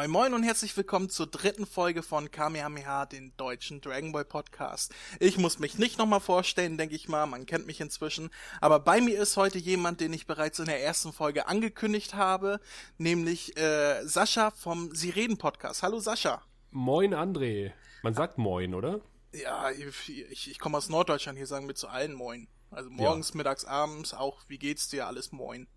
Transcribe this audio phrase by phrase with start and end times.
[0.00, 4.94] Moin Moin und herzlich willkommen zur dritten Folge von Kamehameha, den deutschen Dragon Ball Podcast.
[5.18, 8.30] Ich muss mich nicht nochmal vorstellen, denke ich mal, man kennt mich inzwischen.
[8.62, 12.60] Aber bei mir ist heute jemand, den ich bereits in der ersten Folge angekündigt habe,
[12.96, 15.82] nämlich äh, Sascha vom Sie reden Podcast.
[15.82, 16.40] Hallo Sascha.
[16.70, 17.72] Moin André.
[18.02, 19.02] Man sagt Moin, oder?
[19.34, 22.48] Ja, ich, ich, komme aus Norddeutschland, hier sagen wir zu allen Moin.
[22.70, 23.36] Also morgens, ja.
[23.36, 25.68] mittags, abends, auch wie geht's dir, alles Moin.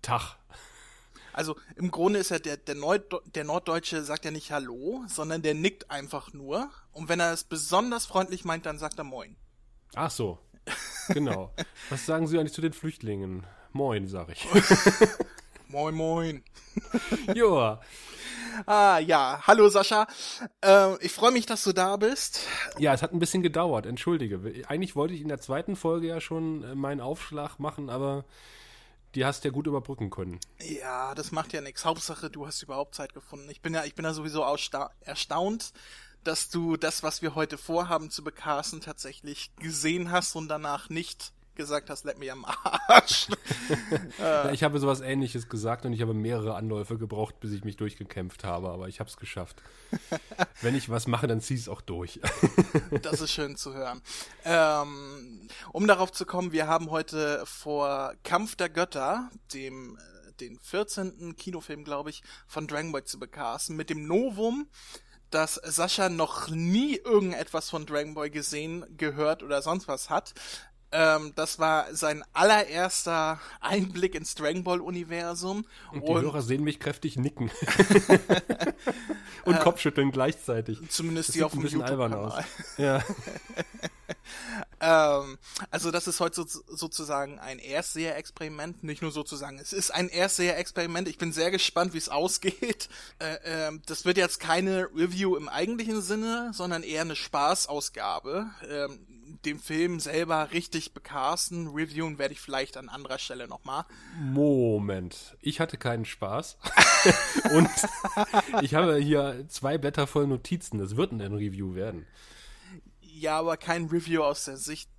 [0.00, 0.36] Tag.
[1.34, 2.76] Also im Grunde ist ja der, der,
[3.34, 6.70] der Norddeutsche sagt ja nicht Hallo, sondern der nickt einfach nur.
[6.92, 9.36] Und wenn er es besonders freundlich meint, dann sagt er Moin.
[9.96, 10.38] Ach so.
[11.08, 11.52] Genau.
[11.90, 13.44] Was sagen Sie eigentlich zu den Flüchtlingen?
[13.72, 14.46] Moin, sag ich.
[15.68, 16.44] moin, moin.
[17.34, 17.80] Joa.
[18.66, 19.42] Ah, ja.
[19.44, 20.06] Hallo, Sascha.
[20.64, 22.46] Äh, ich freue mich, dass du da bist.
[22.78, 23.86] Ja, es hat ein bisschen gedauert.
[23.86, 24.40] Entschuldige.
[24.68, 28.24] Eigentlich wollte ich in der zweiten Folge ja schon äh, meinen Aufschlag machen, aber
[29.14, 30.40] die hast du ja gut überbrücken können.
[30.60, 31.84] Ja, das macht ja nichts.
[31.84, 33.48] Hauptsache, du hast überhaupt Zeit gefunden.
[33.50, 34.42] Ich bin ja, ich bin ja sowieso
[35.00, 35.72] erstaunt,
[36.24, 41.33] dass du das, was wir heute vorhaben zu bekasten, tatsächlich gesehen hast und danach nicht
[41.54, 43.28] gesagt hast, let me am Arsch.
[44.18, 47.76] ja, ich habe sowas ähnliches gesagt und ich habe mehrere Anläufe gebraucht, bis ich mich
[47.76, 49.62] durchgekämpft habe, aber ich habe es geschafft.
[50.60, 52.20] Wenn ich was mache, dann zieh es auch durch.
[53.02, 54.02] das ist schön zu hören.
[54.44, 60.58] Ähm, um darauf zu kommen, wir haben heute vor Kampf der Götter, dem äh, den
[60.58, 61.36] 14.
[61.36, 64.68] Kinofilm, glaube ich, von Dragon Ball zu bekasten, mit dem Novum,
[65.30, 70.34] dass Sascha noch nie irgendetwas von Dragon Ball gesehen, gehört oder sonst was hat.
[70.96, 75.66] Ähm, das war sein allererster Einblick ins Dragon Ball Universum.
[75.90, 77.50] Und die und Hörer sehen mich kräftig nicken.
[79.44, 80.78] und äh, Kopfschütteln gleichzeitig.
[80.88, 82.44] Zumindest das die auf dem YouTube-Kanal.
[82.78, 83.02] Ja.
[84.80, 85.38] ähm,
[85.72, 88.84] also das ist heute so, sozusagen ein Erstseher-Experiment.
[88.84, 91.08] Nicht nur sozusagen, es ist ein Erstseher-Experiment.
[91.08, 92.88] Ich bin sehr gespannt, wie es ausgeht.
[93.18, 98.46] Äh, äh, das wird jetzt keine Review im eigentlichen Sinne, sondern eher eine Spaßausgabe.
[98.68, 99.13] Ähm,
[99.44, 101.68] den Film selber richtig bekasten.
[101.68, 103.84] Reviewen werde ich vielleicht an anderer Stelle nochmal.
[104.20, 105.36] Moment.
[105.40, 106.56] Ich hatte keinen Spaß.
[107.54, 107.68] Und
[108.62, 110.78] ich habe hier zwei Blätter voll Notizen.
[110.78, 112.06] Das wird ein Review werden.
[113.00, 114.90] Ja, aber kein Review aus der Sicht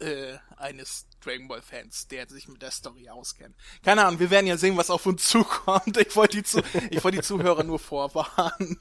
[0.00, 3.56] äh, eines Dragon Ball Fans, der sich mit der Story auskennt.
[3.82, 5.96] Keine Ahnung, wir werden ja sehen, was auf uns zukommt.
[5.96, 8.80] Ich wollte die, zu ich wollte die Zuhörer nur vorwarnen.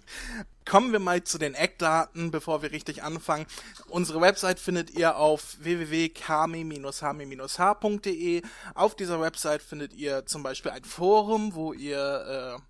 [0.65, 3.45] Kommen wir mal zu den Eckdaten, bevor wir richtig anfangen.
[3.87, 8.41] Unsere Website findet ihr auf www.kami-hami-h.de.
[8.75, 12.61] Auf dieser Website findet ihr zum Beispiel ein Forum, wo ihr äh,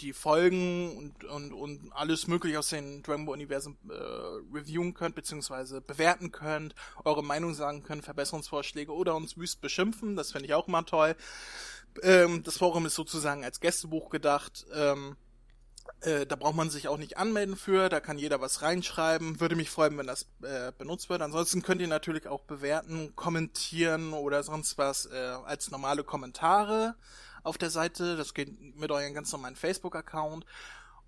[0.00, 3.94] die Folgen und, und, und alles mögliche aus den Dragon Ball Universen äh,
[4.54, 6.74] reviewen könnt, beziehungsweise bewerten könnt,
[7.04, 11.16] eure Meinung sagen könnt, Verbesserungsvorschläge oder uns wüst beschimpfen, das finde ich auch immer toll.
[12.02, 14.66] Ähm, das Forum ist sozusagen als Gästebuch gedacht.
[14.74, 15.16] Ähm,
[16.00, 19.40] äh, da braucht man sich auch nicht anmelden für, da kann jeder was reinschreiben.
[19.40, 21.22] Würde mich freuen, wenn das äh, benutzt wird.
[21.22, 26.94] Ansonsten könnt ihr natürlich auch bewerten, kommentieren oder sonst was äh, als normale Kommentare
[27.44, 28.16] auf der Seite.
[28.16, 30.44] Das geht mit eurem ganz normalen Facebook-Account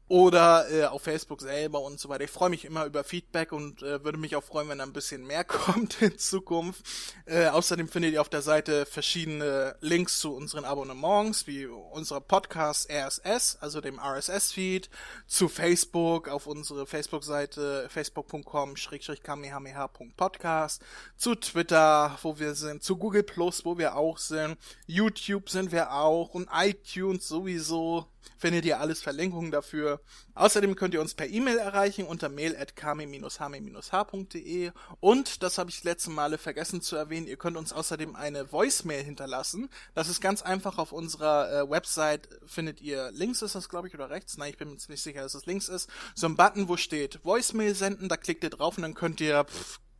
[0.09, 2.23] oder äh, auf Facebook selber und so weiter.
[2.25, 4.93] Ich freue mich immer über Feedback und äh, würde mich auch freuen, wenn da ein
[4.93, 6.85] bisschen mehr kommt in Zukunft.
[7.25, 12.89] Äh, außerdem findet ihr auf der Seite verschiedene Links zu unseren Abonnements, wie unserer Podcast
[12.89, 14.89] RSS, also dem RSS-Feed,
[15.27, 20.83] zu Facebook, auf unsere Facebook-Seite facebook.com-kamehameha.podcast,
[21.17, 24.57] zu Twitter, wo wir sind, zu Google Plus, wo wir auch sind,
[24.87, 28.07] YouTube sind wir auch und iTunes sowieso
[28.39, 30.01] findet ihr alles Verlinkungen dafür.
[30.35, 34.71] Außerdem könnt ihr uns per E-Mail erreichen unter mail at kami-hami-h.de
[35.01, 39.03] und, das habe ich letzte Male vergessen zu erwähnen, ihr könnt uns außerdem eine Voicemail
[39.03, 39.69] hinterlassen.
[39.95, 43.95] Das ist ganz einfach auf unserer äh, Website findet ihr links ist das glaube ich
[43.95, 46.69] oder rechts, nein, ich bin mir ziemlich sicher, dass es links ist, so ein Button,
[46.69, 49.47] wo steht Voicemail senden, da klickt ihr drauf und dann könnt ihr,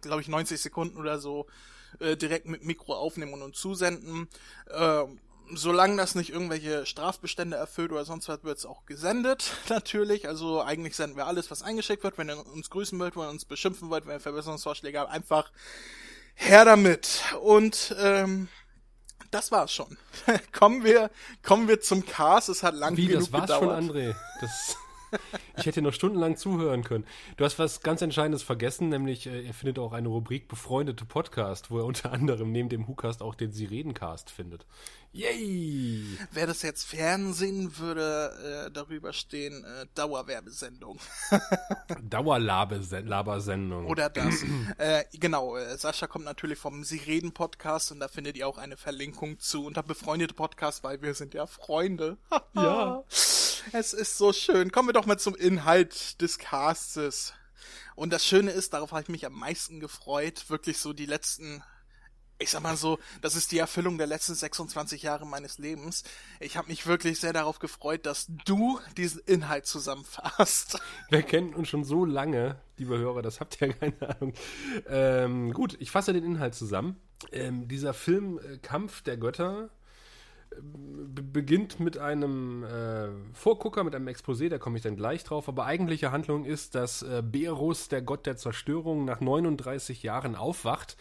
[0.01, 1.47] glaube ich, 90 Sekunden oder so
[2.01, 4.29] äh, direkt mit Mikro aufnehmen und uns zusenden.
[4.71, 5.19] Ähm,
[5.55, 10.29] solange das nicht irgendwelche Strafbestände erfüllt oder sonst was, wird es auch gesendet, natürlich.
[10.29, 12.19] Also eigentlich senden wir alles, was eingeschickt wird.
[12.19, 15.51] Wenn ihr uns grüßen wollt, wenn ihr uns beschimpfen wollt, wenn ihr Verbesserungsvorschläge habt, einfach
[16.35, 17.23] her damit.
[17.43, 18.49] Und ähm,
[19.31, 19.97] das war's schon.
[20.53, 21.11] kommen wir,
[21.43, 22.49] kommen wir zum Cast.
[22.49, 23.85] Es hat lang Wie, genug das war's gedauert.
[23.85, 24.15] schon, André.
[24.41, 24.77] Das
[25.57, 27.07] ich hätte noch stundenlang zuhören können.
[27.37, 31.71] Du hast was ganz Entscheidendes vergessen, nämlich äh, er findet auch eine Rubrik Befreundete Podcast,
[31.71, 34.67] wo er unter anderem neben dem WhoCast auch den Sie Redencast findet.
[35.17, 36.19] Yay!
[36.31, 40.99] Wer das jetzt Fernsehen würde, äh, darüber stehen, äh, Dauerwerbesendung.
[42.03, 43.87] Dauerlabersendung.
[43.87, 44.45] Oder das.
[44.79, 48.59] äh, genau, äh, Sascha kommt natürlich vom Sie Reden Podcast und da findet ihr auch
[48.59, 52.19] eine Verlinkung zu unter Befreundete Podcast, weil wir sind ja Freunde.
[52.55, 53.03] ja.
[53.73, 54.71] Es ist so schön.
[54.73, 57.33] Kommen wir doch mal zum Inhalt des Castes.
[57.95, 61.63] Und das Schöne ist, darauf habe ich mich am meisten gefreut, wirklich so die letzten
[62.39, 66.05] ich sag mal so, das ist die Erfüllung der letzten 26 Jahre meines Lebens.
[66.39, 70.79] Ich habe mich wirklich sehr darauf gefreut, dass du diesen Inhalt zusammenfasst.
[71.09, 74.35] Wir kennen uns schon so lange, liebe Hörer, das habt ihr ja keine Ahnung.
[74.87, 77.01] Ähm, gut, ich fasse den Inhalt zusammen.
[77.33, 79.71] Ähm, dieser Film äh, Kampf der Götter
[81.33, 85.49] beginnt mit einem äh, Vorgucker, mit einem Exposé, da komme ich dann gleich drauf.
[85.49, 90.97] Aber eigentliche Handlung ist, dass äh, Berus, der Gott der Zerstörung, nach 39 Jahren aufwacht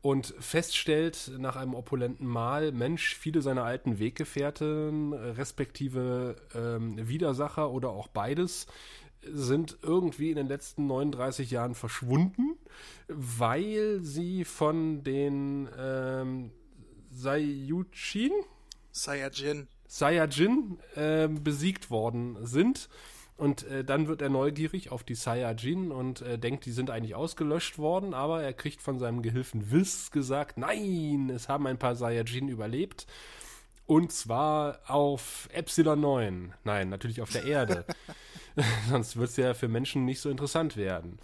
[0.00, 7.90] und feststellt nach einem opulenten Mahl, Mensch, viele seiner alten Weggefährten, respektive ähm, Widersacher oder
[7.90, 8.66] auch beides,
[9.22, 12.56] sind irgendwie in den letzten 39 Jahren verschwunden,
[13.08, 16.52] weil sie von den ähm,
[17.10, 18.32] Saiyujin?
[18.90, 19.68] Saiyajin.
[19.86, 22.88] Saiyajin äh, besiegt worden sind
[23.36, 27.14] und äh, dann wird er neugierig auf die Saiyajin und äh, denkt, die sind eigentlich
[27.14, 31.94] ausgelöscht worden, aber er kriegt von seinem Gehilfen Wiss gesagt, nein, es haben ein paar
[31.94, 33.06] Saiyajin überlebt.
[33.86, 36.54] Und zwar auf Epsilon 9.
[36.64, 37.86] Nein, natürlich auf der Erde.
[38.88, 41.18] Sonst wird es ja für Menschen nicht so interessant werden.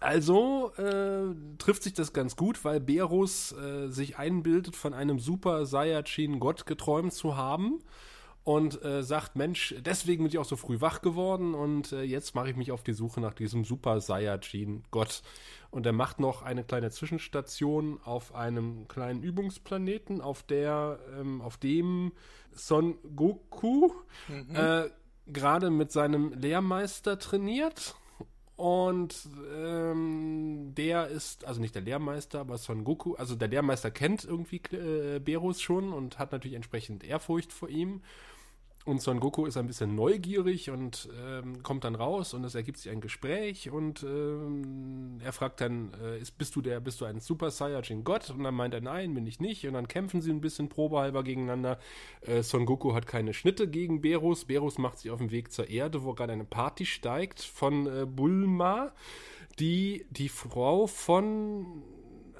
[0.00, 5.64] Also äh, trifft sich das ganz gut, weil Berus äh, sich einbildet, von einem Super
[5.64, 7.82] Saiyajin-Gott geträumt zu haben
[8.44, 12.34] und äh, sagt, Mensch, deswegen bin ich auch so früh wach geworden und äh, jetzt
[12.34, 15.22] mache ich mich auf die Suche nach diesem Super Saiyajin Gott.
[15.70, 21.58] Und er macht noch eine kleine Zwischenstation auf einem kleinen Übungsplaneten, auf der, ähm, auf
[21.58, 22.12] dem
[22.52, 23.90] Son Goku
[24.28, 24.54] mhm.
[24.54, 24.88] äh,
[25.26, 27.96] gerade mit seinem Lehrmeister trainiert.
[28.58, 34.24] Und ähm, der ist, also nicht der Lehrmeister, aber Son Goku, also der Lehrmeister kennt
[34.24, 38.02] irgendwie äh, Berus schon und hat natürlich entsprechend Ehrfurcht vor ihm.
[38.88, 42.78] Und Son Goku ist ein bisschen neugierig und ähm, kommt dann raus und es ergibt
[42.78, 47.04] sich ein Gespräch und ähm, er fragt dann, äh, ist, bist du der, bist du
[47.04, 48.30] ein Super Saiyajin Gott?
[48.30, 49.66] Und dann meint er, nein, bin ich nicht.
[49.66, 51.78] Und dann kämpfen sie ein bisschen probehalber gegeneinander.
[52.22, 54.46] Äh, Son Goku hat keine Schnitte gegen Berus.
[54.46, 58.06] Berus macht sich auf den Weg zur Erde, wo gerade eine Party steigt von äh,
[58.06, 58.92] Bulma,
[59.58, 61.82] die die Frau von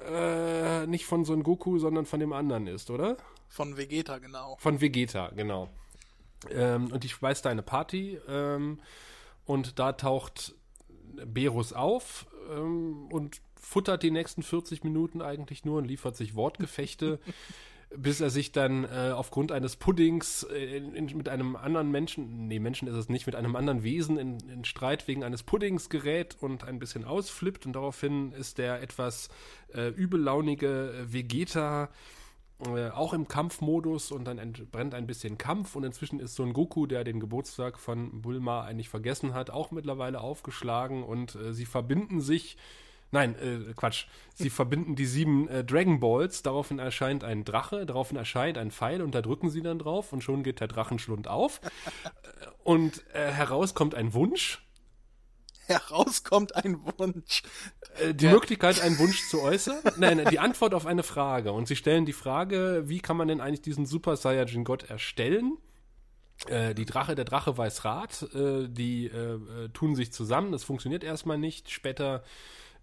[0.03, 3.17] äh, nicht von Son Goku, sondern von dem anderen ist, oder?
[3.49, 4.57] Von Vegeta, genau.
[4.57, 5.69] Von Vegeta, genau.
[6.51, 8.79] Ähm, und ich schmeiß da eine Party ähm,
[9.45, 10.55] und da taucht
[11.25, 17.19] Berus auf ähm, und futtert die nächsten 40 Minuten eigentlich nur und liefert sich Wortgefechte,
[17.95, 22.47] bis er sich dann äh, aufgrund eines Puddings äh, in, in, mit einem anderen Menschen,
[22.47, 25.89] nee, Menschen ist es nicht, mit einem anderen Wesen in, in, Streit wegen eines Puddings
[25.89, 29.29] gerät und ein bisschen ausflippt und daraufhin ist der etwas
[29.73, 31.89] äh, übellaunige Vegeta
[32.65, 36.87] äh, auch im Kampfmodus und dann entbrennt ein bisschen Kampf und inzwischen ist Son Goku,
[36.87, 42.21] der den Geburtstag von Bulma eigentlich vergessen hat, auch mittlerweile aufgeschlagen und äh, sie verbinden
[42.21, 42.57] sich
[43.11, 44.05] Nein, äh, Quatsch.
[44.35, 49.01] Sie verbinden die sieben äh, Dragon Balls, daraufhin erscheint ein Drache, daraufhin erscheint ein Pfeil
[49.01, 51.61] und da drücken sie dann drauf und schon geht der Drachenschlund auf.
[52.63, 54.61] und äh, heraus kommt ein Wunsch
[55.89, 57.43] herauskommt ein Wunsch.
[57.99, 58.31] Äh, die ja.
[58.31, 59.79] Möglichkeit, einen Wunsch zu äußern?
[59.97, 61.51] Nein, die Antwort auf eine Frage.
[61.51, 65.57] Und sie stellen die Frage, wie kann man denn eigentlich diesen Super Saiyajin Gott erstellen?
[66.47, 70.63] Äh, die Drache, der Drache weiß Rat, äh, die äh, äh, tun sich zusammen, das
[70.63, 71.69] funktioniert erstmal nicht.
[71.69, 72.23] Später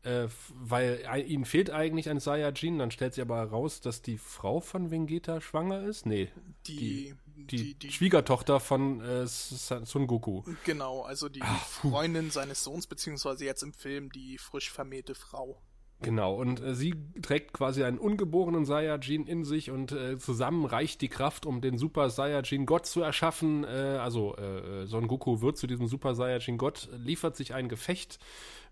[0.07, 4.61] äh, weil ihnen fehlt eigentlich ein Saiyajin, dann stellt sich aber heraus, dass die Frau
[4.61, 6.07] von Vegeta schwanger ist.
[6.07, 6.29] Nee,
[6.67, 10.43] die, die, die, die Schwiegertochter von äh, Son Goku.
[10.65, 15.61] Genau, also die Ach, Freundin seines Sohns, beziehungsweise jetzt im Film die frisch vermählte Frau.
[16.03, 21.01] Genau, und äh, sie trägt quasi einen ungeborenen Saiyajin in sich und äh, zusammen reicht
[21.01, 23.65] die Kraft, um den Super Saiyajin Gott zu erschaffen.
[23.65, 27.69] Äh, also äh, äh, Son Goku wird zu diesem Super Saiyajin Gott, liefert sich ein
[27.69, 28.19] Gefecht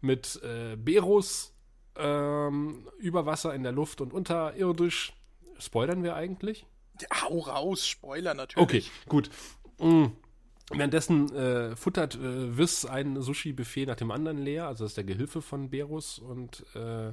[0.02, 1.54] mit äh, Berus
[1.97, 5.14] ähm, über Wasser in der Luft und unterirdisch.
[5.59, 6.66] Spoilern wir eigentlich?
[7.23, 8.63] Hau raus, Spoiler natürlich.
[8.63, 9.31] Okay, gut.
[9.79, 10.13] Mhm.
[10.71, 15.05] Währenddessen äh, futtert äh, Wiss ein Sushi-Buffet nach dem anderen leer, also das ist der
[15.05, 17.13] Gehilfe von Berus und äh,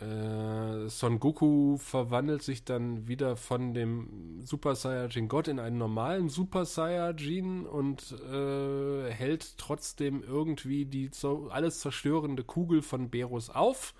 [0.00, 6.28] äh, Son Goku verwandelt sich dann wieder von dem Super Saiyajin Gott in einen normalen
[6.28, 11.10] Super Saiyajin und äh, hält trotzdem irgendwie die
[11.50, 13.94] alles zerstörende Kugel von Berus auf.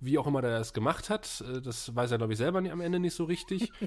[0.00, 2.80] Wie auch immer der das gemacht hat, äh, das weiß er, glaube ich, selber am
[2.80, 3.72] Ende nicht so richtig.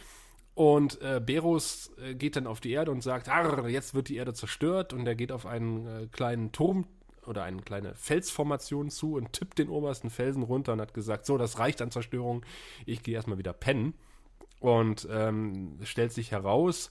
[0.57, 3.29] Und äh, Berus äh, geht dann auf die Erde und sagt,
[3.67, 6.87] jetzt wird die Erde zerstört und er geht auf einen äh, kleinen Turm
[7.27, 11.37] oder eine kleine Felsformation zu und tippt den obersten Felsen runter und hat gesagt, so,
[11.37, 12.43] das reicht an Zerstörung,
[12.87, 13.93] ich gehe erstmal wieder pennen.
[14.59, 16.89] Und ähm, stellt sich heraus,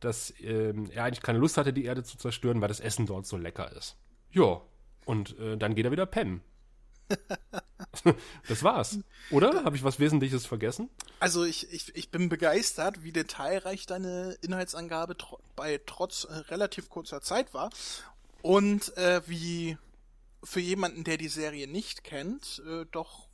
[0.00, 3.26] dass ähm, er eigentlich keine Lust hatte, die Erde zu zerstören, weil das Essen dort
[3.26, 3.96] so lecker ist.
[4.32, 4.60] Ja,
[5.04, 6.40] und äh, dann geht er wieder pennen.
[8.48, 8.98] das war's.
[9.30, 9.64] Oder?
[9.64, 10.90] Habe ich was Wesentliches vergessen?
[11.20, 16.88] Also ich, ich, ich bin begeistert, wie detailreich deine Inhaltsangabe tr bei trotz äh, relativ
[16.88, 17.70] kurzer Zeit war.
[18.42, 19.78] Und äh, wie
[20.42, 23.28] für jemanden, der die Serie nicht kennt, äh, doch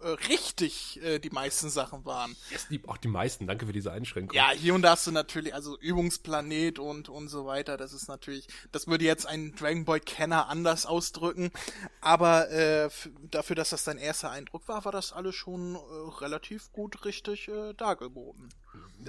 [0.00, 2.36] richtig äh, die meisten Sachen waren.
[2.50, 4.36] Yes, die, auch die meisten, danke für diese Einschränkung.
[4.36, 8.08] Ja, hier und da hast du natürlich, also Übungsplanet und, und so weiter, das ist
[8.08, 11.50] natürlich, das würde jetzt ein Dragon Ball Kenner anders ausdrücken,
[12.00, 12.88] aber äh,
[13.30, 15.78] dafür, dass das dein erster Eindruck war, war das alles schon äh,
[16.20, 18.50] relativ gut richtig äh, dargeboten.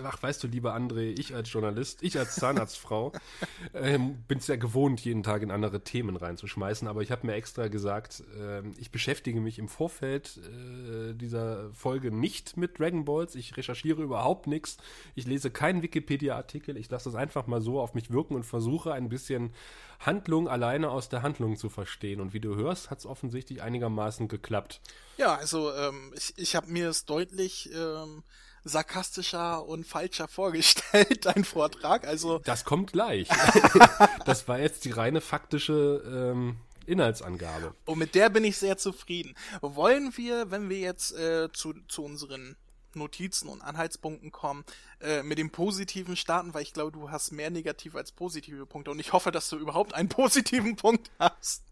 [0.04, 3.14] Ach, weißt du, lieber André, ich als Journalist, ich als Zahnarztfrau,
[3.74, 7.34] ähm, bin es ja gewohnt, jeden Tag in andere Themen reinzuschmeißen, aber ich habe mir
[7.34, 13.36] extra gesagt, äh, ich beschäftige mich im Vorfeld äh, dieser Folge nicht mit Dragon Balls,
[13.36, 14.78] ich recherchiere überhaupt nichts,
[15.16, 18.94] ich lese keinen Wikipedia-Artikel, ich lasse es einfach mal so auf mich wirken und versuche
[18.94, 19.54] ein bisschen
[20.00, 22.22] Handlung alleine aus der Handlung zu verstehen.
[22.22, 24.82] Und wie du hörst, hat es offensichtlich einigermaßen geklappt.
[25.18, 27.72] Ja, also ähm, ich, ich habe mir es deutlich...
[27.74, 28.24] Ähm
[28.68, 32.08] sarkastischer und falscher vorgestellt, dein Vortrag.
[32.08, 33.28] Also das kommt gleich.
[34.26, 37.74] das war jetzt die reine faktische ähm, Inhaltsangabe.
[37.86, 39.36] Und mit der bin ich sehr zufrieden.
[39.62, 42.56] Wollen wir, wenn wir jetzt äh, zu, zu unseren
[42.96, 44.66] Notizen und Anhaltspunkten kommen,
[45.02, 48.92] äh, mit dem Positiven starten, weil ich glaube, du hast mehr negative als positive Punkte
[48.92, 51.67] und ich hoffe, dass du überhaupt einen positiven Punkt hast.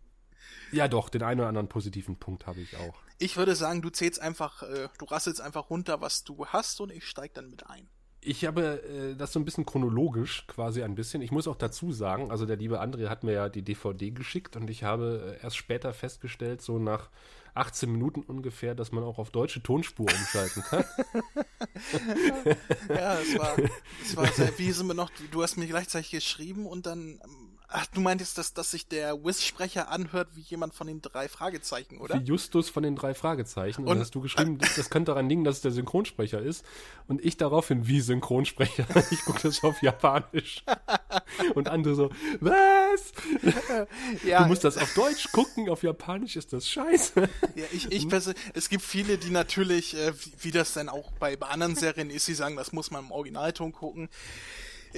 [0.75, 2.95] Ja, doch, den einen oder anderen positiven Punkt habe ich auch.
[3.17, 6.91] Ich würde sagen, du zählst einfach, äh, du rasselst einfach runter, was du hast und
[6.91, 7.87] ich steig dann mit ein.
[8.19, 11.21] Ich habe äh, das so ein bisschen chronologisch quasi ein bisschen.
[11.21, 14.57] Ich muss auch dazu sagen, also der liebe André hat mir ja die DVD geschickt
[14.57, 17.09] und ich habe äh, erst später festgestellt, so nach
[17.53, 20.83] 18 Minuten ungefähr, dass man auch auf deutsche Tonspur umschalten kann.
[22.89, 23.55] ja, es war,
[24.03, 27.54] es war sehr, wie sind wir noch, du hast mir gleichzeitig geschrieben und dann ähm,
[27.67, 31.97] Ach, du meintest, dass, dass sich der Wiz-Sprecher anhört wie jemand von den drei Fragezeichen,
[31.97, 32.19] oder?
[32.19, 33.83] Wie Justus von den drei Fragezeichen.
[33.83, 36.63] Und, und hast du geschrieben, äh, das könnte daran liegen, dass es der Synchronsprecher ist.
[37.07, 38.85] Und ich daraufhin wie Synchronsprecher.
[39.11, 40.63] Ich gucke das auf Japanisch.
[41.55, 43.13] Und andere so, was?
[44.25, 47.29] Ja, du musst das auf Deutsch gucken, auf Japanisch ist das scheiße.
[47.55, 48.07] Ja, ich, ich
[48.53, 52.09] es gibt viele, die natürlich, äh, wie, wie das dann auch bei, bei anderen Serien
[52.09, 54.09] ist, die sagen, das muss man im Originalton gucken.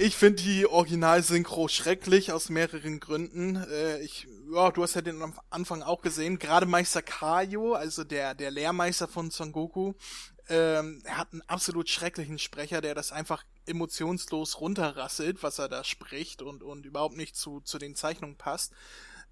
[0.00, 3.56] Ich finde die Original-Synchro schrecklich aus mehreren Gründen.
[3.56, 6.38] Äh, ich, ja, du hast ja den am Anfang auch gesehen.
[6.38, 9.94] Gerade Meister Kaio, also der, der Lehrmeister von Son Goku,
[10.48, 15.82] ähm, er hat einen absolut schrecklichen Sprecher, der das einfach emotionslos runterrasselt, was er da
[15.82, 18.72] spricht und, und überhaupt nicht zu, zu den Zeichnungen passt.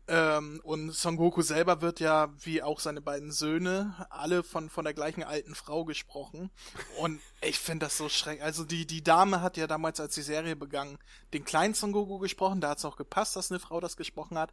[0.08, 4.84] Ähm, und Son Goku selber wird ja, wie auch seine beiden Söhne, alle von, von
[4.84, 6.50] der gleichen alten Frau gesprochen.
[6.98, 8.42] Und ich finde das so schrecklich.
[8.42, 10.98] Also die, die Dame hat ja damals, als die Serie begann,
[11.34, 12.60] den kleinen Son Goku gesprochen.
[12.60, 14.52] Da hat es auch gepasst, dass eine Frau das gesprochen hat.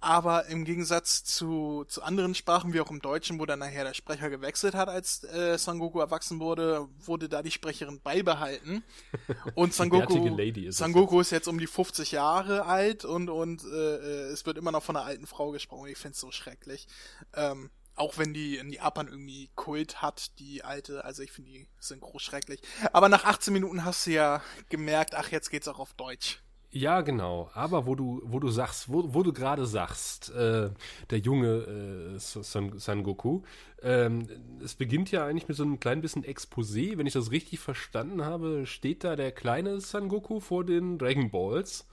[0.00, 3.94] Aber im Gegensatz zu, zu anderen Sprachen, wie auch im Deutschen, wo dann nachher der
[3.94, 8.82] Sprecher gewechselt hat, als äh, Son Goku erwachsen wurde, wurde da die Sprecherin beibehalten.
[9.54, 10.36] Und Son Goku,
[10.70, 14.58] Son Goku ist jetzt um die 50 Jahre alt und, und äh, äh, es wird
[14.58, 15.88] immer noch von einer alten Frau gesprochen.
[15.88, 16.88] Ich finde es so schrecklich.
[17.34, 21.66] Ähm, auch wenn die in Japan irgendwie Kult hat, die alte, also ich finde die
[21.80, 22.60] Synchro schrecklich.
[22.92, 26.40] Aber nach 18 Minuten hast du ja gemerkt, ach, jetzt geht's auch auf Deutsch.
[26.70, 27.48] Ja, genau.
[27.54, 30.70] Aber wo du, wo du sagst, wo, wo du gerade sagst, äh,
[31.08, 33.42] der junge äh, Son, Son Goku,
[33.82, 34.28] ähm,
[34.62, 36.98] es beginnt ja eigentlich mit so einem kleinen bisschen Exposé.
[36.98, 41.30] Wenn ich das richtig verstanden habe, steht da der kleine Son Goku vor den Dragon
[41.30, 41.86] Balls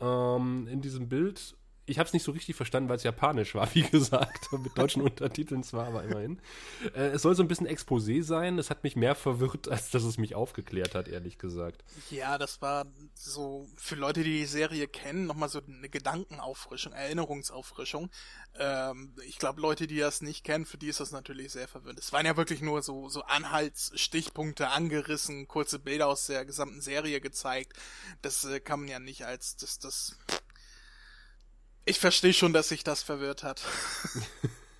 [0.00, 1.54] ähm, in diesem Bild
[1.86, 5.02] ich habe es nicht so richtig verstanden, weil es japanisch war, wie gesagt, mit deutschen
[5.02, 6.40] Untertiteln zwar, aber immerhin.
[6.94, 8.58] Äh, es soll so ein bisschen Exposé sein.
[8.58, 11.84] Es hat mich mehr verwirrt, als dass es mich aufgeklärt hat, ehrlich gesagt.
[12.10, 18.10] Ja, das war so für Leute, die die Serie kennen, nochmal so eine Gedankenauffrischung, Erinnerungsauffrischung.
[18.58, 21.98] Ähm, ich glaube, Leute, die das nicht kennen, für die ist das natürlich sehr verwirrend.
[21.98, 27.20] Es waren ja wirklich nur so, so Anhaltsstichpunkte angerissen, kurze Bilder aus der gesamten Serie
[27.20, 27.72] gezeigt.
[28.22, 30.16] Das äh, kann man ja nicht als das, das
[31.84, 33.62] ich verstehe schon, dass sich das verwirrt hat.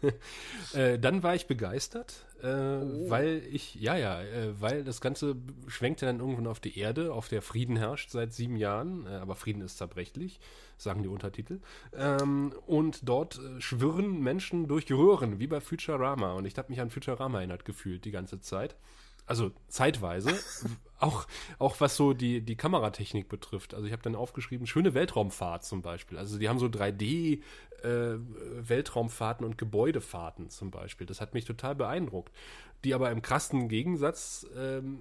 [0.74, 3.10] äh, dann war ich begeistert, äh, oh.
[3.10, 7.28] weil ich, ja, ja, äh, weil das Ganze schwenkte dann irgendwann auf die Erde, auf
[7.28, 10.40] der Frieden herrscht seit sieben Jahren, äh, aber Frieden ist zerbrechlich,
[10.76, 11.60] sagen die Untertitel.
[11.94, 16.32] Ähm, und dort äh, schwirren Menschen durch Röhren, wie bei Futurama.
[16.32, 18.76] Und ich habe mich an Futurama erinnert gefühlt die ganze Zeit
[19.26, 20.30] also zeitweise,
[21.04, 21.26] auch,
[21.58, 23.74] auch was so die, die Kameratechnik betrifft.
[23.74, 26.18] Also ich habe dann aufgeschrieben, schöne Weltraumfahrt zum Beispiel.
[26.18, 27.40] Also die haben so 3D
[27.82, 28.18] äh,
[28.60, 31.06] Weltraumfahrten und Gebäudefahrten zum Beispiel.
[31.06, 32.32] Das hat mich total beeindruckt.
[32.84, 35.00] Die aber im krassen Gegensatz ähm,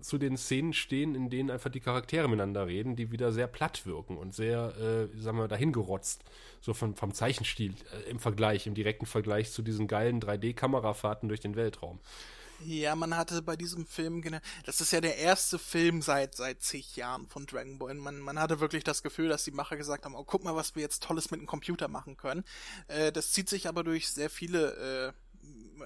[0.00, 3.86] zu den Szenen stehen, in denen einfach die Charaktere miteinander reden, die wieder sehr platt
[3.86, 6.24] wirken und sehr, äh, sagen wir, dahingerotzt.
[6.60, 11.40] So vom, vom Zeichenstil äh, im Vergleich, im direkten Vergleich zu diesen geilen 3D-Kamerafahrten durch
[11.40, 12.00] den Weltraum.
[12.64, 14.22] Ja, man hatte bei diesem Film,
[14.64, 17.94] das ist ja der erste Film seit seit zig Jahren von Dragon Ball.
[17.94, 20.74] Man, man hatte wirklich das Gefühl, dass die Macher gesagt haben, oh, guck mal, was
[20.74, 22.44] wir jetzt Tolles mit dem Computer machen können.
[22.88, 25.14] Äh, das zieht sich aber durch sehr viele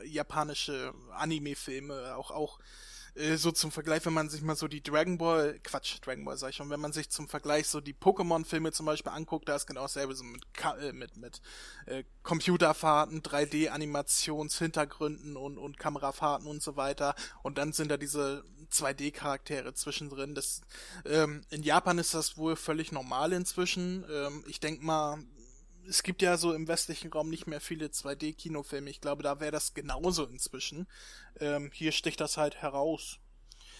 [0.02, 2.58] äh, japanische Anime-Filme, auch, auch
[3.16, 6.36] äh, so zum Vergleich, wenn man sich mal so die Dragon Ball, Quatsch, Dragon Ball
[6.36, 9.56] sag ich schon, wenn man sich zum Vergleich so die Pokémon-Filme zum Beispiel anguckt, da
[9.56, 10.42] ist genau dasselbe so mit,
[10.80, 11.40] äh, mit, mit
[11.86, 17.14] äh, Computerfahrten, 3D-Animationshintergründen und, und Kamerafahrten und so weiter.
[17.42, 20.34] Und dann sind da diese 2D-Charaktere zwischendrin.
[20.34, 20.60] Das,
[21.04, 24.04] ähm, in Japan ist das wohl völlig normal inzwischen.
[24.10, 25.18] Ähm, ich denk mal,
[25.88, 28.88] es gibt ja so im westlichen Raum nicht mehr viele 2D-Kinofilme.
[28.88, 30.86] Ich glaube, da wäre das genauso inzwischen.
[31.40, 33.18] Ähm, hier sticht das halt heraus.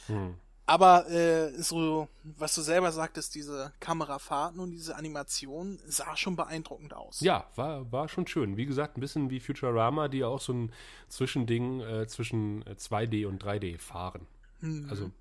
[0.06, 0.36] Hm.
[0.68, 6.92] Aber äh, so, was du selber sagtest, diese Kamerafahrten und diese Animation sah schon beeindruckend
[6.92, 7.20] aus.
[7.20, 8.56] Ja, war, war schon schön.
[8.56, 10.72] Wie gesagt, ein bisschen wie Futurama, die auch so ein
[11.08, 14.26] Zwischending äh, zwischen 2D äh, und 3D fahren.
[14.58, 14.88] Hm.
[14.90, 15.12] Also,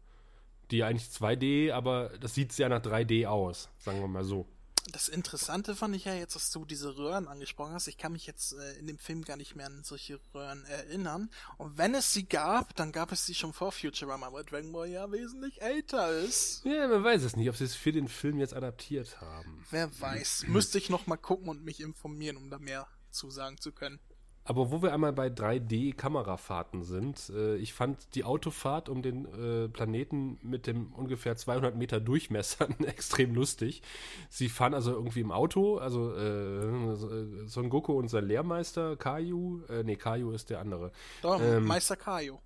[0.72, 4.48] die eigentlich 2D, aber das sieht sehr nach 3D aus, sagen wir mal so
[4.92, 7.88] das Interessante fand ich ja jetzt, dass du diese Röhren angesprochen hast.
[7.88, 11.30] Ich kann mich jetzt äh, in dem Film gar nicht mehr an solche Röhren erinnern.
[11.58, 14.90] Und wenn es sie gab, dann gab es sie schon vor Futurama, weil Dragon Ball
[14.90, 16.64] ja wesentlich älter ist.
[16.66, 19.66] Ja, man weiß es nicht, ob sie es für den Film jetzt adaptiert haben.
[19.72, 20.46] Wer weiß.
[20.48, 24.00] Müsste ich noch mal gucken und mich informieren, um da mehr zu sagen zu können.
[24.48, 29.68] Aber wo wir einmal bei 3D-Kamerafahrten sind, äh, ich fand die Autofahrt um den äh,
[29.68, 33.82] Planeten mit dem ungefähr 200 Meter Durchmesser extrem lustig.
[34.30, 39.84] Sie fahren also irgendwie im Auto, also äh, Son Goku und sein Lehrmeister Kaiju, äh,
[39.84, 40.92] nee, Kaiju ist der andere.
[41.24, 42.38] Doch, ähm, Meister Kaiju.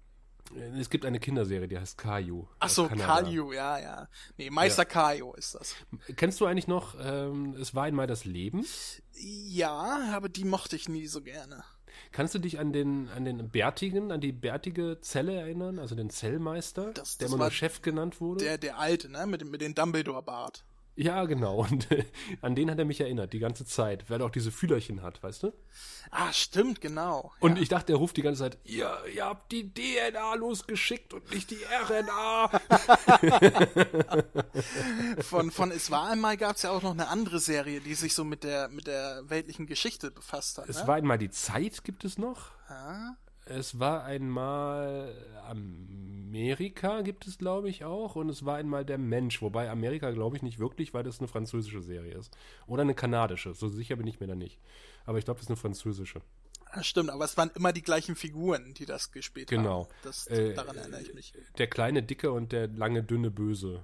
[0.80, 2.48] Es gibt eine Kinderserie, die heißt Kaiju.
[2.60, 4.08] Ach so, Kaiju, ja, ja.
[4.38, 4.90] Nee, Meister ja.
[4.90, 5.76] Kaiju ist das.
[6.16, 8.66] Kennst du eigentlich noch, ähm, es war einmal das Leben?
[9.14, 11.64] Ja, aber die mochte ich nie so gerne.
[12.12, 16.10] Kannst du dich an den, an den Bärtigen, an die bärtige Zelle erinnern, also den
[16.10, 18.44] Zellmeister, das, das der immer nur Chef genannt wurde?
[18.44, 20.64] Der, der alte, ne, mit, mit dem Dumbledore-Bart.
[20.95, 21.65] Ja, genau.
[21.69, 22.06] Und äh,
[22.41, 25.21] an den hat er mich erinnert, die ganze Zeit, weil er auch diese Fühlerchen hat,
[25.23, 25.54] weißt du?
[26.12, 27.32] Ah, stimmt, genau.
[27.39, 27.62] Und ja.
[27.62, 31.52] ich dachte, er ruft die ganze Zeit, ihr, ihr habt die DNA losgeschickt und nicht
[31.52, 32.62] die RNA.
[35.21, 38.13] von, von Es war einmal gab es ja auch noch eine andere Serie, die sich
[38.13, 40.67] so mit der, mit der weltlichen Geschichte befasst hat.
[40.67, 40.88] Es ne?
[40.88, 42.52] war einmal die Zeit, gibt es noch?
[42.67, 43.15] Ah.
[43.50, 45.14] Es war einmal
[45.48, 50.38] Amerika, gibt es glaube ich auch, und es war einmal der Mensch, wobei Amerika glaube
[50.38, 52.36] ich nicht wirklich, weil das eine französische Serie ist.
[52.68, 54.60] Oder eine kanadische, so sicher bin ich mir da nicht.
[55.06, 56.22] Aber ich glaube, das ist eine französische.
[56.76, 59.90] Ja, stimmt, aber es waren immer die gleichen Figuren, die das gespielt genau.
[60.04, 60.26] haben.
[60.28, 60.42] Genau.
[60.42, 61.34] Äh, daran erinnere ich mich.
[61.58, 63.84] Der kleine Dicke und der lange dünne Böse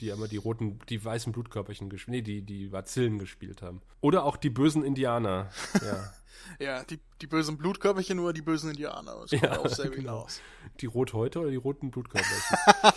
[0.00, 3.80] die immer die roten, die weißen Blutkörperchen gespielt, nee, die, die Bazillen gespielt haben.
[4.00, 5.50] Oder auch die bösen Indianer.
[5.84, 6.12] Ja.
[6.58, 9.16] ja, die, die bösen Blutkörperchen oder die bösen Indianer.
[9.20, 10.20] Das ja, auch sehr genau.
[10.20, 10.40] aus.
[10.80, 12.58] Die Rothäute oder die roten Blutkörperchen?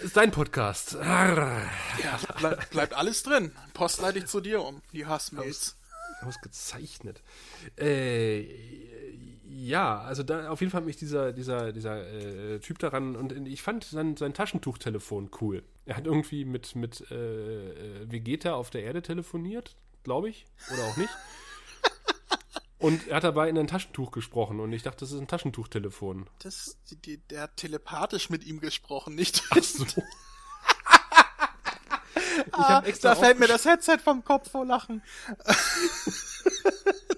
[0.00, 0.94] ist dein Podcast.
[0.94, 1.68] ja,
[2.38, 3.52] bleib, bleibt alles drin.
[3.74, 5.76] Post leite ich zu dir um, die Hassmails.
[6.20, 7.22] Aus, ausgezeichnet.
[7.76, 8.44] Äh,
[9.58, 13.32] ja, also da auf jeden Fall hat mich dieser, dieser, dieser äh, Typ daran und
[13.48, 15.64] ich fand sein, sein Taschentuchtelefon cool.
[15.84, 20.84] Er hat irgendwie mit, mit äh, äh Vegeta auf der Erde telefoniert, glaube ich, oder
[20.84, 21.10] auch nicht.
[22.80, 26.30] Und er hat dabei in ein Taschentuch gesprochen und ich dachte, das ist ein Taschentuchtelefon.
[26.38, 29.42] Das, die, die, der hat telepathisch mit ihm gesprochen, nicht?
[29.50, 29.84] Ach so.
[32.52, 35.02] ah, da fällt mir das Headset vom Kopf vor Lachen.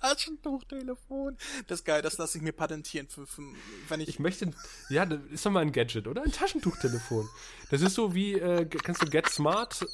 [0.00, 1.36] Taschentuchtelefon.
[1.66, 3.42] Das ist geil, das lasse ich mir patentieren, für, für,
[3.88, 4.08] wenn ich.
[4.08, 4.50] Ich möchte,
[4.88, 6.22] ja, das ist doch mal ein Gadget, oder?
[6.22, 7.28] Ein Taschentuchtelefon.
[7.70, 9.86] Das ist so wie, äh, kennst du Get Smart?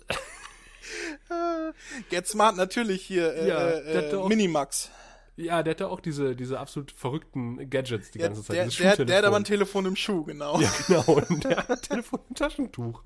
[2.11, 4.91] Get Smart natürlich hier, äh, ja, äh, Minimax.
[5.37, 8.57] Ja, der hatte auch diese, diese absolut verrückten Gadgets die ja, ganze Zeit.
[8.57, 10.59] Der, der, der hat aber ein Telefon im Schuh, genau.
[10.59, 11.03] Ja, genau.
[11.29, 13.03] Und der hat ein Telefon im Taschentuch.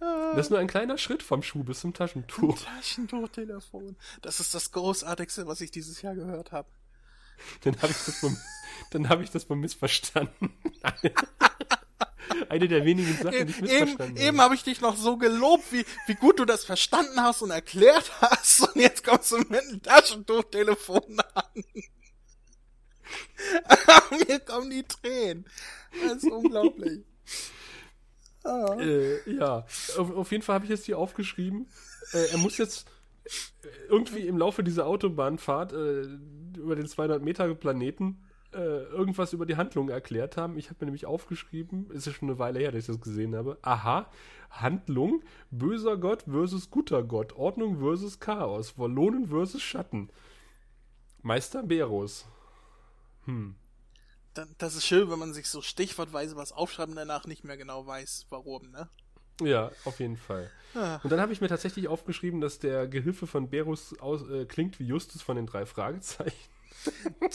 [0.00, 2.58] Das ist nur ein kleiner Schritt vom Schuh bis zum Taschentuch.
[2.58, 3.96] Taschentuchtelefon.
[4.22, 6.68] Das ist das Großartigste, was ich dieses Jahr gehört habe.
[7.62, 8.36] Dann habe ich das wohl,
[8.90, 10.52] dann habe ich das wohl missverstanden.
[12.48, 14.20] Eine der wenigen Sachen, die ich missverstanden eben, habe.
[14.20, 17.50] Eben habe ich dich noch so gelobt, wie, wie gut du das verstanden hast und
[17.50, 18.60] erklärt hast.
[18.60, 21.64] Und jetzt kommst du mit einem Taschentuchtelefon an.
[24.28, 25.46] Mir kommen die Tränen.
[26.06, 27.00] Das ist unglaublich.
[28.44, 28.76] Ah.
[28.80, 29.64] Äh, ja,
[29.98, 31.68] auf, auf, jeden Fall habe ich jetzt hier aufgeschrieben.
[32.12, 32.88] Äh, er muss jetzt
[33.88, 36.02] irgendwie im Laufe dieser Autobahnfahrt äh,
[36.56, 38.20] über den 200 Meter Planeten
[38.54, 40.58] äh, irgendwas über die Handlung erklärt haben.
[40.58, 43.34] Ich habe mir nämlich aufgeschrieben, ist ja schon eine Weile her, dass ich das gesehen
[43.34, 43.58] habe.
[43.62, 44.10] Aha,
[44.50, 50.10] Handlung, böser Gott versus guter Gott, Ordnung versus Chaos, Wallonen versus Schatten.
[51.22, 52.26] Meister Berus.
[53.24, 53.54] Hm.
[54.58, 57.86] Das ist schön, wenn man sich so stichwortweise was aufschreibt und danach nicht mehr genau
[57.86, 58.88] weiß, warum, ne?
[59.40, 60.50] Ja, auf jeden Fall.
[60.74, 61.00] Ah.
[61.02, 64.78] Und dann habe ich mir tatsächlich aufgeschrieben, dass der Gehilfe von Berus aus, äh, klingt
[64.78, 66.50] wie Justus von den drei Fragezeichen.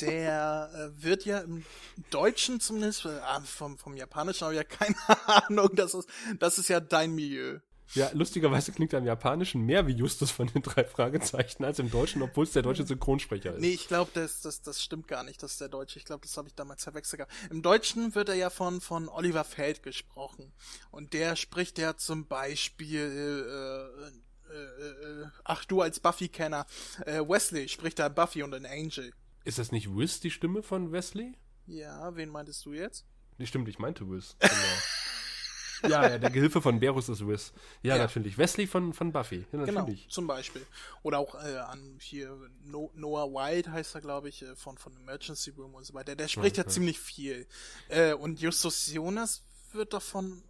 [0.01, 1.65] Der äh, wird ja im
[2.09, 4.95] Deutschen zumindest, äh, vom, vom Japanischen habe ich ja keine
[5.27, 7.59] Ahnung, das ist, das ist ja dein Milieu.
[7.93, 11.89] Ja, lustigerweise klingt er im Japanischen mehr wie Justus von den drei Fragezeichen als im
[11.89, 13.61] Deutschen, obwohl es der deutsche Synchronsprecher ist.
[13.61, 15.97] Nee, ich glaube, das, das, das stimmt gar nicht, das ist der Deutsche.
[15.97, 17.33] Ich glaube, das habe ich damals verwechselt gehabt.
[17.49, 20.51] Im Deutschen wird er ja von, von Oliver Feld gesprochen.
[20.91, 26.65] Und der spricht ja zum Beispiel, äh, äh, äh, ach du als Buffy-Kenner,
[27.05, 29.13] äh, Wesley spricht da Buffy und ein Angel.
[29.47, 31.33] Ist das nicht Wiz, die Stimme von Wesley?
[31.67, 33.05] Ja, wen meintest du jetzt?
[33.37, 34.35] Nee, stimmt, ich meinte Wiz.
[34.39, 34.53] Genau.
[35.83, 37.53] ja, ja, der Gehilfe von Berus ist Wiz.
[37.81, 38.37] Ja, ja, natürlich.
[38.37, 39.45] Wesley von, von Buffy.
[39.53, 40.01] Ja, genau, natürlich.
[40.01, 40.67] Genau, zum Beispiel.
[41.01, 44.93] Oder auch äh, an hier no Noah White heißt er, glaube ich, äh, von, von
[44.97, 46.17] Emergency Room und so weiter.
[46.17, 47.47] Der spricht ja, ja ziemlich viel.
[47.87, 50.43] Äh, und Justus Jonas wird davon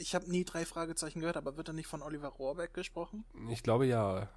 [0.00, 3.24] ich habe nie drei Fragezeichen gehört, aber wird er nicht von Oliver Rohrbeck gesprochen?
[3.50, 4.28] Ich glaube ja.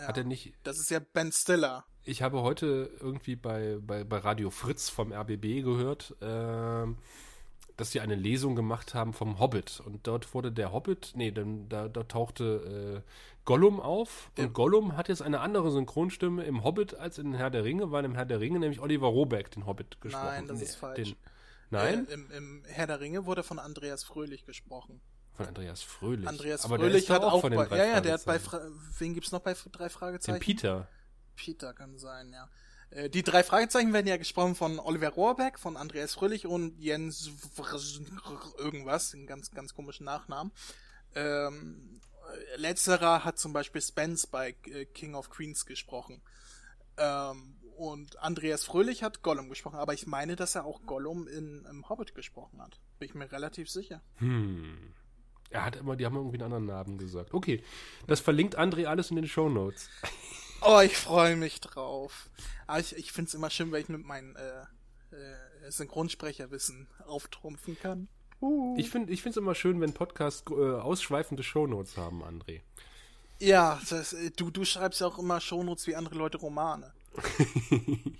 [0.00, 0.08] Ja.
[0.08, 0.54] Hat er nicht.
[0.62, 1.84] Das ist ja Ben Stiller.
[2.04, 6.86] Ich habe heute irgendwie bei, bei, bei Radio Fritz vom RBB gehört, äh,
[7.76, 9.82] dass sie eine Lesung gemacht haben vom Hobbit.
[9.84, 13.10] Und dort wurde der Hobbit, nee, dann, da, da tauchte äh,
[13.44, 14.30] Gollum auf.
[14.36, 14.44] Ja.
[14.44, 18.04] Und Gollum hat jetzt eine andere Synchronstimme im Hobbit als in Herr der Ringe, weil
[18.04, 20.26] im Herr der Ringe nämlich Oliver Robeck den Hobbit gesprochen.
[20.26, 21.10] Nein, das nee, ist falsch.
[21.10, 21.16] Den,
[21.70, 22.08] nein?
[22.08, 25.00] Äh, im, Im Herr der Ringe wurde von Andreas Fröhlich gesprochen.
[25.36, 26.28] Von Andreas Fröhlich.
[26.28, 28.60] Andreas Aber Fröhlich hat auch, auch bei, ja, ja, der hat bei, Fra
[28.98, 30.38] wen gibt's noch bei drei Fragezeichen?
[30.38, 30.88] Den Peter.
[31.36, 32.48] Peter kann sein, ja.
[32.90, 37.30] Äh, die drei Fragezeichen werden ja gesprochen von Oliver Rohrbeck, von Andreas Fröhlich und Jens
[38.58, 40.52] irgendwas, einen ganz, ganz komischen Nachnamen.
[41.14, 42.00] Ähm,
[42.56, 46.22] letzterer hat zum Beispiel Spence bei äh, King of Queens gesprochen.
[46.96, 51.66] Ähm, und Andreas Fröhlich hat Gollum gesprochen, aber ich meine, dass er auch Gollum in,
[51.68, 52.80] im Hobbit gesprochen hat.
[52.98, 54.00] Bin ich mir relativ sicher.
[54.16, 54.94] Hm.
[55.50, 57.32] Er hat immer, die haben irgendwie einen anderen Namen gesagt.
[57.32, 57.62] Okay,
[58.06, 59.88] das verlinkt André alles in den Show Notes.
[60.62, 62.28] Oh, ich freue mich drauf.
[62.66, 64.62] Aber ich, ich finde es immer schön, wenn ich mit meinem äh,
[65.14, 68.08] äh, Synchronsprecherwissen auftrumpfen kann.
[68.40, 68.74] Uh.
[68.78, 72.60] Ich finde es immer schön, wenn Podcasts äh, ausschweifende Shownotes haben, André.
[73.38, 76.92] Ja, das, äh, du, du schreibst ja auch immer Shownotes wie andere Leute Romane.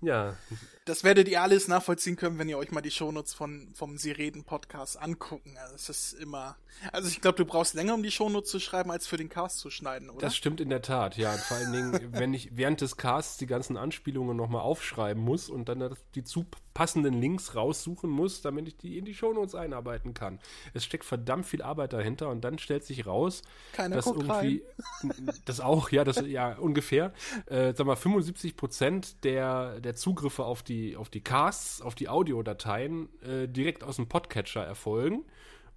[0.00, 0.36] ja.
[0.84, 4.10] Das werdet ihr alles nachvollziehen können, wenn ihr euch mal die Shownotes von, vom Sie
[4.10, 5.56] reden Podcast angucken.
[5.58, 6.56] Also es ist immer,
[6.92, 9.58] also ich glaube, du brauchst länger, um die Shownotes zu schreiben, als für den Cast
[9.58, 10.20] zu schneiden, oder?
[10.20, 11.32] Das stimmt in der Tat, ja.
[11.32, 15.50] Und vor allen Dingen, wenn ich während des Casts die ganzen Anspielungen nochmal aufschreiben muss
[15.50, 16.44] und dann die zu
[16.78, 20.38] passenden Links raussuchen muss, damit ich die in die Shownotes einarbeiten kann.
[20.74, 24.62] Es steckt verdammt viel Arbeit dahinter und dann stellt sich raus, Keiner dass irgendwie,
[25.02, 25.28] rein.
[25.44, 27.12] das auch, ja, das, ja, ungefähr,
[27.46, 32.08] äh, sag mal, 75 Prozent der, der Zugriffe auf die, auf die Casts, auf die
[32.08, 35.24] Audiodateien äh, direkt aus dem Podcatcher erfolgen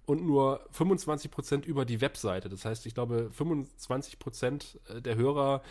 [0.06, 2.48] und nur 25 Prozent über die Webseite.
[2.48, 5.62] Das heißt, ich glaube, 25 Prozent äh, der Hörer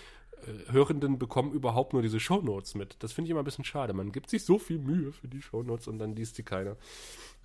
[0.69, 2.95] Hörenden bekommen überhaupt nur diese Shownotes mit.
[2.99, 3.93] Das finde ich immer ein bisschen schade.
[3.93, 6.77] Man gibt sich so viel Mühe für die Shownotes und dann liest die keiner.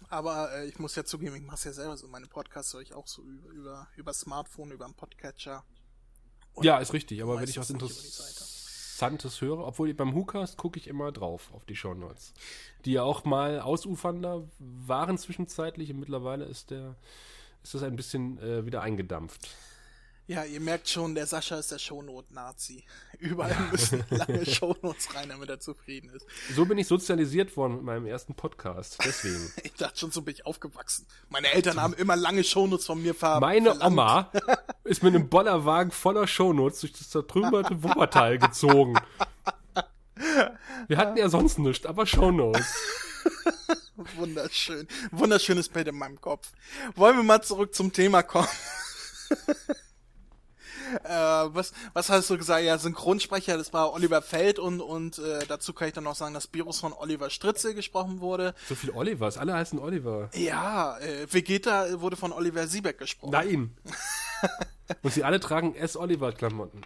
[0.09, 2.09] Aber äh, ich muss ja zugeben, ich mache es ja selber so.
[2.09, 5.64] Meine Podcasts höre ich auch so über, über, über Smartphone, über einen Podcatcher.
[6.61, 7.22] ja, ist richtig.
[7.22, 11.76] Aber wenn ich was Interessantes höre, obwohl beim WhoCast gucke ich immer drauf auf die
[11.76, 12.32] Shownotes.
[12.85, 16.96] Die ja auch mal ausufernder waren zwischenzeitlich und mittlerweile ist der
[17.62, 19.48] ist das ein bisschen äh, wieder eingedampft.
[20.28, 22.82] Ja, ihr merkt schon, der Sascha ist der Shownot-Nazi.
[23.20, 26.26] Überall müssen lange Shownotes rein, damit er zufrieden ist.
[26.56, 29.52] So bin ich sozialisiert worden mit meinem ersten Podcast, deswegen.
[29.62, 31.06] ich dachte schon, so bin ich aufgewachsen.
[31.28, 33.92] Meine Eltern haben immer lange Shownotes von mir ver Meine verlangt.
[33.92, 34.32] Oma
[34.82, 38.98] ist mit einem Bollerwagen voller Shownotes durch das zertrümmerte Wuppertal gezogen.
[40.88, 42.66] Wir hatten ja sonst nichts, aber Shownotes.
[44.16, 44.88] Wunderschön.
[45.12, 46.50] Wunderschönes Bild in meinem Kopf.
[46.96, 48.48] Wollen wir mal zurück zum Thema kommen?
[51.05, 52.64] Äh, was, was hast du gesagt?
[52.64, 56.35] Ja, Synchronsprecher, das war Oliver Feld und, und äh, dazu kann ich dann noch sagen,
[56.35, 58.55] dass Virus von Oliver Stritzel gesprochen wurde.
[58.68, 60.31] So viel Olivers, alle heißen Oliver.
[60.35, 63.33] Ja, äh, Vegeta wurde von Oliver Siebeck gesprochen.
[63.33, 63.77] Nein.
[65.03, 65.96] und sie alle tragen S.
[65.96, 66.83] Oliver-Klamotten.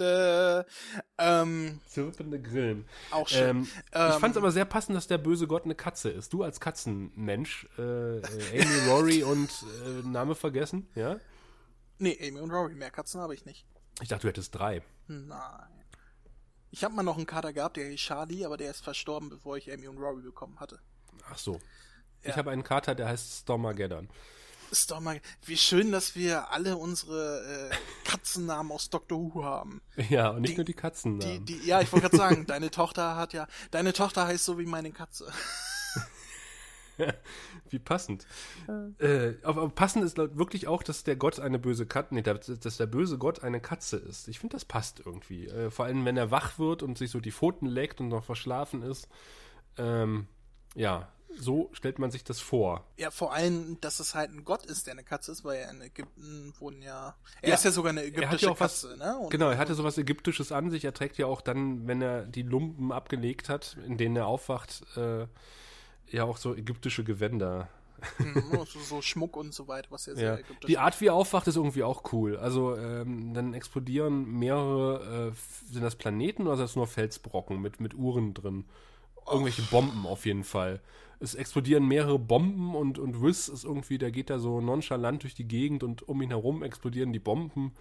[0.00, 0.64] äh,
[1.18, 2.86] ähm, Zirpende Grillen.
[3.10, 3.68] Auch schön.
[3.92, 6.32] Ähm, ich fand es aber sehr passend, dass der böse Gott eine Katze ist.
[6.32, 9.50] Du als Katzenmensch, äh, äh, Amy, Rory und
[9.84, 11.18] äh, Name vergessen, ja?
[11.98, 13.66] Nee, Amy und Rory, mehr Katzen habe ich nicht.
[14.00, 14.82] Ich dachte, du hättest drei.
[15.06, 15.68] Nein.
[16.70, 19.56] Ich habe mal noch einen Kater gehabt, der hieß Charlie, aber der ist verstorben, bevor
[19.56, 20.78] ich Amy und Rory bekommen hatte.
[21.28, 21.60] Ach so.
[22.22, 22.30] Ja.
[22.30, 24.08] Ich habe einen Kater, der heißt Stormageddon.
[25.00, 27.74] Mal, wie schön, dass wir alle unsere äh,
[28.08, 29.80] Katzennamen aus Doctor Who haben.
[30.08, 31.18] Ja, und nicht Die- nur die Katzen.
[31.18, 34.58] Die, die, ja, ich wollte gerade sagen, deine Tochter hat ja, deine Tochter heißt so
[34.60, 35.30] wie meine Katze.
[37.70, 38.26] Wie passend.
[38.98, 42.76] Äh, aber, passend ist wirklich auch, dass der Gott eine böse Katze, nee, dass dass
[42.76, 44.28] der böse Gott eine Katze ist.
[44.28, 45.46] Ich finde, das passt irgendwie.
[45.46, 48.24] Äh, vor allem, wenn er wach wird und sich so die Pfoten leckt und noch
[48.24, 49.08] verschlafen ist.
[49.78, 50.26] Ähm,
[50.74, 52.84] ja, so stellt man sich das vor.
[52.96, 55.70] Ja, vor allem, dass es halt ein Gott ist, der eine Katze ist, weil ja
[55.70, 58.96] in Ägypten wurden ja, er Ja, ist ja sogar eine ägyptische ja auch was, Katze,
[58.98, 59.16] ne?
[59.18, 60.84] Und, genau, er hatte sowas Ägyptisches an sich.
[60.84, 64.84] Er trägt ja auch dann, wenn er die Lumpen abgelegt hat, in denen er aufwacht,
[64.96, 65.26] äh,
[66.10, 67.68] ja auch so ägyptische Gewänder.
[68.18, 70.38] Mhm, so, so Schmuck und so weiter, was ja sehr Ja.
[70.38, 72.36] ägyptisch Die Art, wie er aufwacht, ist irgendwie auch cool.
[72.38, 77.78] Also ähm, dann explodieren mehrere, äh, sind das Planeten oder sind das nur Felsbrocken mit,
[77.80, 78.64] mit Uhren drin?
[79.30, 80.80] Irgendwelche Bomben auf jeden Fall.
[81.20, 85.34] Es explodieren mehrere Bomben und, und Wiss ist irgendwie, der geht da so nonchalant durch
[85.34, 87.72] die Gegend und um ihn herum explodieren die Bomben.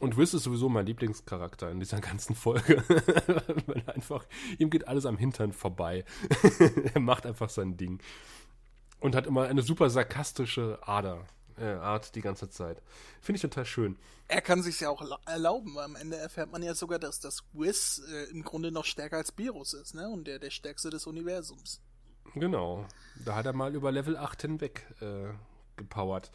[0.00, 2.82] Und Wiss ist sowieso mein Lieblingscharakter in dieser ganzen Folge.
[3.66, 4.24] Weil einfach,
[4.58, 6.04] ihm geht alles am Hintern vorbei.
[6.94, 8.00] er macht einfach sein Ding.
[9.00, 11.26] Und hat immer eine super sarkastische Ader,
[11.58, 12.82] äh, Art die ganze Zeit.
[13.20, 13.98] Finde ich total schön.
[14.28, 17.20] Er kann sich ja auch la- erlauben, weil am Ende erfährt man ja sogar, dass
[17.20, 20.08] das Wiz äh, im Grunde noch stärker als Virus ist, ne?
[20.08, 21.80] Und der der stärkste des Universums.
[22.34, 22.86] Genau.
[23.24, 25.32] Da hat er mal über Level 8 hinweg äh,
[25.76, 26.30] gepowert.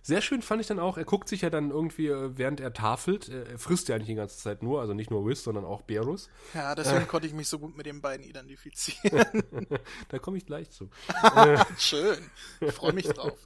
[0.00, 2.72] Sehr schön fand ich dann auch, er guckt sich ja dann irgendwie, äh, während er
[2.72, 5.64] tafelt, äh, er frisst ja eigentlich die ganze Zeit nur, also nicht nur Wiz, sondern
[5.64, 6.30] auch Berus.
[6.54, 9.26] Ja, deswegen konnte ich mich so gut mit den beiden identifizieren.
[10.08, 10.88] Da komme ich gleich zu.
[11.78, 12.16] Schön.
[12.60, 13.36] Ich freue mich drauf.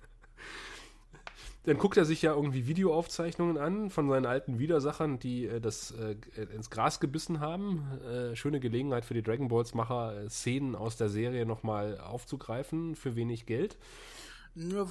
[1.65, 5.93] Dann guckt er sich ja irgendwie Videoaufzeichnungen an von seinen alten Widersachern, die äh, das
[5.93, 6.17] äh,
[6.55, 7.87] ins Gras gebissen haben.
[8.05, 12.97] Äh, schöne Gelegenheit für die Dragon Balls Macher, äh, Szenen aus der Serie nochmal aufzugreifen
[12.97, 13.79] für wenig Geld.
[14.55, 14.89] Nur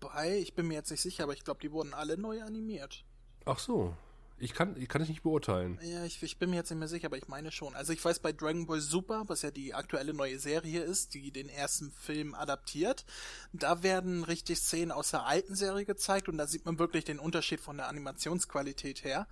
[0.00, 3.04] wobei, ich bin mir jetzt nicht sicher, aber ich glaube, die wurden alle neu animiert.
[3.44, 3.94] Ach so.
[4.38, 5.78] Ich kann, kann es nicht beurteilen.
[5.82, 7.74] Ja, ich, ich bin mir jetzt nicht mehr sicher, aber ich meine schon.
[7.74, 11.30] Also ich weiß bei Dragon Ball Super, was ja die aktuelle neue Serie ist, die
[11.30, 13.06] den ersten Film adaptiert,
[13.54, 17.18] da werden richtig Szenen aus der alten Serie gezeigt und da sieht man wirklich den
[17.18, 19.26] Unterschied von der Animationsqualität her.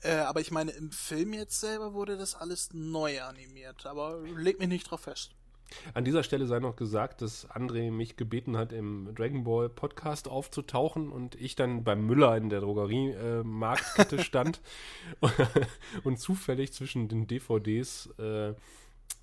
[0.00, 4.58] Äh, aber ich meine, im Film jetzt selber wurde das alles neu animiert, aber leg
[4.58, 5.35] mich nicht drauf fest.
[5.94, 10.28] An dieser Stelle sei noch gesagt, dass André mich gebeten hat, im Dragon Ball Podcast
[10.28, 14.60] aufzutauchen und ich dann beim Müller in der Drogerie-Marktkette äh, stand
[16.04, 18.54] und zufällig zwischen den DVDs äh,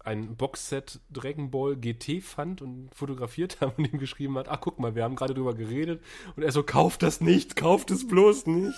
[0.03, 4.79] ein Boxset Dragon Ball GT fand und fotografiert habe und ihm geschrieben hat, ach guck
[4.79, 6.03] mal, wir haben gerade drüber geredet
[6.35, 8.77] und er so, kauft das nicht, kauft es bloß nicht.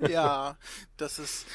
[0.08, 0.56] ja,
[0.96, 1.46] das ist.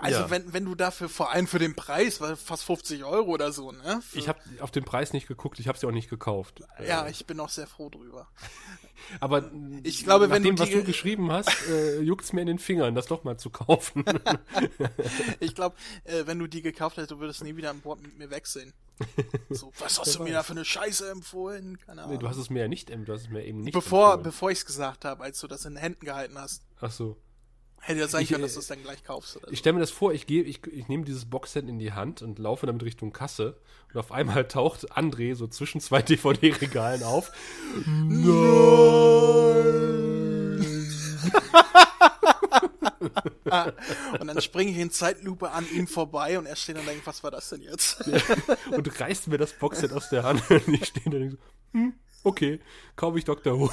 [0.00, 0.30] Also Ja.
[0.30, 3.72] wenn, wenn du dafür vor allem für den Preis, weil fast 50 Euro oder so,
[3.72, 4.00] ne?
[4.02, 6.62] Für, Ich habe auf den Preis nicht geguckt, ich habe sie auch nicht gekauft.
[6.86, 8.28] ja, ich bin auch sehr froh drüber.
[9.20, 9.50] Aber
[9.84, 12.46] Ich glaube, wenn nach dem, du was die- du geschrieben hast, äh, juckt's mir in
[12.48, 14.04] den Fingern, das doch mal zu kaufen.
[15.40, 18.18] Ich glaube, äh, wenn du die gekauft hättest, du würdest nie wieder an Bord mit
[18.18, 18.72] mir wechseln.
[19.50, 21.78] So, was hast du mir da für eine Scheiße empfohlen?
[21.78, 22.14] Keine Ahnung.
[22.16, 23.72] nee, du hast es mir ja nicht, du hast es mir eben nicht.
[23.72, 24.22] bevor, empfohlen.
[24.24, 27.16] bevor ich es gesagt habe, als du das in den Händen gehalten hast, Ach so.
[27.80, 29.36] Hätte ja sein Ich, können, äh, dass du es dann gleich kaufst.
[29.36, 29.52] Oder so.
[29.52, 32.22] Ich stelle mir das vor, ich gehe, ich, ich nehme dieses Boxset in die Hand
[32.22, 33.56] und laufe damit Richtung Kasse
[33.92, 37.32] und auf einmal taucht André so zwischen zwei DVD-Regalen auf.
[44.20, 47.06] und dann springe ich in Zeitlupe an ihm vorbei und er steht dann und denkt,
[47.06, 48.04] was war das denn jetzt?
[48.70, 51.38] und reißt mir das Boxset aus der Hand und ich stehe da und denk so,
[51.72, 52.60] hm, okay,
[52.96, 53.58] kaufe ich Dr.
[53.58, 53.70] Who.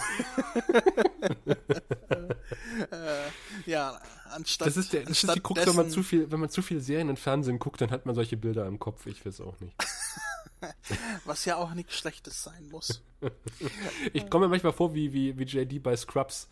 [3.65, 3.99] ja,
[4.31, 4.67] anstatt.
[4.67, 6.79] Das ist, der, das ist die Krux, wenn man, zu viel, wenn man zu viel
[6.81, 9.05] Serien und Fernsehen guckt, dann hat man solche Bilder im Kopf.
[9.05, 9.75] Ich weiß auch nicht.
[11.25, 13.01] was ja auch nichts Schlechtes sein muss.
[14.13, 16.47] Ich komme mir manchmal vor wie, wie, wie JD bei Scrubs.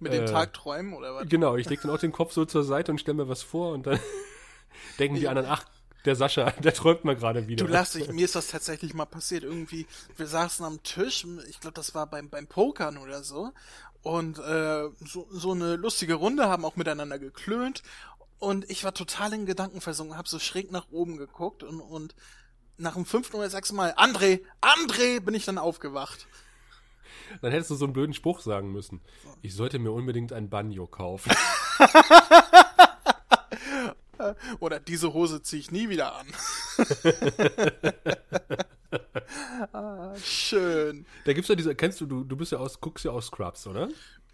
[0.00, 1.28] Mit den Äh, Tagträumen oder was?
[1.28, 3.72] Genau, ich lege dann auch den Kopf so zur Seite und stelle mir was vor
[3.72, 4.00] und dann
[4.98, 5.64] denken die anderen, ach,
[6.04, 7.64] der Sascha, der träumt mal gerade wieder.
[7.64, 9.44] Du lachst, ich, mir ist das tatsächlich mal passiert.
[9.44, 9.86] Irgendwie,
[10.16, 13.52] wir saßen am Tisch, ich glaube, das war beim, beim Pokern oder so,
[14.02, 17.82] und äh, so, so eine lustige Runde, haben auch miteinander geklönt.
[18.38, 22.16] Und ich war total in Gedanken versunken, habe so schräg nach oben geguckt und, und
[22.76, 26.26] nach dem fünften oder sechsten Mal, André, André, bin ich dann aufgewacht.
[27.40, 29.00] Dann hättest du so einen blöden Spruch sagen müssen.
[29.40, 31.32] Ich sollte mir unbedingt ein Banjo kaufen.
[34.60, 36.26] Oder diese Hose ziehe ich nie wieder an.
[39.72, 41.06] ah, schön.
[41.24, 43.66] Da gibt's ja diese, kennst du, du, du bist ja aus, guckst ja aus Scrubs,
[43.66, 43.88] oder?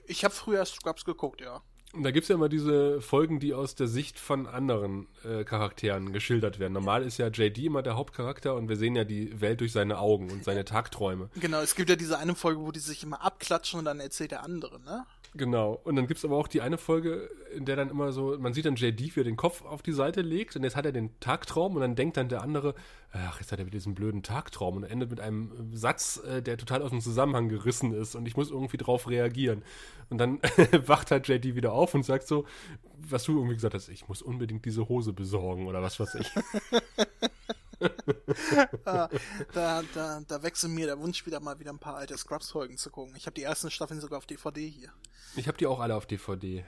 [0.07, 1.62] Ich habe früher Scrubs geguckt, ja.
[1.94, 5.44] Und da gibt es ja immer diese Folgen, die aus der Sicht von anderen äh,
[5.44, 6.74] Charakteren geschildert werden.
[6.74, 9.98] Normal ist ja JD immer der Hauptcharakter und wir sehen ja die Welt durch seine
[9.98, 11.31] Augen und seine Tagträume.
[11.37, 14.33] Genau, es gibt ja diese eine Folge, wo die sich immer abklatschen und dann erzählt
[14.33, 15.07] der andere, ne?
[15.34, 15.80] Genau.
[15.84, 18.54] Und dann gibt es aber auch die eine Folge, in der dann immer so, man
[18.54, 20.92] sieht dann JD, wie er den Kopf auf die Seite legt und jetzt hat er
[20.92, 22.74] den Tagtraum und dann denkt dann der andere,
[23.12, 26.56] ach, jetzt hat er wieder diesen blöden Tagtraum und endet mit einem Satz, äh, der
[26.56, 29.62] total aus dem Zusammenhang gerissen ist und ich muss irgendwie drauf reagieren.
[30.08, 30.40] Und dann
[30.86, 32.46] wacht halt JD wieder auf und sagt so,
[32.98, 36.30] was du irgendwie gesagt hast, ich muss unbedingt diese Hose besorgen oder was weiß ich.
[38.84, 39.08] Ah,
[39.52, 42.90] da, da, da wechselt mir der Wunsch wieder mal wieder ein paar alte Scrubs-Folgen zu
[42.90, 43.14] gucken.
[43.16, 44.90] Ich habe die ersten Staffeln sogar auf DVD hier.
[45.36, 46.64] Ich habe die auch alle auf DVD.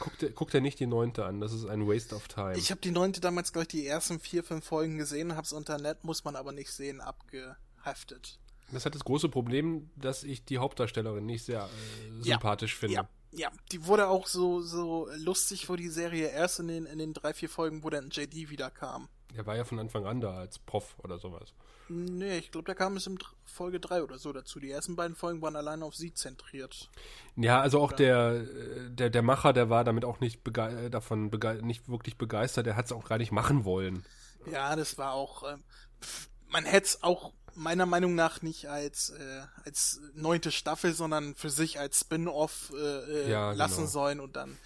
[0.00, 2.56] Guck dir, guck dir nicht die neunte an, das ist ein Waste of time.
[2.56, 5.78] Ich habe die neunte damals, glaube ich, die ersten vier, fünf Folgen gesehen, hab's unter
[5.78, 8.38] Net, muss man aber nicht sehen, abgeheftet.
[8.72, 12.94] Das hat das große Problem, dass ich die Hauptdarstellerin nicht sehr äh, sympathisch ja, finde.
[12.94, 16.98] Ja, ja, die wurde auch so, so lustig, wo die Serie erst in den, in
[16.98, 19.08] den drei, vier Folgen, wo dann JD wiederkam.
[19.36, 21.52] Der war ja von Anfang an da als Prof oder sowas.
[21.88, 24.58] Nee, ich glaube, der kam bis in Folge 3 oder so dazu.
[24.58, 26.88] Die ersten beiden Folgen waren allein auf sie zentriert.
[27.36, 28.44] Ja, also auch der,
[28.88, 32.66] der, der Macher, der war damit auch nicht bege davon bege nicht wirklich begeistert.
[32.66, 34.04] Der hat es auch gar nicht machen wollen.
[34.50, 35.42] Ja, das war auch.
[35.42, 35.56] Äh,
[36.48, 41.50] man hätte es auch meiner Meinung nach nicht als äh, als neunte Staffel, sondern für
[41.50, 43.88] sich als Spin-off äh, Ja, lassen genau.
[43.88, 44.56] sollen und dann.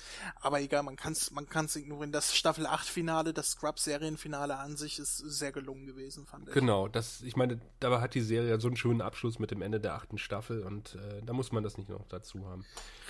[0.40, 2.12] Aber egal, man kann es man kann's ignorieren.
[2.12, 6.55] Das Staffel 8 Finale, das Scrubs Serienfinale an sich ist sehr gelungen gewesen, fand ich.
[6.55, 9.62] Genau, das, ich meine, dabei hat die Serie ja so einen schönen Abschluss mit dem
[9.62, 12.64] Ende der achten Staffel und äh, da muss man das nicht noch dazu haben.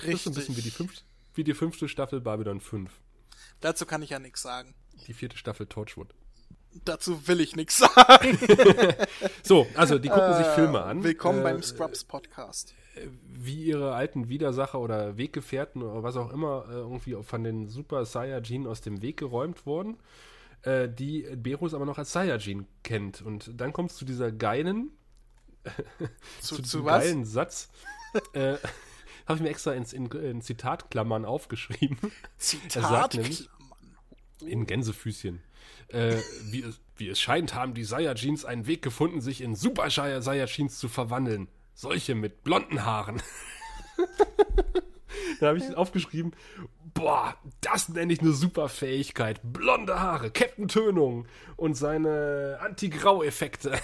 [0.04, 1.02] Das ist so ein bisschen wie die, fünfte,
[1.34, 2.90] wie die fünfte Staffel Babylon 5.
[3.60, 4.74] Dazu kann ich ja nichts sagen.
[5.06, 6.14] Die vierte Staffel Torchwood.
[6.84, 8.38] Dazu will ich nichts sagen.
[9.42, 11.02] So, also die gucken sich Filme an.
[11.02, 12.74] Willkommen äh, beim Scrubs Podcast.
[13.26, 18.04] wie ihre alten Widersacher oder Weggefährten oder was auch immer äh, irgendwie von den Super
[18.04, 19.96] Saiyajin aus dem Weg geräumt wurden,
[20.62, 23.22] äh, die Berus aber noch als Saiyajin kennt.
[23.22, 24.90] Und dann kommt es zu dieser geilen,
[26.40, 27.70] Zu, zu, zu geilen Satz.
[28.34, 28.56] äh,
[29.26, 31.98] Habe ich mir extra ins, in, in Zitatklammern aufgeschrieben.
[32.74, 33.58] Er sagt nämlich- Zitatklammern.
[34.46, 35.42] In Gänsefüßchen.
[35.88, 39.90] Äh, wie, es, wie es scheint, haben die Saiyajins einen Weg gefunden, sich in Super
[39.90, 41.48] Saiyajins zu verwandeln.
[41.74, 43.22] Solche mit blonden Haaren.
[45.40, 46.34] da habe ich aufgeschrieben,
[46.94, 49.40] boah, das nenne ich eine super Fähigkeit.
[49.42, 53.78] Blonde Haare, Captain Tönung und seine Anti-Grau-Effekte.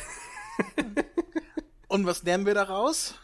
[1.89, 3.15] Und was lernen wir daraus?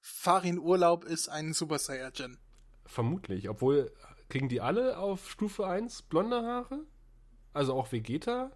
[0.00, 2.38] Farin Urlaub ist ein Super Saiyajin.
[2.84, 3.92] Vermutlich, obwohl,
[4.28, 6.84] kriegen die alle auf Stufe 1 blonde Haare?
[7.56, 8.50] Also auch Vegeta?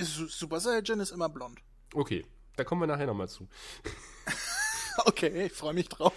[0.00, 1.60] Su- Super Saiyajin ist immer blond.
[1.94, 2.24] Okay,
[2.56, 3.46] da kommen wir nachher nochmal zu.
[5.04, 6.14] Okay, ich freue mich drauf.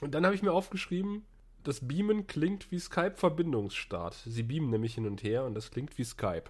[0.00, 1.26] Und dann habe ich mir aufgeschrieben,
[1.64, 4.16] das Beamen klingt wie Skype-Verbindungsstart.
[4.24, 6.44] Sie beamen nämlich hin und her und das klingt wie Skype.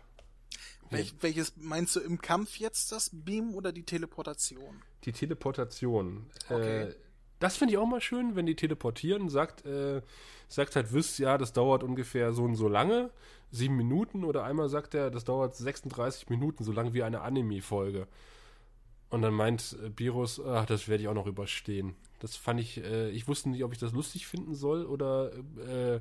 [0.91, 4.81] Welch, welches meinst du im Kampf jetzt, das Beam oder die Teleportation?
[5.05, 6.31] Die Teleportation.
[6.49, 6.83] Okay.
[6.85, 6.95] Äh,
[7.41, 10.03] das finde ich auch mal schön, wenn die teleportieren, sagt, äh,
[10.49, 13.11] sagt halt Wiss, ja, das dauert ungefähr so und so lange,
[13.51, 18.07] sieben Minuten, oder einmal sagt er, das dauert 36 Minuten, so lang wie eine Anime-Folge.
[19.11, 21.95] Und dann meint äh, Virus, ach, das werde ich auch noch überstehen.
[22.21, 26.01] Das fand ich, äh, ich wusste nicht, ob ich das lustig finden soll oder, äh,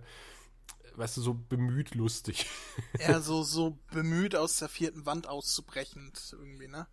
[0.95, 2.47] weißt du, so bemüht lustig.
[2.99, 6.87] Er so, so bemüht, aus der vierten Wand auszubrechen, irgendwie, ne?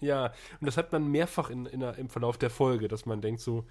[0.00, 3.20] Ja, und das hat man mehrfach in, in der, im Verlauf der Folge, dass man
[3.20, 3.64] denkt so,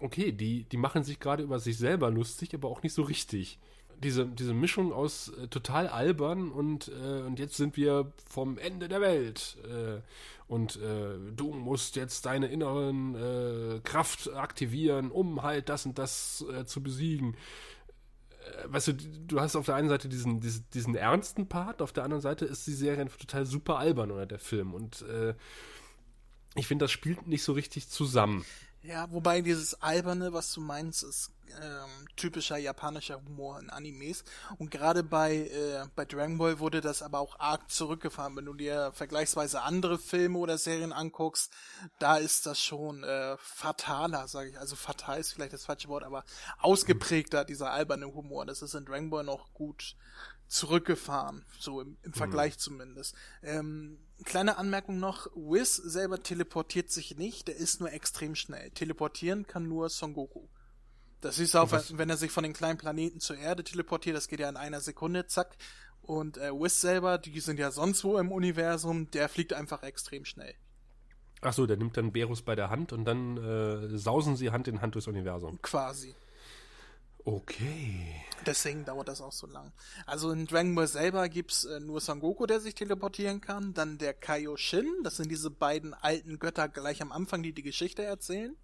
[0.00, 3.58] okay, die, die machen sich gerade über sich selber lustig, aber auch nicht so richtig.
[4.02, 8.88] Diese, diese Mischung aus äh, total albern und, äh, und jetzt sind wir vom Ende
[8.88, 9.56] der Welt.
[9.64, 10.00] Äh,
[10.46, 16.44] und äh, du musst jetzt deine inneren äh, Kraft aktivieren, um halt das und das
[16.52, 17.36] äh, zu besiegen.
[18.66, 22.04] Weißt du, du hast auf der einen Seite diesen, diesen, diesen ernsten Part, auf der
[22.04, 24.72] anderen Seite ist die Serie total super albern oder der Film.
[24.72, 25.04] Und
[26.54, 28.46] ich finde, das spielt nicht so richtig zusammen.
[28.82, 31.30] Ja, wobei dieses Alberne, was du meinst, ist
[31.62, 34.24] ähm, typischer japanischer Humor in Animes.
[34.58, 38.36] Und gerade bei, äh, bei Dragon Ball wurde das aber auch arg zurückgefahren.
[38.36, 41.52] Wenn du dir vergleichsweise andere Filme oder Serien anguckst,
[41.98, 44.58] da ist das schon äh, fataler, sage ich.
[44.58, 46.24] Also fatal ist vielleicht das falsche Wort, aber
[46.58, 48.46] ausgeprägter, dieser alberne Humor.
[48.46, 49.96] Das ist in Dragon Ball noch gut
[50.48, 53.14] zurückgefahren, so im, im Vergleich zumindest.
[53.42, 58.70] Ähm, kleine Anmerkung noch, Whis selber teleportiert sich nicht, der ist nur extrem schnell.
[58.70, 60.48] Teleportieren kann nur Son Goku.
[61.20, 64.28] Das ist auch, was- wenn er sich von den kleinen Planeten zur Erde teleportiert, das
[64.28, 65.56] geht ja in einer Sekunde, zack.
[66.02, 70.24] Und äh, Whis selber, die sind ja sonst wo im Universum, der fliegt einfach extrem
[70.24, 70.54] schnell.
[71.40, 74.80] Achso, der nimmt dann Berus bei der Hand und dann äh, sausen sie Hand in
[74.80, 75.60] Hand durchs Universum.
[75.62, 76.14] Quasi.
[77.24, 78.14] Okay.
[78.46, 79.72] Deswegen dauert das auch so lang.
[80.06, 83.98] Also in Dragon Ball selber gibt's äh, nur Son Goku, der sich teleportieren kann, dann
[83.98, 88.56] der Kaioshin, das sind diese beiden alten Götter gleich am Anfang, die die Geschichte erzählen.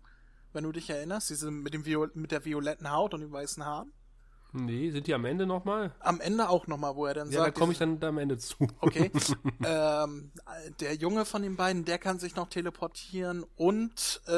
[0.54, 3.64] Wenn du dich erinnerst, diese mit dem Viol mit der violetten Haut und den weißen
[3.64, 3.92] Haaren.
[4.56, 5.92] Nee, sind die am Ende nochmal?
[5.98, 7.56] Am Ende auch nochmal, wo er dann Ja, sagt.
[7.56, 8.54] da komme ich dann am Ende zu.
[8.80, 9.10] Okay.
[9.64, 10.30] ähm,
[10.78, 14.30] der Junge von den beiden, der kann sich noch teleportieren und äh,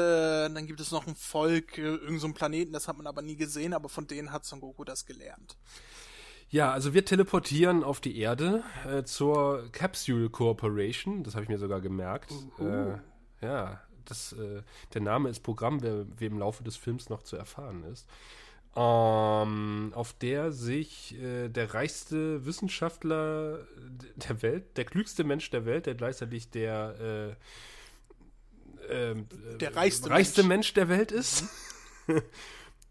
[0.49, 3.35] dann gibt es noch ein Volk, äh, irgendein so Planeten, das hat man aber nie
[3.35, 5.55] gesehen, aber von denen hat Son Goku das gelernt.
[6.49, 11.23] Ja, also wir teleportieren auf die Erde äh, zur Capsule Corporation.
[11.23, 12.33] Das habe ich mir sogar gemerkt.
[12.57, 12.95] Äh,
[13.45, 14.61] ja, das, äh,
[14.93, 18.07] der Name ist Programm, wer, wie im Laufe des Films noch zu erfahren ist.
[18.75, 23.65] Ähm, auf der sich äh, der reichste Wissenschaftler
[24.15, 27.35] der Welt, der klügste Mensch der Welt, der gleichzeitig der
[28.87, 29.15] äh, äh,
[29.59, 30.49] Der reichste reichste Mensch.
[30.49, 31.45] Mensch der Welt ist.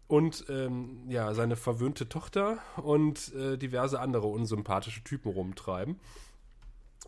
[0.07, 5.99] und ähm, ja, seine verwöhnte Tochter und äh, diverse andere unsympathische Typen rumtreiben.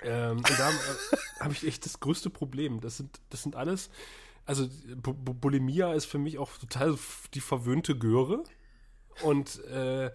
[0.03, 2.81] Ähm, und da äh, habe ich echt das größte Problem.
[2.81, 3.89] Das sind, das sind alles,
[4.45, 6.97] also Bu Bu Bulimia ist für mich auch total
[7.33, 8.43] die verwöhnte Göre.
[9.23, 10.11] Und äh,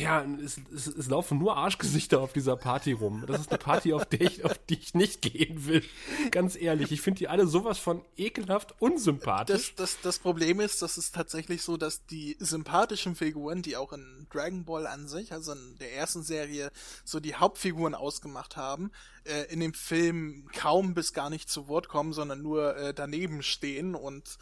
[0.00, 3.24] ja, es, es, es laufen nur Arschgesichter auf dieser Party rum.
[3.26, 5.82] Das ist eine Party, auf, der ich, auf die ich nicht gehen will.
[6.30, 9.74] Ganz ehrlich, ich finde die alle sowas von ekelhaft unsympathisch.
[9.76, 13.92] Das, das, das Problem ist, dass es tatsächlich so, dass die sympathischen Figuren, die auch
[13.92, 16.70] in Dragon Ball an sich, also in der ersten Serie,
[17.04, 18.90] so die Hauptfiguren ausgemacht haben,
[19.24, 23.42] äh, in dem Film kaum bis gar nicht zu Wort kommen, sondern nur äh, daneben
[23.42, 24.38] stehen und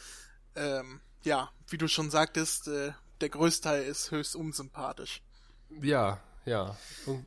[0.56, 5.22] ähm, ja, wie du schon sagtest, äh, der Größteil ist höchst unsympathisch.
[5.70, 6.76] Ja, ja.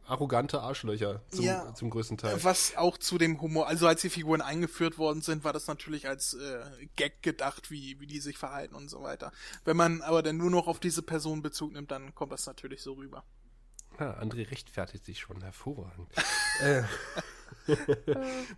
[0.07, 1.73] Arrogante Arschlöcher zum, Ja.
[1.73, 2.41] zum größten Teil.
[2.43, 6.07] Was auch zu dem Humor, also als die Figuren eingeführt worden sind, war das natürlich
[6.07, 9.33] als äh, Gag gedacht, wie, wie die sich verhalten und so weiter.
[9.65, 12.81] Wenn man aber dann nur noch auf diese Person Bezug nimmt, dann kommt das natürlich
[12.81, 13.25] so rüber.
[13.99, 16.07] Ja, André rechtfertigt sich schon hervorragend.
[16.61, 16.83] äh,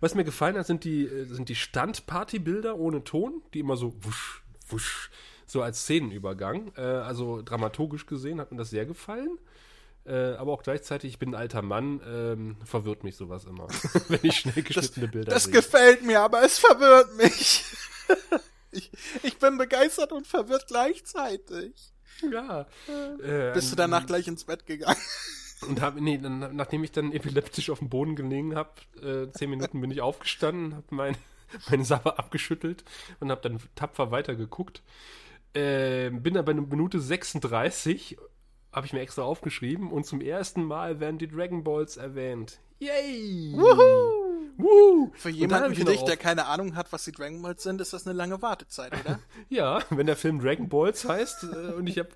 [0.00, 3.94] was mir gefallen hat, sind die, äh, sind die Standpartybilder ohne Ton, die immer so
[4.04, 5.10] wusch, wusch,
[5.46, 6.72] so als Szenenübergang.
[6.76, 9.38] Äh, also dramaturgisch gesehen hat mir das sehr gefallen.
[10.04, 13.68] Äh, aber auch gleichzeitig, ich bin ein alter Mann, ähm, verwirrt mich sowas immer,
[14.08, 15.52] wenn ich schnell geschnittene Bilder Das sehe.
[15.52, 17.64] gefällt mir, aber es verwirrt mich.
[18.72, 18.90] ich,
[19.22, 21.92] ich bin begeistert und verwirrt gleichzeitig.
[22.32, 22.66] Ja.
[23.22, 24.98] Äh, Bist du danach gleich ins Bett gegangen?
[25.68, 29.50] Und hab, nee, dann, nachdem ich dann epileptisch auf dem Boden gelegen habe, äh, zehn
[29.50, 31.16] Minuten bin ich aufgestanden, habe mein,
[31.70, 32.84] meine Sache abgeschüttelt
[33.20, 34.82] und habe dann tapfer weitergeguckt.
[35.54, 38.16] Äh, bin dann bei einer Minute 36,
[38.72, 42.60] habe ich mir extra aufgeschrieben, und zum ersten Mal werden die Dragon Balls erwähnt.
[42.78, 43.52] Yay!
[43.54, 44.22] Wuhu!
[44.56, 45.10] Wuhu!
[45.14, 48.06] Für jemanden wie dich, der keine Ahnung hat, was die Dragon Balls sind, ist das
[48.06, 49.18] eine lange Wartezeit, oder?
[49.48, 52.08] Ja, wenn der Film Dragon Balls heißt, äh, und ich habe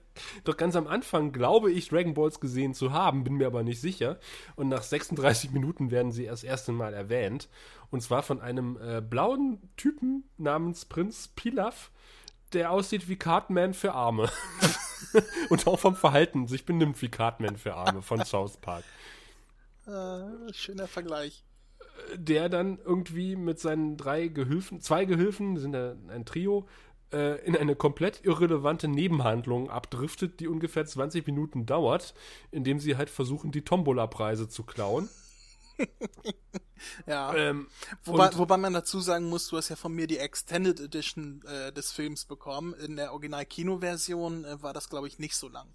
[0.44, 3.80] doch ganz am Anfang, glaube ich, Dragon Balls gesehen zu haben, bin mir aber nicht
[3.80, 4.18] sicher.
[4.56, 7.48] Und nach 36 Minuten werden sie erst erste Mal erwähnt.
[7.90, 11.90] Und zwar von einem äh, blauen Typen namens Prinz Pilaf,
[12.52, 14.30] der aussieht wie Cartman für Arme.
[15.50, 18.84] und auch vom Verhalten sich benimmt wie Cartman für Arme von South Park.
[19.86, 21.44] äh, schöner Vergleich.
[22.14, 26.66] der dann irgendwie mit seinen drei Gehilfen, zwei Gehilfen, sind ja ein Trio,
[27.12, 32.14] äh, in eine komplett irrelevante Nebenhandlung abdriftet, die ungefähr 20 Minuten dauert,
[32.50, 35.08] indem sie halt versuchen, die Tombola-Preise zu klauen.
[37.06, 37.34] Ja.
[37.34, 37.68] Ähm,
[38.04, 41.72] Wobei, wobei man dazu sagen muss, du hast ja von mir die Extended Edition äh,
[41.72, 42.74] des Films bekommen.
[42.74, 45.68] In der Original-Kino-Version äh, war das, glaube ich, nicht so lang.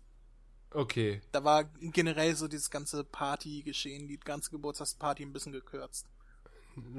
[0.74, 1.22] okay.
[1.32, 6.06] Da war generell so dieses ganze Party-Geschehen, die ganze Geburtstagsparty ein bisschen gekürzt.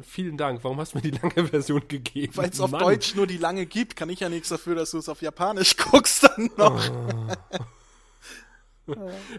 [0.02, 0.62] Vielen Dank.
[0.64, 2.36] Warum hast du mir die lange Version gegeben?
[2.36, 2.72] Weil es auf.
[2.72, 5.76] Deutsch nur die lange gibt, kann ich ja nichts dafür, dass du es auf Japanisch
[5.90, 6.90] guckst dann noch.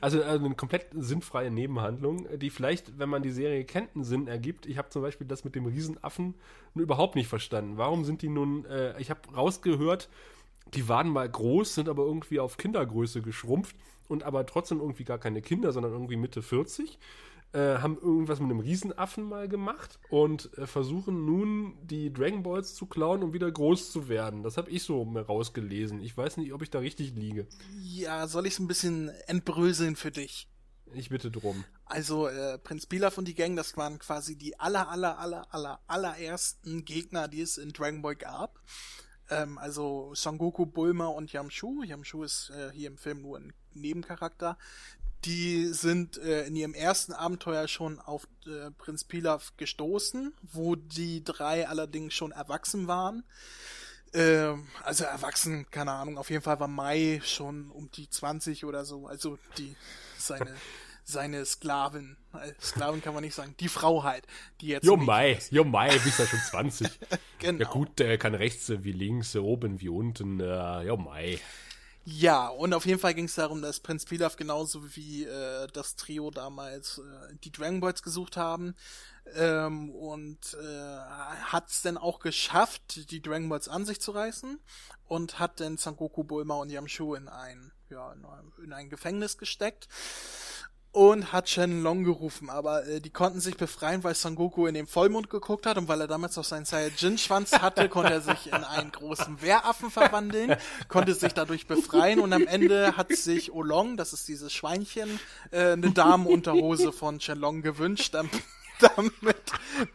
[0.02, 4.28] Also, also eine komplett sinnfreie Nebenhandlung, die vielleicht, wenn man die Serie kennt, einen Sinn
[4.28, 4.66] ergibt.
[4.66, 6.36] Ich habe zum Beispiel das mit dem Riesenaffen
[6.76, 7.78] überhaupt nicht verstanden.
[7.78, 10.10] Warum sind die nun, äh, ich habe rausgehört,
[10.74, 13.76] die waren mal groß, sind aber irgendwie auf Kindergröße geschrumpft
[14.08, 16.98] und aber trotzdem irgendwie gar keine Kinder, sondern irgendwie Mitte 40.
[17.54, 22.74] Äh, haben irgendwas mit einem Riesenaffen mal gemacht und äh, versuchen nun die Dragon Balls
[22.74, 24.42] zu klauen, um wieder groß zu werden.
[24.42, 26.02] Das habe ich so rausgelesen.
[26.02, 27.48] Ich weiß nicht, ob ich da richtig liege.
[27.80, 30.50] Ja, soll ich es ein bisschen entbröseln für dich?
[30.94, 31.64] Ich bitte drum.
[31.86, 35.80] Also äh, Prinz Pilaf und die Gang, das waren quasi die aller, aller, aller, aller,
[35.86, 38.60] allerersten Gegner, die es in Dragon Ball gab.
[39.30, 41.84] Ähm, also Son Goku, Bulma und Yamchu.
[41.84, 44.58] Yamchu ist äh, hier im Film nur ein Nebencharakter.
[45.26, 51.24] Die sind äh, in ihrem ersten Abenteuer schon auf äh, Prinz Pilaf gestoßen, wo die
[51.24, 53.24] drei allerdings schon erwachsen waren.
[54.14, 58.86] Ähm, also erwachsen, keine Ahnung, auf jeden Fall war Mai schon um die 20 oder
[58.86, 59.76] so, also die,
[60.20, 60.54] seine,
[61.04, 64.28] seine Sklavin, äh, Sklavin kann man nicht sagen, die Frau halt,
[64.62, 64.86] die jetzt.
[64.86, 66.88] Jo Mai, jo Mai, bist ja schon 20.
[67.40, 67.64] genau.
[67.64, 71.40] Ja gut, der kann rechts wie links, oben wie unten, äh, jo Mai.
[72.06, 75.96] Ja, und auf jeden Fall ging es darum, dass Prinz Pilaf genauso wie äh, das
[75.96, 78.76] Trio damals äh, die Dragon Balls gesucht haben.
[79.36, 80.98] Ähm, und äh,
[81.44, 84.60] hat es dann auch geschafft, die Dragon Balls an sich zu reißen?
[85.06, 88.14] Und hat dann Sangoku, Bulma und Yamchu in ein, ja,
[88.62, 89.88] in ein Gefängnis gesteckt
[90.94, 94.86] und hat Shenlong gerufen, aber äh, die konnten sich befreien, weil Son Goku in den
[94.86, 98.64] Vollmond geguckt hat und weil er damals noch seinen Saiyajin-Schwanz hatte, konnte er sich in
[98.64, 100.56] einen großen Wehraffen verwandeln,
[100.90, 105.20] konnte sich dadurch befreien und am Ende hat sich Olong, das ist dieses Schweinchen,
[105.50, 108.32] äh, eine Damenunterhose von Shenlong gewünscht, damit,
[108.96, 109.38] damit,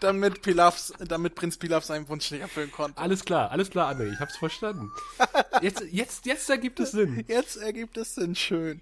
[0.01, 3.01] damit, Pilaf, damit Prinz Pilaf seinen Wunsch nicht erfüllen konnte.
[3.01, 4.90] Alles klar, alles klar, André, ich hab's verstanden.
[5.62, 7.24] Jetzt, jetzt, jetzt ergibt es Sinn.
[7.28, 8.80] Jetzt ergibt es Sinn, schön.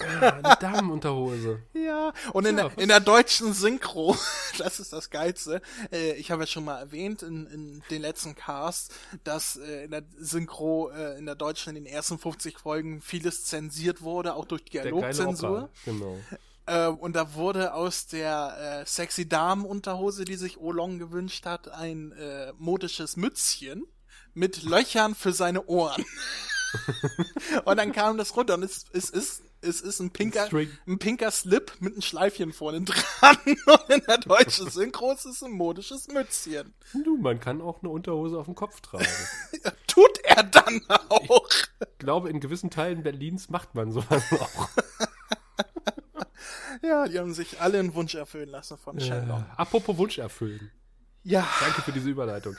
[0.00, 1.62] Ja, eine Damenunterhose.
[1.72, 4.16] Ja, und in, Ja, der, in der deutschen Synchro,
[4.58, 8.34] das ist das Geilste, äh, ich habe ja schon mal erwähnt in, in den letzten
[8.34, 8.94] Cast,
[9.24, 13.44] dass äh, in der Synchro, äh, in der deutschen, in den ersten 50 Folgen vieles
[13.44, 15.70] zensiert wurde, auch durch Dialogzensur.
[15.84, 16.18] Genau.
[16.66, 22.12] Äh, und da wurde aus der äh, sexy Damenunterhose, die sich Olong gewünscht hat, ein
[22.12, 23.86] äh, modisches Mützchen
[24.34, 26.04] mit Löchern für seine Ohren.
[27.64, 30.70] und dann kam das runter und es, es ist es ist ein pinker, String.
[30.86, 33.36] ein pinker Slip mit einem Schleifchen vorne dran.
[33.46, 36.72] Und in der deutschen Synchro ist es ein modisches Mützchen.
[37.04, 39.06] Du, man kann auch eine Unterhose auf dem Kopf tragen.
[39.86, 41.48] Tut er dann auch.
[41.80, 44.68] Ich glaube, in gewissen Teilen Berlins macht man sowas auch.
[46.82, 49.44] Ja, die haben sich alle einen Wunsch erfüllen lassen von Äh, Shenlong.
[49.56, 50.70] apropos Wunsch erfüllen.
[51.24, 52.56] Ja, Danke für diese Überleitung.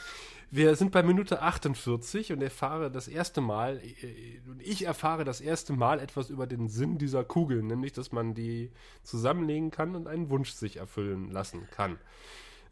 [0.52, 5.40] Wir sind bei Minute 48 und erfahre das erste Mal, äh, und ich erfahre das
[5.40, 8.72] erste Mal etwas über den Sinn dieser Kugeln, nämlich, dass man die
[9.04, 11.98] zusammenlegen kann und einen Wunsch sich erfüllen lassen kann.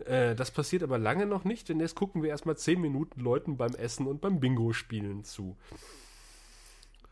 [0.05, 3.57] Äh, das passiert aber lange noch nicht, denn jetzt gucken wir erstmal 10 Minuten Leuten
[3.57, 5.57] beim Essen und beim Bingo-Spielen zu.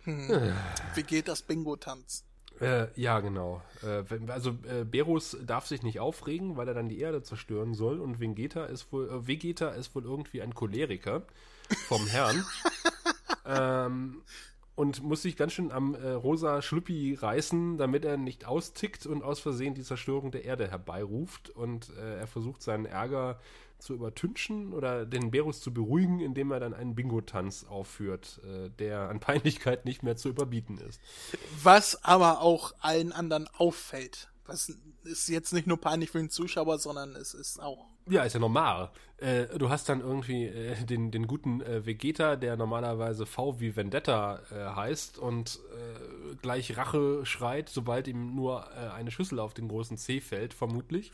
[0.04, 2.25] wie geht das Bingo-Tanz?
[2.60, 3.62] Äh, ja, genau.
[3.82, 8.00] Äh, also äh, Berus darf sich nicht aufregen, weil er dann die Erde zerstören soll
[8.00, 11.22] und Vegeta ist wohl, äh, Vegeta ist wohl irgendwie ein Choleriker
[11.88, 12.44] vom Herrn.
[13.46, 14.22] ähm,
[14.74, 19.22] und muss sich ganz schön am äh, rosa Schlüppi reißen, damit er nicht austickt und
[19.22, 21.48] aus Versehen die Zerstörung der Erde herbeiruft.
[21.50, 23.40] Und äh, er versucht seinen Ärger
[23.86, 29.08] zu übertünchen oder den Berus zu beruhigen, indem er dann einen Bingo-Tanz aufführt, äh, der
[29.08, 31.00] an Peinlichkeit nicht mehr zu überbieten ist.
[31.62, 34.28] Was aber auch allen anderen auffällt.
[34.46, 34.72] Das
[35.04, 37.86] ist jetzt nicht nur peinlich für den Zuschauer, sondern es ist auch.
[38.08, 38.90] Ja, ist ja normal.
[39.16, 43.74] Äh, du hast dann irgendwie äh, den, den guten äh, Vegeta, der normalerweise V wie
[43.74, 49.54] Vendetta äh, heißt und äh, gleich Rache schreit, sobald ihm nur äh, eine Schüssel auf
[49.54, 51.10] den großen C fällt, vermutlich.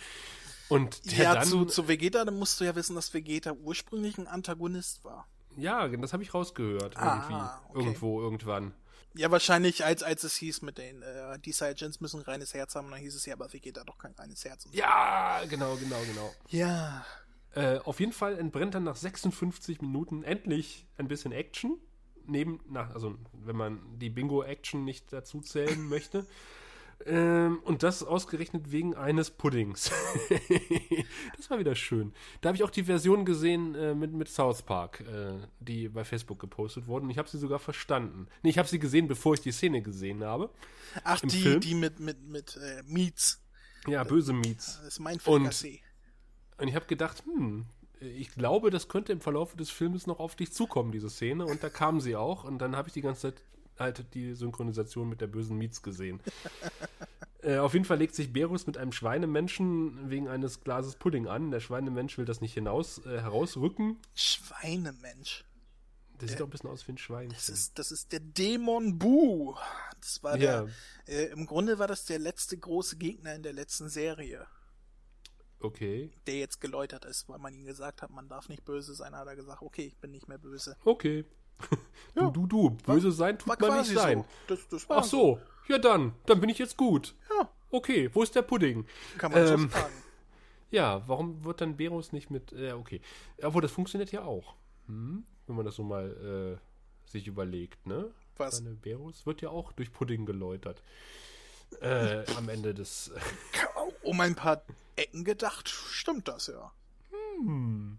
[0.72, 4.16] Und der ja, dann, zu, zu Vegeta, dann musst du ja wissen, dass Vegeta ursprünglich
[4.18, 5.28] ein Antagonist war.
[5.56, 7.34] ja, das habe ich rausgehört Ah, irgendwie,
[7.68, 7.78] okay.
[7.78, 8.74] irgendwo, irgendwann.
[9.14, 12.74] Ja, wahrscheinlich, als, als es hieß mit den, äh, die Saiyajins müssen ein reines Herz
[12.74, 14.66] haben, dann hieß es ja, aber Vegeta doch kein reines Herz.
[14.72, 16.32] Ja, genau, genau, genau.
[16.48, 17.04] ja.
[17.54, 21.76] Äh, auf jeden Fall entbrennt dann nach 56 Minuten endlich ein bisschen Action.
[22.24, 26.24] Neben, na, also wenn man die Bingo-Action nicht dazu zählen möchte.
[27.06, 29.90] Ähm, und das ausgerechnet wegen eines Puddings.
[31.36, 32.12] das war wieder schön.
[32.40, 36.04] Da habe ich auch die Version gesehen äh, mit, mit South Park, äh, die bei
[36.04, 37.10] Facebook gepostet wurden.
[37.10, 38.28] Ich habe sie sogar verstanden.
[38.42, 40.50] Nee, ich habe sie gesehen, bevor ich die Szene gesehen habe.
[41.04, 41.60] Ach, die, Film?
[41.60, 43.42] die mit, mit, mit äh, Meats.
[43.86, 44.78] Ja, böse Meats.
[44.78, 45.80] Das ist mein Und- Frikassee.
[46.58, 47.66] Und ich habe gedacht, hm,
[47.98, 51.46] ich glaube, das könnte im Verlauf des Filmes noch auf dich zukommen, diese Szene.
[51.46, 52.44] Und da kam sie auch.
[52.44, 53.42] Und dann habe ich die ganze Zeit
[53.78, 56.20] halt die Synchronisation mit der bösen Mietz gesehen.
[57.42, 61.50] äh, auf jeden Fall legt sich Berus mit einem Schweinemenschen wegen eines Glases Pudding an.
[61.50, 63.98] Der Schweinemensch will das nicht hinaus, äh, herausrücken.
[64.14, 65.44] Schweinemensch.
[66.20, 67.34] Der sieht auch ein bisschen aus wie ein Schweinchen.
[67.34, 69.56] Das ist, das ist der Dämon Bu.
[70.00, 70.66] Das war Ja.
[71.06, 74.46] der, äh, im Grunde war das der letzte große Gegner in der letzten Serie,
[75.58, 76.12] okay.
[76.28, 79.26] der jetzt geläutert ist, weil man ihm gesagt hat, man darf nicht böse sein, hat
[79.26, 80.76] er gesagt, okay, ich bin nicht mehr böse.
[80.84, 81.24] Okay.
[82.14, 82.70] du, du, du.
[82.86, 84.18] Böse sein tut War man nicht sein.
[84.18, 84.26] so.
[84.54, 85.38] Das, das Ach so.
[85.68, 86.14] Ja dann.
[86.26, 87.14] Dann bin ich jetzt gut.
[87.30, 88.10] Ja, Okay.
[88.12, 88.86] Wo ist der Pudding?
[89.18, 89.92] kann man Ähm, so sagen.
[90.70, 92.50] Ja, warum wird dann Berus nicht mit.
[92.52, 93.02] Ja, okay.
[93.42, 94.54] Obwohl, das funktioniert ja auch.
[94.86, 95.22] Hm?
[95.46, 98.10] Wenn man das so mal äh, sich überlegt, ne?
[98.38, 98.56] Was?
[98.56, 100.82] Seine Berus wird ja auch durch Pudding geläutert.
[101.82, 103.10] Äh, am Ende des.
[104.02, 104.62] Um ein paar
[104.96, 106.72] Ecken gedacht, stimmt das ja.
[107.44, 107.98] Hm.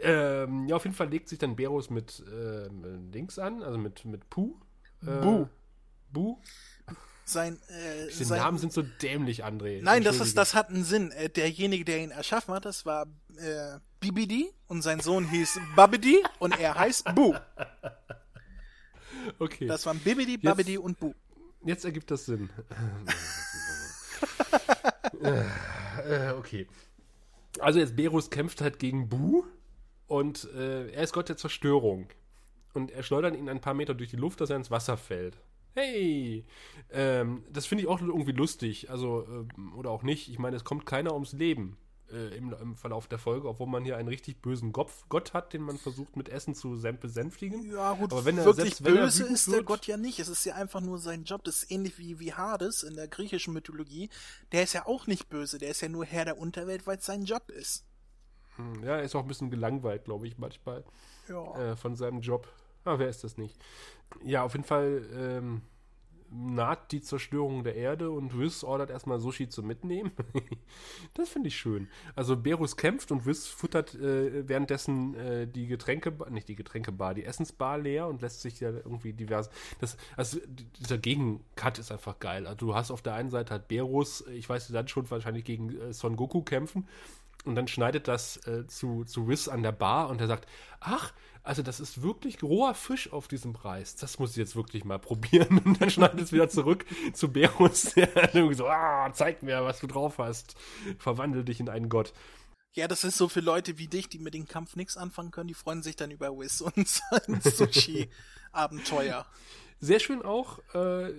[0.00, 4.04] Ähm, ja, auf jeden Fall legt sich dann Beros mit ähm, Dings an, also mit,
[4.04, 4.54] mit Puh.
[5.02, 5.46] Äh, Bu.
[6.12, 6.38] Bu.
[7.24, 9.82] Sein, äh, Diese sein Namen sind so dämlich, André.
[9.82, 11.10] Nein, das ist, das hat einen Sinn.
[11.10, 13.06] Äh, derjenige, der ihn erschaffen hat, das war
[13.36, 17.34] äh, Bibidi und sein Sohn hieß Babidi und er heißt Bu.
[19.38, 21.12] Okay, Das waren Bibidi, Babidi und Bu.
[21.64, 22.48] jetzt ergibt das Sinn.
[25.22, 26.66] äh, okay.
[27.60, 29.44] Also jetzt Berus kämpft halt gegen Bu
[30.06, 32.08] und äh, er ist Gott der Zerstörung.
[32.74, 35.38] Und er schleudert ihn ein paar Meter durch die Luft, dass er ins Wasser fällt.
[35.74, 36.44] Hey!
[36.90, 38.90] Ähm, das finde ich auch irgendwie lustig.
[38.90, 40.28] Also, ähm, oder auch nicht.
[40.28, 41.76] Ich meine, es kommt keiner ums Leben
[42.12, 45.52] äh, im, im Verlauf der Folge, obwohl man hier einen richtig bösen Gopf, Gott hat,
[45.52, 47.70] den man versucht mit Essen zu besänftigen.
[47.70, 49.86] Ja, gut, Aber wenn er- wirklich selbst wenn er böse wütend ist der wird- Gott
[49.86, 50.18] ja nicht.
[50.18, 51.44] Es ist ja einfach nur sein Job.
[51.44, 54.10] Das ist ähnlich wie, wie Hades in der griechischen Mythologie.
[54.52, 55.58] Der ist ja auch nicht böse.
[55.58, 57.84] Der ist ja nur Herr der Unterwelt, weil es sein Job ist.
[58.56, 60.84] Hm, Ja, er ist auch ein bisschen gelangweilt, glaube ich, manchmal.
[61.28, 61.72] Ja.
[61.72, 62.48] äh, von seinem Job.
[62.84, 63.56] Ah, wer ist das nicht?
[64.24, 65.60] Ja, auf jeden Fall ähm,
[66.30, 70.12] naht die Zerstörung der Erde und Wiss ordert erstmal Sushi zum Mitnehmen.
[71.14, 71.88] das finde ich schön.
[72.14, 77.24] Also Berus kämpft und Wiss futtert äh, währenddessen äh, die Getränke, nicht die Getränkebar, die
[77.24, 79.50] Essensbar leer und lässt sich ja irgendwie divers.
[79.80, 80.38] Das, also
[80.80, 82.46] dieser Gegencut ist einfach geil.
[82.46, 85.78] Also du hast auf der einen Seite halt Berus, ich weiß, dann schon wahrscheinlich gegen
[85.78, 86.86] äh, Son Goku kämpfen.
[87.44, 90.46] Und dann schneidet das äh, zu, zu Wiss an der Bar und er sagt,
[90.80, 91.12] ach,
[91.42, 93.96] also das ist wirklich roher Fisch auf diesem Preis.
[93.96, 95.58] Das muss ich jetzt wirklich mal probieren.
[95.64, 99.80] Und dann schneidet es wieder zurück zu Berus, der irgendwie so, ah, zeig mir, was
[99.80, 100.56] du drauf hast.
[100.98, 102.12] Verwandel dich in einen Gott.
[102.74, 105.48] Ja, das ist so für Leute wie dich, die mit dem Kampf nichts anfangen können.
[105.48, 109.26] Die freuen sich dann über Wiz und sein Sushi-Abenteuer.
[109.80, 111.12] Sehr schön auch, äh,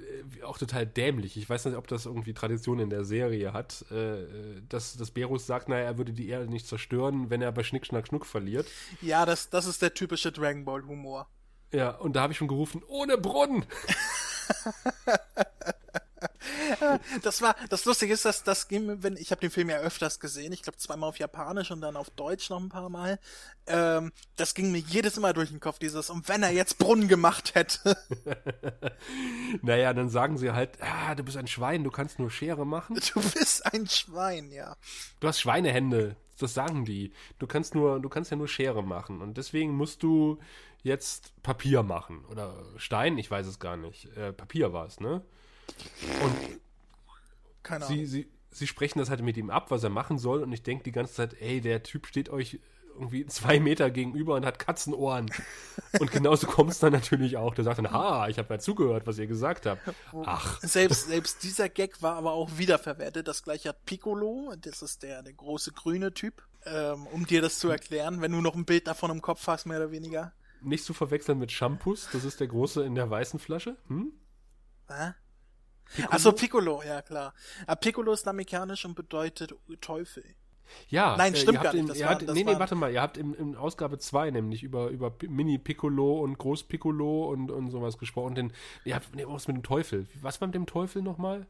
[0.43, 1.37] auch total dämlich.
[1.37, 5.45] Ich weiß nicht, ob das irgendwie Tradition in der Serie hat, äh, dass, dass Berus
[5.45, 8.67] sagt, naja, er würde die Erde nicht zerstören, wenn er bei Schnick, Schnack, Schnuck verliert.
[9.01, 11.27] Ja, das, das ist der typische Dragon Ball Humor.
[11.71, 13.65] Ja, und da habe ich schon gerufen, ohne Brunnen.
[17.21, 20.19] Das war, das Lustige ist, dass das ging, wenn ich habe den Film ja öfters
[20.19, 23.19] gesehen, ich glaube zweimal auf Japanisch und dann auf Deutsch noch ein paar Mal.
[23.67, 27.07] Ähm, das ging mir jedes Mal durch den Kopf, dieses, und wenn er jetzt Brunnen
[27.07, 27.97] gemacht hätte.
[29.61, 32.99] Naja, dann sagen sie halt, ah, du bist ein Schwein, du kannst nur Schere machen.
[33.13, 34.75] Du bist ein Schwein, ja.
[35.19, 37.13] Du hast Schweinehände, das sagen die.
[37.39, 39.21] Du kannst nur, du kannst ja nur Schere machen.
[39.21, 40.39] Und deswegen musst du
[40.83, 42.23] jetzt Papier machen.
[42.25, 44.05] Oder Stein, ich weiß es gar nicht.
[44.17, 45.21] Äh, Papier war es, ne?
[46.23, 46.59] Und
[47.63, 48.05] Keine sie, Ahnung.
[48.07, 50.43] sie, sie sprechen das halt mit ihm ab, was er machen soll.
[50.43, 52.59] Und ich denke die ganze Zeit, ey, der Typ steht euch
[52.95, 55.31] irgendwie zwei Meter gegenüber und hat Katzenohren.
[55.99, 57.53] und genauso kommt es dann natürlich auch.
[57.55, 59.81] Der sagt dann, ha, ich habe ja zugehört, was ihr gesagt habt.
[60.25, 63.25] Ach, Selbst, selbst dieser Gag war aber auch wiederverwertet.
[63.27, 66.43] Das gleiche hat Piccolo, das ist der, der große grüne Typ.
[66.65, 69.65] Ähm, um dir das zu erklären, wenn du noch ein Bild davon im Kopf hast,
[69.65, 70.33] mehr oder weniger.
[70.61, 72.09] nicht zu verwechseln mit Shampoos.
[72.11, 73.77] Das ist der große in der weißen Flasche.
[73.87, 74.11] Hm?
[74.89, 75.13] Hä?
[76.09, 77.33] Achso, Piccolo, ja klar.
[77.67, 80.23] Aber Piccolo ist amerikanisch und bedeutet Teufel.
[80.89, 82.91] Ja, Nein, äh, stimmt ihr gar nicht, das ihr habt, das nee, nee, warte mal.
[82.93, 87.71] Ihr habt in, in Ausgabe 2 nämlich über, über Pi- Mini-Piccolo und Groß-Piccolo und, und
[87.71, 88.35] sowas gesprochen.
[88.35, 88.53] Denn
[88.85, 90.07] ihr habt nee, was mit dem Teufel.
[90.21, 91.47] Was war mit dem Teufel nochmal?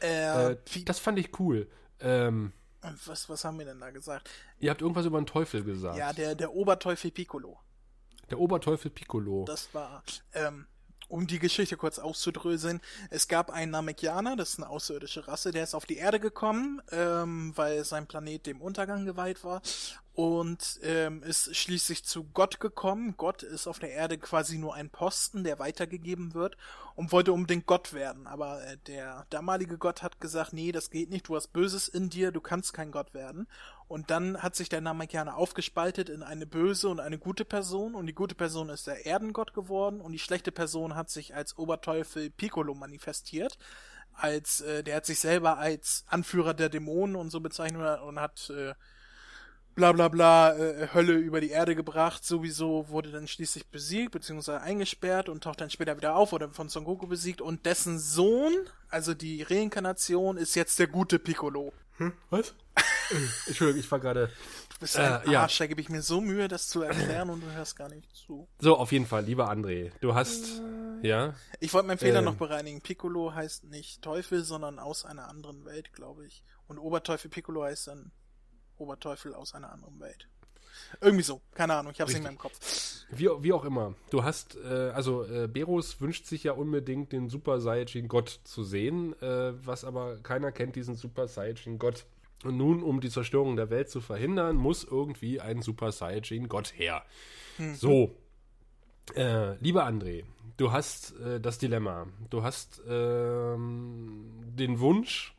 [0.00, 1.68] Äh, Äh, das fand ich cool.
[1.98, 2.52] Ähm,
[3.06, 4.30] was, was haben wir denn da gesagt?
[4.60, 5.98] ihr habt irgendwas über den Teufel gesagt.
[5.98, 7.58] Ja, der, der Oberteufel Piccolo.
[8.30, 9.44] der Oberteufel Piccolo.
[9.46, 10.66] Das war, ähm,
[11.10, 12.80] um die Geschichte kurz auszudröseln,
[13.10, 16.80] es gab einen Namekianer, das ist eine außerirdische Rasse, der ist auf die Erde gekommen,
[16.92, 19.60] ähm, weil sein Planet dem Untergang geweiht war
[20.14, 23.14] und ähm, ist schließlich zu Gott gekommen.
[23.16, 26.56] Gott ist auf der Erde quasi nur ein Posten, der weitergegeben wird
[26.94, 28.26] und wollte unbedingt Gott werden.
[28.26, 32.10] Aber äh, der damalige Gott hat gesagt, nee, das geht nicht, du hast Böses in
[32.10, 33.46] dir, du kannst kein Gott werden.
[33.90, 37.96] Und dann hat sich der Namekianer aufgespaltet in eine böse und eine gute Person.
[37.96, 40.00] Und die gute Person ist der Erdengott geworden.
[40.00, 43.58] Und die schlechte Person hat sich als Oberteufel Piccolo manifestiert.
[44.12, 48.48] Als, äh, der hat sich selber als Anführer der Dämonen und so bezeichnet und hat
[48.50, 48.74] äh,
[49.74, 54.60] bla bla bla äh, Hölle über die Erde gebracht, sowieso wurde dann schließlich besiegt, beziehungsweise
[54.60, 57.40] eingesperrt und taucht dann später wieder auf, oder von Son Goku besiegt.
[57.40, 58.54] Und dessen Sohn,
[58.88, 61.72] also die Reinkarnation, ist jetzt der gute Piccolo.
[62.30, 62.54] Was?
[63.46, 64.28] Entschuldigung, ich war gerade.
[64.70, 65.42] Du bist ein Äh, ja.
[65.42, 68.14] Arsch, da gebe ich mir so Mühe, das zu erklären und du hörst gar nicht
[68.14, 68.48] zu.
[68.60, 69.90] So, auf jeden Fall, lieber André.
[70.00, 70.62] Du hast.
[71.02, 71.34] Ja?
[71.58, 72.24] Ich wollte meinen Fehler Ähm.
[72.26, 72.80] noch bereinigen.
[72.80, 76.42] Piccolo heißt nicht Teufel, sondern aus einer anderen Welt, glaube ich.
[76.68, 78.12] Und Oberteufel Piccolo heißt dann
[78.78, 80.28] Oberteufel aus einer anderen Welt.
[81.00, 82.58] Irgendwie so, keine Ahnung, ich hab's nicht mehr im Kopf.
[83.10, 83.94] Wie, wie auch immer.
[84.10, 88.62] Du hast, äh, also äh, Beros wünscht sich ja unbedingt den Super Saiyajin Gott zu
[88.64, 92.06] sehen, äh, was aber keiner kennt diesen Super Saiyajin Gott.
[92.44, 96.72] Und nun, um die Zerstörung der Welt zu verhindern, muss irgendwie ein Super Saiyajin Gott
[96.76, 97.02] her.
[97.58, 97.74] Mhm.
[97.74, 98.16] So.
[99.14, 100.24] Äh, lieber André,
[100.56, 102.06] du hast äh, das Dilemma.
[102.30, 105.34] Du hast ähm, den Wunsch,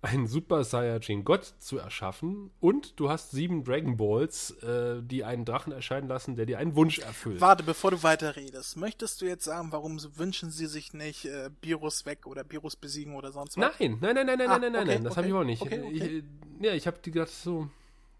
[0.00, 5.44] einen Super Saiyajin Gott zu erschaffen und du hast sieben Dragon Balls, äh, die einen
[5.44, 7.40] Drachen erscheinen lassen, der dir einen Wunsch erfüllt.
[7.40, 12.06] Warte, bevor du weiterredest, möchtest du jetzt sagen, warum wünschen sie sich nicht äh, Virus
[12.06, 13.78] weg oder Virus besiegen oder sonst was?
[13.78, 15.44] Nein, nein, nein, nein, nein, ah, nein, nein, okay, nein, das okay, habe ich auch
[15.44, 15.62] nicht.
[15.62, 17.68] Okay, ich, ja, ich habe die gedacht so,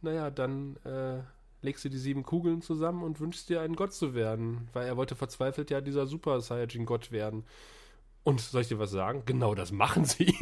[0.02, 1.22] naja, dann äh,
[1.62, 4.96] legst du die sieben Kugeln zusammen und wünschst dir einen Gott zu werden, weil er
[4.96, 7.44] wollte verzweifelt ja dieser Super Saiyajin Gott werden.
[8.28, 9.22] Und soll ich dir was sagen?
[9.24, 10.34] Genau das machen sie.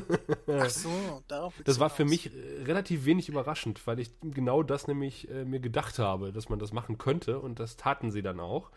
[0.46, 1.52] Ach so, darauf.
[1.66, 5.60] Das war für mich äh, relativ wenig überraschend, weil ich genau das nämlich äh, mir
[5.60, 8.70] gedacht habe, dass man das machen könnte und das taten sie dann auch.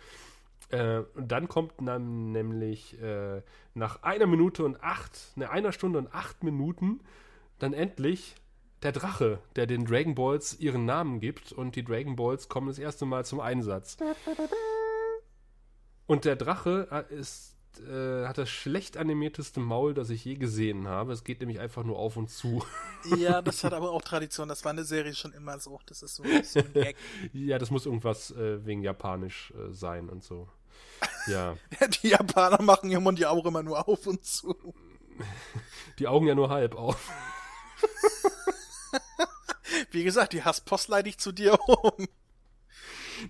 [0.68, 3.42] Äh, und dann kommt dann nämlich äh,
[3.74, 7.00] nach einer Minute und acht, ne, einer Stunde und acht Minuten
[7.60, 8.36] dann endlich
[8.84, 12.80] der Drache, der den Dragon Balls ihren Namen gibt und die Dragon Balls kommen das
[12.80, 13.96] erste Mal zum Einsatz.
[16.06, 17.16] Und der Drache äh,
[17.80, 21.14] ist äh, hat das schlecht animierteste Maul, das ich je gesehen habe.
[21.14, 22.64] Es geht nämlich einfach nur auf und zu.
[23.18, 24.50] Ja, das hat aber auch Tradition.
[24.50, 25.80] Das war eine Serie schon immer so.
[25.86, 26.98] Das ist so, so ein Gag.
[27.34, 30.50] ja, das muss irgendwas äh, wegen Japanisch äh, sein und so.
[31.28, 31.56] Ja.
[32.04, 34.56] Die Japaner machen ihren Mund ja auch immer nur auf und zu.
[36.00, 37.10] Die Augen ja nur halb auf.
[39.92, 42.08] Wie gesagt, die Hasspost leite ich zu dir um.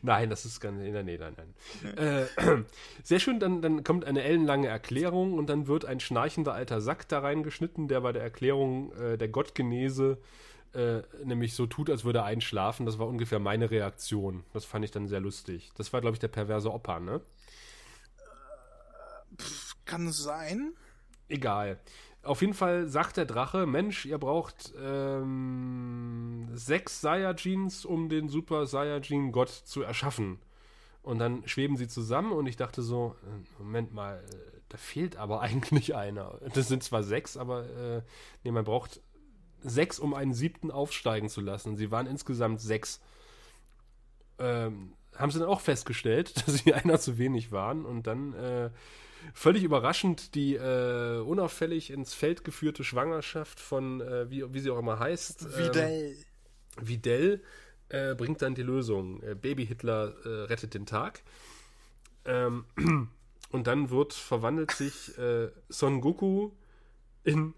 [0.01, 0.79] Nein, das ist ganz.
[0.79, 1.53] Nein, nein, nein.
[1.95, 1.97] nein.
[1.97, 2.63] Äh,
[3.03, 7.07] sehr schön, dann, dann kommt eine ellenlange Erklärung und dann wird ein schnarchender alter Sack
[7.07, 10.17] da reingeschnitten, der bei der Erklärung äh, der Gottgenese
[10.73, 12.85] äh, nämlich so tut, als würde er einschlafen.
[12.85, 14.43] Das war ungefähr meine Reaktion.
[14.53, 15.71] Das fand ich dann sehr lustig.
[15.75, 17.21] Das war, glaube ich, der perverse Opa, ne?
[19.37, 20.73] Pff, kann sein.
[21.29, 21.79] Egal.
[22.27, 28.65] Auf jeden Fall sagt der Drache, Mensch, ihr braucht ähm, sechs Saiyajins, um den Super
[28.65, 30.39] Saiyajin Gott zu erschaffen.
[31.01, 35.15] Und dann schweben sie zusammen und ich dachte so, äh, Moment mal, äh, da fehlt
[35.15, 36.37] aber eigentlich einer.
[36.53, 38.01] Das sind zwar sechs, aber äh,
[38.43, 39.01] nee, man braucht
[39.61, 41.77] sechs, um einen siebten aufsteigen zu lassen.
[41.77, 42.99] Sie waren insgesamt sechs.
[44.37, 48.69] Ähm, haben sie dann auch festgestellt, dass sie einer zu wenig waren und dann äh,
[49.33, 54.79] völlig überraschend die äh, unauffällig ins Feld geführte Schwangerschaft von, äh, wie, wie sie auch
[54.79, 55.57] immer heißt.
[55.57, 56.15] Videl.
[56.79, 57.43] Ähm, Videl
[57.89, 59.21] äh, bringt dann die Lösung.
[59.23, 61.23] Äh, Baby Hitler äh, rettet den Tag.
[62.25, 62.65] Ähm,
[63.51, 66.51] und dann wird, verwandelt sich äh, Son Goku
[67.23, 67.53] in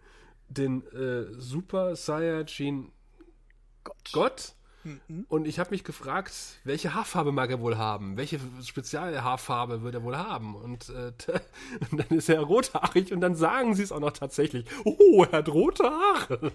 [0.47, 0.81] den
[1.37, 2.91] Super Saiyajin
[3.83, 4.11] Gott.
[4.11, 5.25] Gott Mhm.
[5.27, 6.31] Und ich habe mich gefragt,
[6.63, 8.17] welche Haarfarbe mag er wohl haben?
[8.17, 10.55] Welche Spezialhaarfarbe wird er wohl haben?
[10.55, 11.11] Und, äh,
[11.91, 14.65] und dann ist er rothaarig und dann sagen sie es auch noch tatsächlich.
[14.85, 16.39] Oh, er hat rote Haare.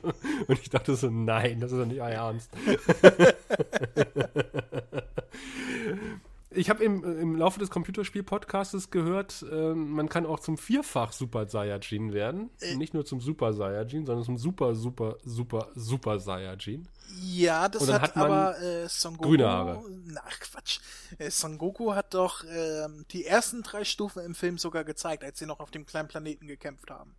[0.47, 2.51] Und ich dachte so, nein, das ist doch nicht euer Ernst.
[6.55, 11.47] ich habe im, im Laufe des Computerspiel-Podcastes gehört, äh, man kann auch zum Vierfach Super
[11.47, 12.51] Saiyajin werden.
[12.61, 12.77] Äh.
[12.77, 16.89] Nicht nur zum Super Saiyajin, sondern zum Super, Super, Super, Super Saiyajin.
[17.21, 19.29] Ja, das hat, hat aber äh, Son Goku.
[19.29, 19.83] Grüne Haare.
[20.25, 20.81] Ach Quatsch.
[21.19, 25.39] Äh, Son Goku hat doch äh, die ersten drei Stufen im Film sogar gezeigt, als
[25.39, 27.15] sie noch auf dem kleinen Planeten gekämpft haben.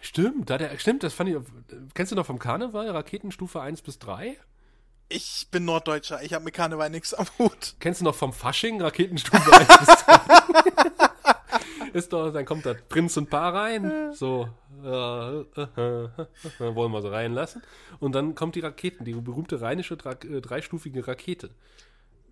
[0.00, 1.36] Stimmt, da der, stimmt, das fand ich.
[1.94, 4.36] Kennst du noch vom Karneval, Raketenstufe 1 bis 3?
[5.12, 7.74] Ich bin Norddeutscher, ich habe mit Karneval nichts am Hut.
[7.80, 10.20] Kennst du noch vom Fasching, Raketenstufe 1 bis 3?
[11.92, 14.48] ist doch, dann kommt da Prinz und Paar rein, so,
[14.84, 17.60] äh, äh, äh, wollen wir so reinlassen.
[17.98, 21.50] Und dann kommt die Raketen, die berühmte rheinische äh, dreistufige Rakete.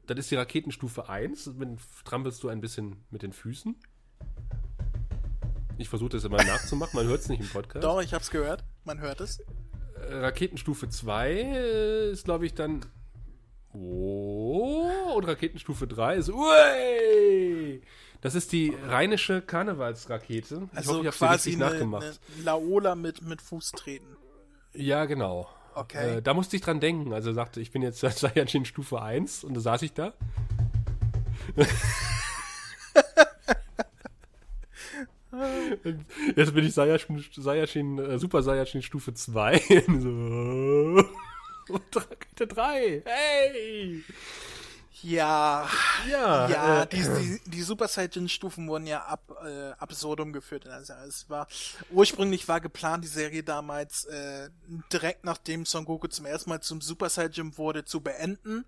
[0.06, 3.74] Das ist die Raketenstufe 1, dann trampelst du ein bisschen mit den Füßen.
[5.78, 7.82] Ich versuche das immer nachzumachen, man hört es nicht im Podcast.
[7.82, 9.42] Doch, ich hab's gehört, man hört es.
[10.10, 12.84] Raketenstufe 2 äh, ist, glaube ich, dann
[13.74, 17.82] Oh, und Raketenstufe 3 ist Ui!
[18.20, 20.68] Das ist die rheinische Karnevalsrakete.
[20.72, 22.20] Ich also hoffe, ich quasi eine, nachgemacht.
[22.34, 24.16] eine Laola mit, mit Fußtreten.
[24.72, 25.48] Ja, genau.
[25.74, 26.16] Okay.
[26.16, 27.12] Äh, da musste ich dran denken.
[27.12, 30.14] Also sagte, ich bin jetzt Saiyajin Stufe 1 und da saß ich da.
[36.36, 39.58] jetzt bin ich Saiyajin, Saiyajin äh, Super Saiyajin Stufe 2.
[39.98, 41.04] so.
[41.72, 43.02] Und Rakete 3.
[43.04, 44.04] Hey!
[45.02, 45.68] Ja,
[46.10, 50.66] ja, ja, äh, die, die, die Super Saiyan-Stufen wurden ja ab äh, absurdum geführt.
[50.66, 51.46] Also es war
[51.90, 54.50] ursprünglich war geplant, die Serie damals äh,
[54.92, 58.64] direkt nachdem Son Goku zum ersten Mal zum Super Saiyan wurde zu beenden.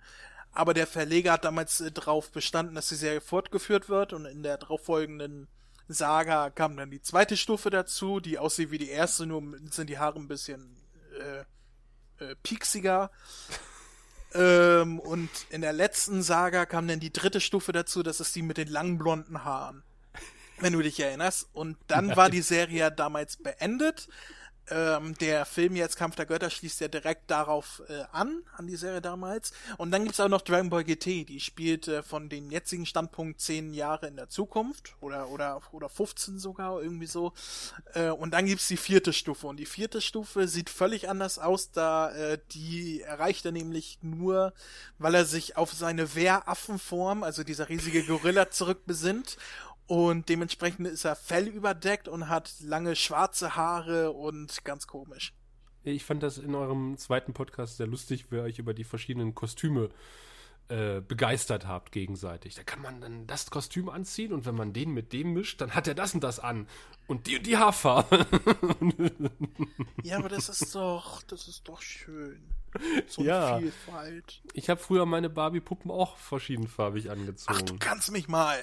[0.52, 4.44] Aber der Verleger hat damals äh, darauf bestanden, dass die Serie fortgeführt wird und in
[4.44, 5.48] der darauffolgenden
[5.92, 9.98] Saga kam dann die zweite Stufe dazu, die aussieht wie die erste, nur sind die
[9.98, 10.76] Haare ein bisschen
[11.18, 13.10] äh, äh, pieksiger.
[14.34, 18.42] ähm, und in der letzten Saga kam dann die dritte Stufe dazu, das ist die
[18.42, 19.82] mit den langen blonden Haaren.
[20.58, 21.48] Wenn du dich erinnerst.
[21.54, 24.08] Und dann war die Serie ja damals beendet.
[24.70, 28.76] Ähm, der Film jetzt Kampf der Götter schließt ja direkt darauf äh, an, an die
[28.76, 29.52] Serie damals.
[29.78, 33.40] Und dann gibt's auch noch Dragon Ball GT, die spielt äh, von dem jetzigen Standpunkt
[33.40, 37.32] zehn Jahre in der Zukunft oder oder oder 15 sogar irgendwie so.
[37.94, 41.72] Äh, und dann gibt's die vierte Stufe und die vierte Stufe sieht völlig anders aus,
[41.72, 44.52] da äh, die erreicht er nämlich nur,
[44.98, 49.36] weil er sich auf seine Wehraffenform, also dieser riesige Gorilla zurückbesinnt
[49.90, 55.34] und dementsprechend ist er fellüberdeckt und hat lange schwarze Haare und ganz komisch.
[55.82, 59.34] Ich fand das in eurem zweiten Podcast sehr lustig, wie ihr euch über die verschiedenen
[59.34, 59.88] Kostüme
[60.68, 62.54] äh, begeistert habt gegenseitig.
[62.54, 65.74] Da kann man dann das Kostüm anziehen und wenn man den mit dem mischt, dann
[65.74, 66.68] hat er das und das an.
[67.10, 68.24] Und die und die Haarfarbe.
[70.04, 72.40] ja, aber das ist doch, das ist doch schön.
[73.08, 73.58] So ja.
[73.58, 74.42] Vielfalt.
[74.54, 77.58] Ich habe früher meine Barbie-Puppen auch verschiedenfarbig angezogen.
[77.58, 78.62] Ach, du kannst mich mal.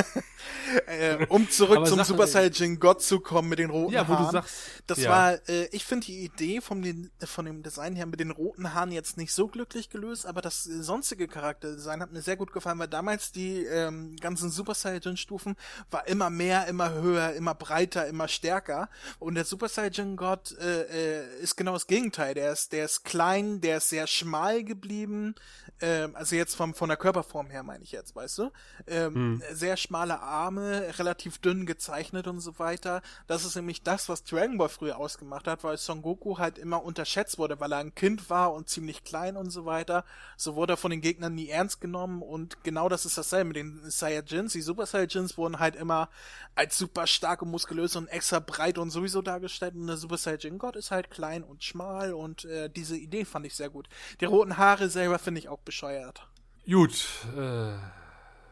[0.86, 4.14] äh, um zurück Aber zum Super Saiyan God zu kommen mit den roten ja, Haaren.
[4.14, 4.54] Ja, wo du sagst.
[4.86, 5.10] Das ja.
[5.10, 6.82] war, äh, ich finde die Idee vom,
[7.22, 10.64] von dem Design her mit den roten Haaren jetzt nicht so glücklich gelöst, aber das
[10.64, 15.56] sonstige Charakterdesign hat mir sehr gut gefallen, weil damals die ähm, ganzen Super Saiyan Stufen
[15.90, 18.88] war immer mehr, immer höher, immer breiter, immer stärker.
[19.18, 22.34] Und der Super Saiyan God äh, äh, ist genau das Gegenteil.
[22.34, 25.34] Der ist, der ist klein, der ist sehr schmal geblieben.
[25.80, 28.50] Ähm, also jetzt vom, von der Körperform her meine ich jetzt, weißt du?
[28.86, 29.42] Ähm, hm.
[29.52, 33.02] Sehr schmale Arme, relativ dünn gezeichnet und so weiter.
[33.26, 36.84] Das ist nämlich das, was Dragon Ball früher ausgemacht hat, weil Son Goku halt immer
[36.84, 40.04] unterschätzt wurde, weil er ein Kind war und ziemlich klein und so weiter.
[40.36, 43.56] So wurde er von den Gegnern nie ernst genommen und genau das ist dasselbe mit
[43.56, 44.52] den Saiyajins.
[44.52, 46.10] Die Super Saiyajins wurden halt immer
[46.54, 50.58] als super stark und muskulös und extra breit und sowieso dargestellt und der Super Saiyajin
[50.58, 53.88] Gott ist halt klein und schmal und äh, diese Idee fand ich sehr gut.
[54.20, 56.26] Die roten Haare selber finde ich auch bescheuert.
[56.66, 57.06] Gut,
[57.36, 57.72] äh,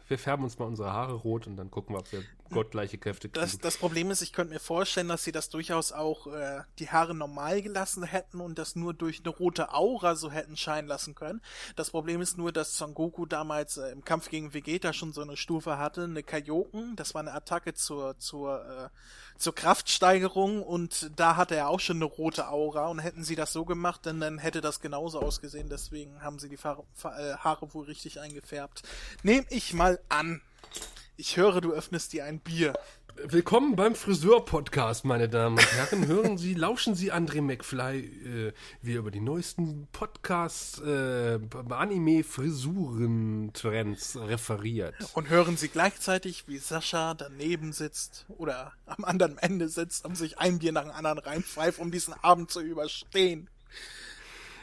[0.09, 3.28] wir färben uns mal unsere Haare rot und dann gucken wir, ob wir gottgleiche Kräfte
[3.28, 3.44] kriegen.
[3.44, 6.90] Das, das Problem ist, ich könnte mir vorstellen, dass sie das durchaus auch äh, die
[6.90, 11.14] Haare normal gelassen hätten und das nur durch eine rote Aura so hätten scheinen lassen
[11.14, 11.40] können.
[11.76, 15.22] Das Problem ist nur, dass Son Goku damals äh, im Kampf gegen Vegeta schon so
[15.22, 21.11] eine Stufe hatte, eine Kaioken, das war eine Attacke zur, zur, äh, zur Kraftsteigerung und
[21.16, 24.20] da hatte er auch schon eine rote Aura und hätten sie das so gemacht, dann,
[24.20, 28.20] dann hätte das genauso ausgesehen, deswegen haben sie die Fa Fa äh, Haare wohl richtig
[28.20, 28.82] eingefärbt.
[29.22, 30.40] Nehm ich mal an.
[31.21, 32.75] Ich höre, du öffnest dir ein Bier.
[33.25, 36.07] Willkommen beim Friseur-Podcast, meine Damen und Herren.
[36.07, 38.53] Hören Sie, lauschen Sie André McFly, äh,
[38.83, 44.95] wie er über die neuesten Podcasts, äh, Anime-Frisuren-Trends referiert.
[45.14, 50.39] Und hören Sie gleichzeitig, wie Sascha daneben sitzt oder am anderen Ende sitzt und sich
[50.39, 53.51] ein Bier nach dem anderen reinpfeift, um diesen Abend zu überstehen.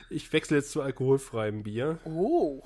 [0.09, 1.99] Ich wechsle jetzt zu alkoholfreiem Bier.
[2.05, 2.63] Oh.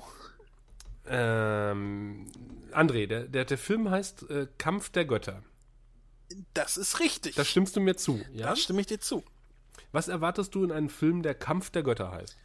[1.06, 2.26] Ähm,
[2.72, 5.42] André, der, der, der Film heißt äh, Kampf der Götter.
[6.54, 7.34] Das ist richtig.
[7.34, 8.48] Da stimmst du mir zu, ja?
[8.48, 9.24] Da stimme ich dir zu.
[9.92, 12.36] Was erwartest du in einem Film, der Kampf der Götter heißt?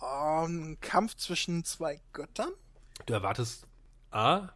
[0.00, 2.50] Um, ein Kampf zwischen zwei Göttern?
[3.06, 3.66] Du erwartest
[4.10, 4.50] A,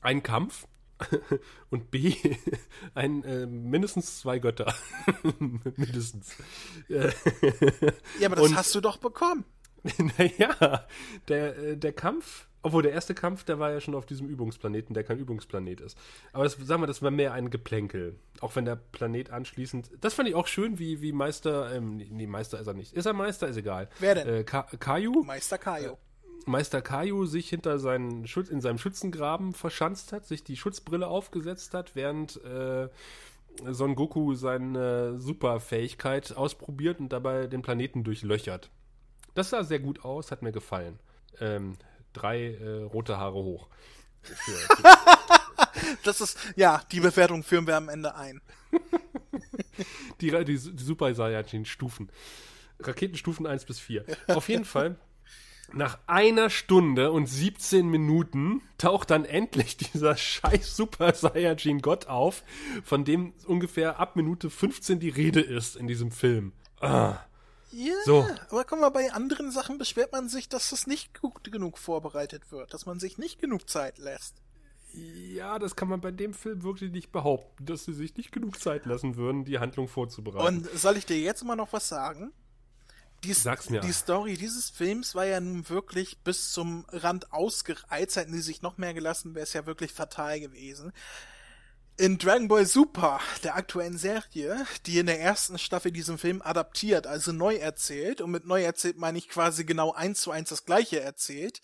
[0.00, 0.66] einen Kampf
[1.70, 2.14] und B,
[2.94, 4.72] ein, äh, mindestens zwei Götter.
[5.76, 6.36] mindestens.
[6.88, 7.10] ja,
[8.26, 9.44] aber das und, hast du doch bekommen.
[9.98, 10.86] naja,
[11.26, 14.94] der, äh, der Kampf obwohl der erste Kampf, der war ja schon auf diesem Übungsplaneten,
[14.94, 15.98] der kein Übungsplanet ist.
[16.32, 18.18] Aber das, sagen wir, das war mehr ein Geplänkel.
[18.40, 19.90] Auch wenn der Planet anschließend.
[20.00, 21.74] Das fand ich auch schön, wie, wie Meister.
[21.74, 22.92] Ähm, nee, Meister ist er nicht.
[22.92, 23.48] Ist er Meister?
[23.48, 23.88] Ist egal.
[23.98, 24.28] Wer denn?
[24.28, 25.24] Äh, Ka Kaiju?
[25.24, 25.92] Meister Kaiju.
[25.92, 25.96] Äh,
[26.46, 31.74] Meister Kaiju sich hinter seinen Schutz, in seinem Schützengraben verschanzt hat, sich die Schutzbrille aufgesetzt
[31.74, 32.88] hat, während äh,
[33.70, 38.70] Son Goku seine Superfähigkeit ausprobiert und dabei den Planeten durchlöchert.
[39.34, 40.98] Das sah sehr gut aus, hat mir gefallen.
[41.40, 41.76] Ähm,
[42.12, 43.68] drei äh, rote Haare hoch.
[44.22, 44.82] Für, für
[46.04, 48.40] das ist, ja, die Bewertung führen wir am Ende ein.
[50.20, 52.10] die, die, die Super Saiyajin-Stufen.
[52.80, 54.04] Raketenstufen 1 bis 4.
[54.28, 54.96] Auf jeden Fall,
[55.72, 62.42] nach einer Stunde und 17 Minuten taucht dann endlich dieser scheiß Super Saiyajin Gott auf,
[62.84, 66.52] von dem ungefähr ab Minute 15 die Rede ist in diesem Film.
[66.80, 67.18] Ah.
[67.72, 68.26] Ja, so.
[68.50, 72.52] aber guck mal, bei anderen Sachen beschwert man sich, dass es nicht gut genug vorbereitet
[72.52, 74.42] wird, dass man sich nicht genug Zeit lässt.
[74.94, 78.60] Ja, das kann man bei dem Film wirklich nicht behaupten, dass sie sich nicht genug
[78.60, 80.66] Zeit lassen würden, die Handlung vorzubereiten.
[80.66, 82.32] Und soll ich dir jetzt mal noch was sagen?
[83.24, 83.80] Die, Sag's mir.
[83.80, 88.16] Die Story dieses Films war ja nun wirklich bis zum Rand ausgereizt.
[88.16, 90.92] Hätten sie sich noch mehr gelassen, wäre es ja wirklich fatal gewesen
[92.02, 97.06] In Dragon Ball Super, der aktuellen Serie, die in der ersten Staffel diesen Film adaptiert,
[97.06, 100.64] also neu erzählt, und mit neu erzählt meine ich quasi genau eins zu eins das
[100.64, 101.60] gleiche erzählt,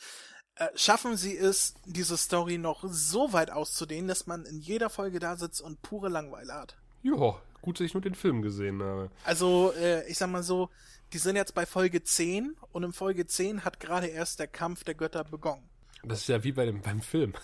[0.55, 5.19] äh, schaffen sie es, diese Story noch so weit auszudehnen, dass man in jeder Folge
[5.19, 6.77] da sitzt und pure Langeweile hat.
[7.03, 9.11] Ja, gut, dass ich nur den Film gesehen habe.
[9.25, 10.71] Also, äh, ich sag mal so,
[11.13, 14.85] die sind jetzt bei Folge 10 und in Folge 10 hat gerade erst der Kampf
[14.85, 15.69] der Götter begonnen.
[16.05, 17.35] Das ist ja wie bei dem, beim Film.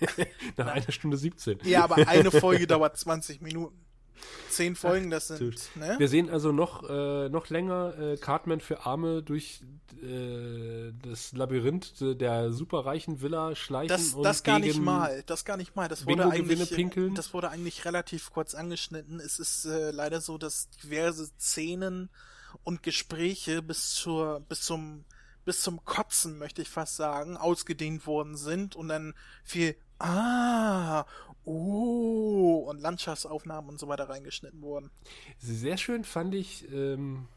[0.56, 1.60] Nach einer Stunde 17.
[1.64, 3.76] Ja, aber eine Folge dauert 20 Minuten.
[4.50, 5.76] Zehn Folgen, das sind.
[5.76, 5.94] Ne?
[5.98, 9.60] Wir sehen also noch, äh, noch länger äh, Cartman für Arme durch
[10.02, 15.22] äh, das Labyrinth der superreichen Villa schleichen Das, und das gar nicht mal.
[15.26, 15.88] Das gar nicht mal.
[15.88, 17.14] Das wurde eigentlich, pinkeln?
[17.14, 19.20] das wurde eigentlich relativ kurz angeschnitten.
[19.20, 22.10] Es ist äh, leider so, dass diverse Szenen
[22.64, 25.04] und Gespräche bis zur, bis zum,
[25.48, 31.06] bis zum Kotzen, möchte ich fast sagen, ausgedehnt worden sind und dann viel Ah,
[31.44, 34.90] oh und Landschaftsaufnahmen und so weiter reingeschnitten wurden.
[35.38, 37.28] Sehr schön fand ich ähm,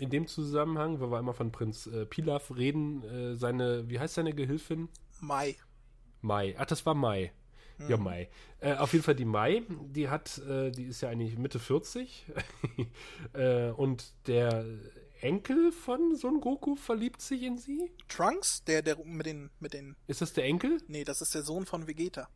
[0.00, 4.14] in dem Zusammenhang, weil wir einmal von Prinz äh, Pilaf reden, äh, seine, wie heißt
[4.14, 4.88] seine Gehilfin?
[5.20, 5.54] Mai.
[6.22, 6.54] Mai.
[6.56, 7.32] Ach, das war Mai.
[7.86, 8.30] Ja, Mai.
[8.60, 12.24] Äh, auf jeden Fall die Mai, die hat, äh, die ist ja eigentlich Mitte 40.
[13.34, 14.64] äh, und der
[15.22, 17.90] Enkel von Son Goku verliebt sich in sie.
[18.08, 20.80] Trunks, der, der mit den, mit den, Ist das der Enkel?
[20.88, 22.28] nee, das ist der Sohn von Vegeta.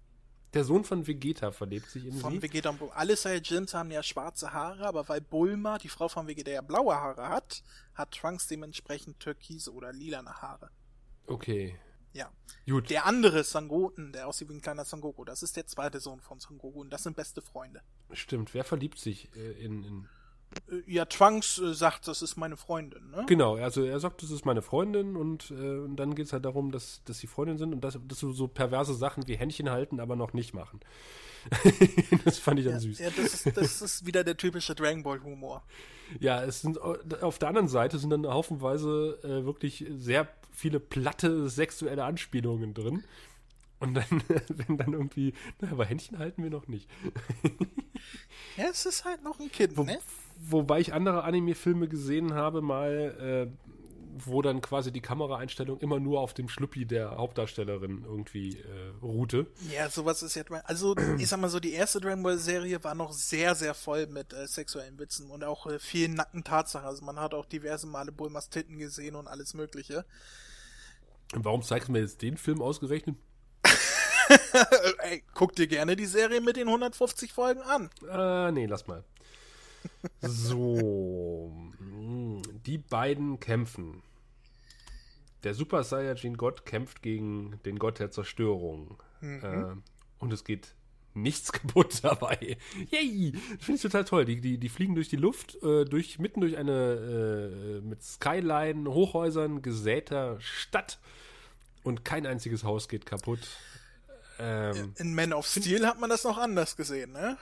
[0.54, 2.42] Der Sohn von Vegeta verliebt sich in Von sie.
[2.42, 2.94] Vegeta und Bulma.
[2.94, 6.94] Alle Saiyajins haben ja schwarze Haare, aber weil Bulma, die Frau von Vegeta, ja blaue
[6.94, 7.62] Haare hat,
[7.94, 10.70] hat Trunks dementsprechend türkise oder lilane Haare.
[11.26, 11.78] Okay.
[12.12, 12.30] Ja.
[12.66, 12.90] Gut.
[12.90, 16.38] Der andere Sangoten, der aussieht wie ein kleiner Sangoku, das ist der zweite Sohn von
[16.38, 17.80] Sangoku und das sind beste Freunde.
[18.10, 18.52] Stimmt.
[18.52, 20.08] Wer verliebt sich äh, in, in.
[20.70, 23.24] Äh, Ja, Trunks äh, sagt, das ist meine Freundin, ne?
[23.26, 26.44] Genau, also er sagt, das ist meine Freundin und, äh, und dann geht es halt
[26.44, 29.70] darum, dass, dass sie Freundin sind und dass, dass so, so perverse Sachen wie Händchen
[29.70, 30.80] halten, aber noch nicht machen.
[32.24, 32.98] das fand ich dann Ja, süß.
[33.00, 35.62] ja das, ist, das ist wieder der typische Dragon Ball Humor.
[36.20, 41.48] Ja, es sind auf der anderen Seite sind dann haufenweise äh, wirklich sehr viele platte
[41.48, 43.02] sexuelle Anspielungen drin.
[43.80, 44.04] Und dann,
[44.48, 46.88] wenn dann irgendwie, na, aber Händchen halten wir noch nicht.
[48.56, 49.98] Ja, es ist halt noch ein Kind, Wo, ne?
[50.44, 53.72] Wobei ich andere Anime-Filme gesehen habe, mal, äh,
[54.18, 59.46] wo dann quasi die Kameraeinstellung immer nur auf dem Schluppi der Hauptdarstellerin irgendwie äh, ruhte.
[59.72, 60.42] Ja, sowas ist ja.
[60.64, 64.08] Also, ich sag mal so, die erste Dragon Ball Serie war noch sehr, sehr voll
[64.08, 66.86] mit äh, sexuellen Witzen und auch äh, vielen nackten Tatsachen.
[66.86, 70.04] Also, man hat auch diverse Male Bulmas Titten gesehen und alles Mögliche.
[71.34, 73.16] Und warum zeigst du mir jetzt den Film ausgerechnet?
[74.98, 77.90] Ey, guck dir gerne die Serie mit den 150 Folgen an.
[78.10, 79.04] Äh, nee, lass mal.
[80.20, 81.52] So.
[81.78, 84.02] mm, Die beiden kämpfen.
[85.44, 89.02] Der Super Saiyajin Gott kämpft gegen den Gott der Zerstörung.
[89.20, 89.74] Äh,
[90.18, 90.74] und es geht
[91.14, 92.56] nichts kaputt dabei.
[92.90, 93.32] Yay!
[93.58, 94.24] Finde ich total toll.
[94.24, 98.88] Die, die, die fliegen durch die Luft, äh, durch, mitten durch eine äh, mit Skyline,
[98.90, 100.98] Hochhäusern gesäter Stadt.
[101.82, 103.40] Und kein einziges Haus geht kaputt.
[104.44, 107.38] Ähm, In Man of Steel hat man das noch anders gesehen, ne?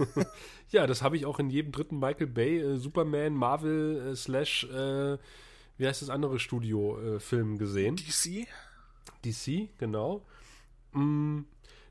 [0.70, 4.64] Ja, das habe ich auch in jedem dritten Michael Bay, äh, Superman, Marvel, äh, slash,
[4.64, 5.18] äh,
[5.76, 7.18] wie heißt das andere Studio, äh,
[7.58, 7.96] gesehen.
[7.96, 8.46] DC.
[9.24, 10.24] DC, genau.
[10.92, 11.40] Mm,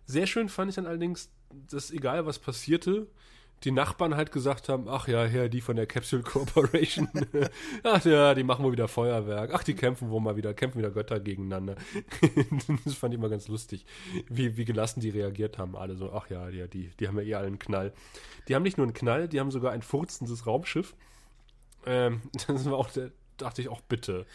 [0.05, 1.29] sehr schön fand ich dann allerdings,
[1.69, 3.07] dass egal was passierte,
[3.63, 7.09] die Nachbarn halt gesagt haben, ach ja, ja, die von der Capsule Corporation,
[7.83, 10.91] ach ja, die machen wohl wieder Feuerwerk, ach, die kämpfen wohl mal wieder, kämpfen wieder
[10.91, 11.75] Götter gegeneinander.
[12.85, 13.85] das fand ich immer ganz lustig,
[14.29, 17.25] wie, wie gelassen die reagiert haben, alle so, ach ja, ja, die, die haben ja
[17.25, 17.93] eh alle einen Knall.
[18.47, 20.95] Die haben nicht nur einen Knall, die haben sogar ein furzendes Raumschiff.
[21.85, 24.25] Ähm, das war auch, der, dachte ich auch, bitte.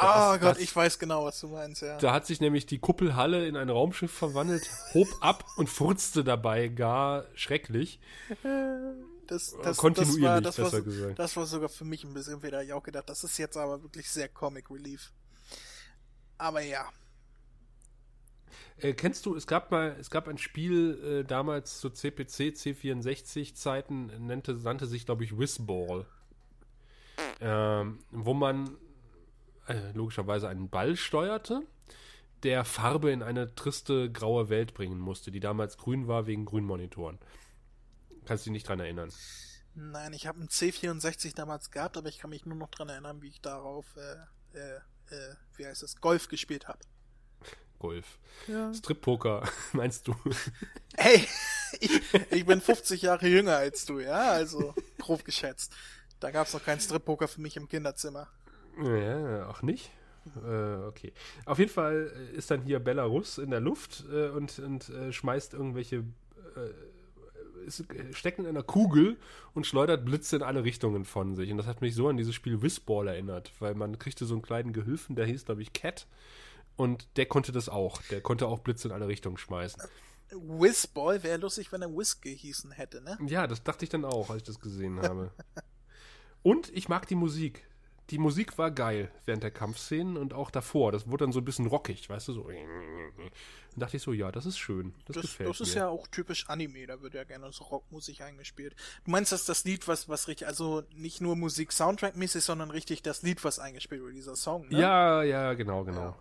[0.00, 1.96] Ah Das- Gott, das- ich weiß genau, was du meinst, ja.
[1.98, 6.68] da hat sich nämlich die Kuppelhalle in ein Raumschiff verwandelt, hob ab und furzte dabei
[6.68, 8.00] gar schrecklich.
[9.26, 11.18] Das, das, kontinuierlich, das war, das, besser war, gesagt.
[11.18, 13.82] das war sogar für mich ein bisschen wieder, ich auch gedacht, das ist jetzt aber
[13.82, 15.12] wirklich sehr Comic Relief.
[16.38, 16.88] Aber ja.
[18.78, 23.54] Äh, kennst du, es gab mal, es gab ein Spiel äh, damals zu CPC, C64
[23.54, 26.06] Zeiten, nannte, nannte sich, glaube ich, Whizball.
[27.40, 28.76] Ähm, wo man
[29.68, 31.62] äh, logischerweise einen Ball steuerte,
[32.42, 37.18] der Farbe in eine triste graue Welt bringen musste, die damals grün war wegen Grünmonitoren.
[38.24, 39.12] Kannst du dich nicht dran erinnern?
[39.74, 43.22] Nein, ich habe einen C64 damals gehabt, aber ich kann mich nur noch dran erinnern,
[43.22, 44.76] wie ich darauf, äh, äh,
[45.10, 46.80] äh, wie heißt es, Golf gespielt habe.
[47.78, 48.18] Golf.
[48.48, 48.74] Ja.
[48.74, 50.14] Strip-Poker, meinst du?
[51.00, 51.28] Hey,
[51.78, 52.00] ich,
[52.32, 55.72] ich bin 50 Jahre jünger als du, ja, also grob geschätzt.
[56.18, 58.26] Da gab's noch keinen Strip-Poker für mich im Kinderzimmer.
[58.82, 59.90] Ja, auch nicht.
[60.44, 61.12] Äh, okay.
[61.46, 65.54] Auf jeden Fall ist dann hier Belarus in der Luft äh, und, und äh, schmeißt
[65.54, 66.70] irgendwelche äh,
[67.66, 69.16] ist, steckt in einer Kugel
[69.54, 71.50] und schleudert Blitze in alle Richtungen von sich.
[71.50, 74.42] Und das hat mich so an dieses Spiel Whistball erinnert, weil man kriegte so einen
[74.42, 76.06] kleinen Gehilfen, der hieß, glaube ich, Cat.
[76.76, 78.02] Und der konnte das auch.
[78.10, 79.82] Der konnte auch Blitze in alle Richtungen schmeißen.
[80.30, 83.18] Whizball wäre lustig, wenn er Whisk gehießen hätte, ne?
[83.26, 85.30] Ja, das dachte ich dann auch, als ich das gesehen habe.
[86.42, 87.67] und ich mag die Musik.
[88.10, 90.92] Die Musik war geil während der Kampfszenen und auch davor.
[90.92, 92.44] Das wurde dann so ein bisschen rockig, weißt du, so.
[92.48, 93.30] Dann
[93.76, 94.94] dachte ich so, ja, das ist schön.
[95.04, 95.82] Das, Das, gefällt das ist mir.
[95.82, 98.74] ja auch typisch Anime, da wird ja gerne so Rockmusik eingespielt.
[99.04, 103.02] Du meinst, dass das Lied, was, was richtig, also nicht nur Musik Soundtrack-mäßig, sondern richtig
[103.02, 104.80] das Lied, was eingespielt wird, dieser Song, ne?
[104.80, 106.00] Ja, ja, genau, genau.
[106.00, 106.18] Ja.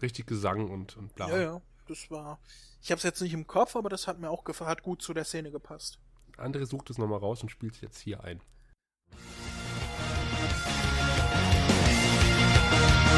[0.00, 1.28] Richtig Gesang und, und bla.
[1.28, 2.40] Ja, ja, das war.
[2.82, 5.12] Ich hab's jetzt nicht im Kopf, aber das hat mir auch gefallen, hat gut zu
[5.12, 5.98] der Szene gepasst.
[6.38, 8.40] André sucht es nochmal raus und spielt es jetzt hier ein.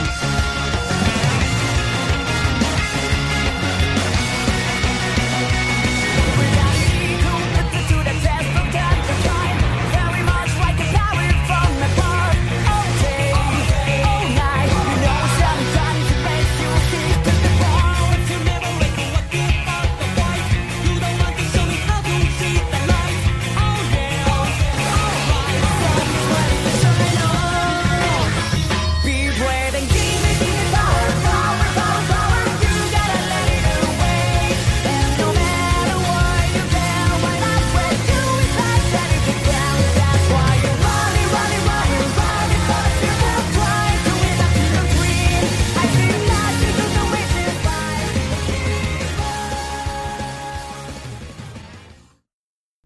[0.04, 0.43] Bye.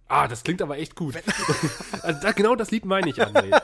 [0.09, 1.17] Ah, das klingt aber echt gut.
[2.03, 3.61] also da, genau das Lied meine ich, André.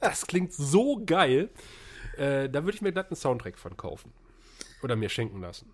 [0.00, 1.50] Das klingt so geil.
[2.16, 4.12] Äh, da würde ich mir glatt einen Soundtrack von kaufen.
[4.82, 5.70] Oder mir schenken lassen.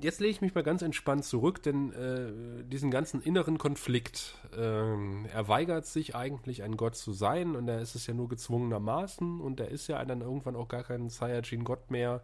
[0.00, 5.26] Jetzt lege ich mich mal ganz entspannt zurück, denn äh, diesen ganzen inneren Konflikt, ähm,
[5.32, 9.40] er weigert sich eigentlich ein Gott zu sein und er ist es ja nur gezwungenermaßen
[9.40, 12.22] und er ist ja dann irgendwann auch gar kein Saiyajin-Gott mehr,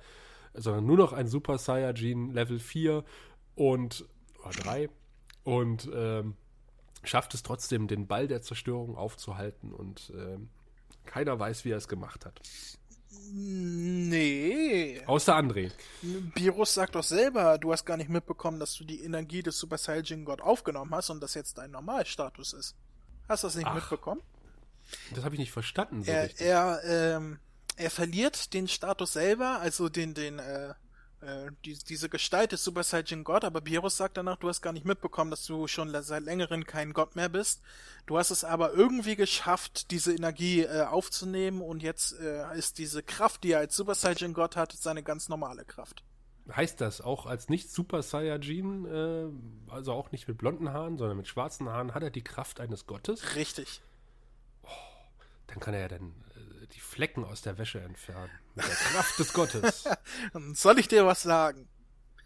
[0.52, 3.04] sondern nur noch ein Super Saiyajin Level 4
[3.54, 4.04] und
[4.42, 4.90] oder 3
[5.44, 6.34] und ähm,
[7.08, 10.48] schafft es trotzdem, den Ball der Zerstörung aufzuhalten und ähm,
[11.04, 12.40] keiner weiß, wie er es gemacht hat.
[13.32, 15.00] Nee.
[15.06, 15.70] Außer André.
[16.02, 19.78] Virus sagt doch selber, du hast gar nicht mitbekommen, dass du die Energie des Super
[19.78, 22.76] Saiyajin God aufgenommen hast und das jetzt dein Normalstatus ist.
[23.28, 24.20] Hast du das nicht Ach, mitbekommen?
[25.14, 26.46] Das habe ich nicht verstanden so Er, richtig.
[26.46, 27.38] er, ähm,
[27.76, 30.74] er verliert den Status selber, also den, den, äh,
[31.20, 34.72] äh, die, diese Gestalt des Super Saiyajin God, aber Virus sagt danach, du hast gar
[34.72, 37.62] nicht mitbekommen, dass du schon seit längerem kein Gott mehr bist.
[38.06, 43.02] Du hast es aber irgendwie geschafft, diese Energie äh, aufzunehmen und jetzt äh, ist diese
[43.02, 46.04] Kraft, die er als Super Saiyajin God hat, seine ganz normale Kraft.
[46.54, 51.16] Heißt das auch als nicht Super Saiyajin, äh, also auch nicht mit blonden Haaren, sondern
[51.16, 53.34] mit schwarzen Haaren, hat er die Kraft eines Gottes?
[53.34, 53.80] Richtig.
[55.46, 56.12] Dann kann er ja dann
[56.74, 58.30] die Flecken aus der Wäsche entfernen.
[58.54, 59.84] Mit der Kraft des Gottes.
[60.54, 61.68] Soll ich dir was sagen?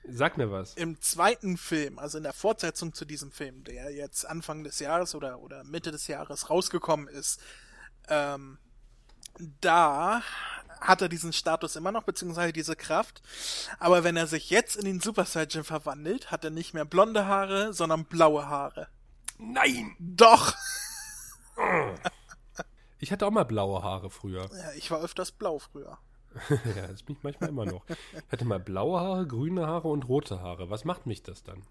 [0.05, 0.75] Sag mir was.
[0.75, 5.15] Im zweiten Film, also in der Fortsetzung zu diesem Film, der jetzt Anfang des Jahres
[5.15, 7.41] oder, oder Mitte des Jahres rausgekommen ist,
[8.09, 8.59] ähm,
[9.61, 10.23] da
[10.81, 13.23] hat er diesen Status immer noch, beziehungsweise diese Kraft.
[13.79, 17.27] Aber wenn er sich jetzt in den Super Saiyan verwandelt, hat er nicht mehr blonde
[17.27, 18.89] Haare, sondern blaue Haare.
[19.39, 19.95] Nein!
[19.99, 20.55] Doch!
[23.01, 24.49] Ich hatte auch mal blaue Haare früher.
[24.53, 25.99] Ja, ich war öfters blau früher.
[26.77, 27.83] ja, das bin ich manchmal immer noch.
[27.89, 30.71] Ich hatte mal blaue Haare, grüne Haare und rote Haare.
[30.71, 31.63] Was macht mich das dann?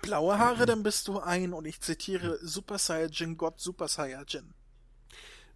[0.00, 4.54] Blaue Haare, dann bist du ein, und ich zitiere, Super Saiyajin Gott Super Saiyajin.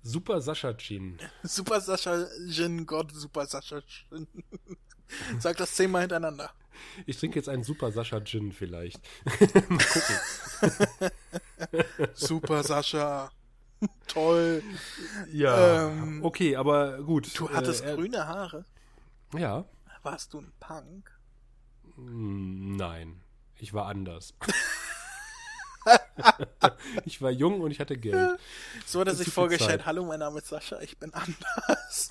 [0.02, 1.18] Super Sascha Jean.
[1.42, 4.26] Super Saiyajin Gott Super Saiyajin.
[5.38, 6.50] Sag das zehnmal hintereinander.
[7.06, 9.00] Ich trinke jetzt einen Super Sascha Gin vielleicht.
[9.24, 11.10] Mal gucken.
[12.14, 13.30] Super Sascha.
[14.06, 14.62] Toll.
[15.32, 17.38] Ja, Ähm, okay, aber gut.
[17.38, 18.64] Du hattest äh, grüne Haare.
[19.34, 19.64] Ja.
[20.02, 21.10] Warst du ein Punk?
[21.96, 23.20] Hm, Nein,
[23.56, 24.34] ich war anders.
[27.04, 28.38] ich war jung und ich hatte Geld.
[28.86, 29.80] So hat er sich vorgestellt.
[29.80, 29.86] Zeit.
[29.86, 32.10] Hallo, mein Name ist Sascha, ich bin anders.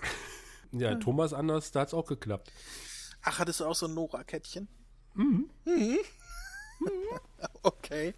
[0.72, 2.52] Ja, Thomas anders, da hat's auch geklappt.
[3.22, 4.68] Ach, hattest du auch so ein Nora-Kettchen?
[5.14, 5.50] Mhm.
[7.64, 8.14] Okay.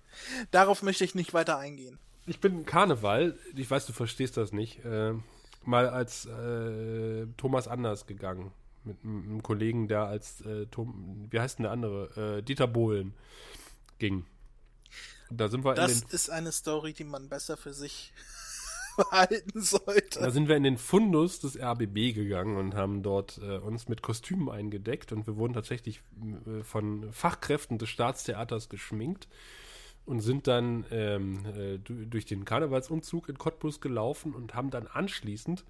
[0.52, 2.00] Darauf möchte ich nicht weiter eingehen.
[2.28, 5.14] Ich bin Karneval, ich weiß, du verstehst das nicht, äh,
[5.64, 8.52] mal als äh, Thomas Anders gegangen.
[8.84, 12.38] Mit einem Kollegen, der als, äh, Tom, wie heißt denn der andere?
[12.38, 13.14] Äh, Dieter Bohlen
[13.98, 14.26] ging.
[15.30, 18.14] Da sind wir Das ist eine Story, die man besser für sich
[18.98, 20.20] behalten sollte.
[20.20, 24.02] Da sind wir in den Fundus des RBB gegangen und haben dort äh, uns mit
[24.02, 26.02] Kostümen eingedeckt und wir wurden tatsächlich
[26.46, 29.28] äh, von Fachkräften des Staatstheaters geschminkt
[30.08, 34.88] und sind dann ähm, äh, du- durch den Karnevalsumzug in Cottbus gelaufen und haben dann
[34.88, 35.64] anschließend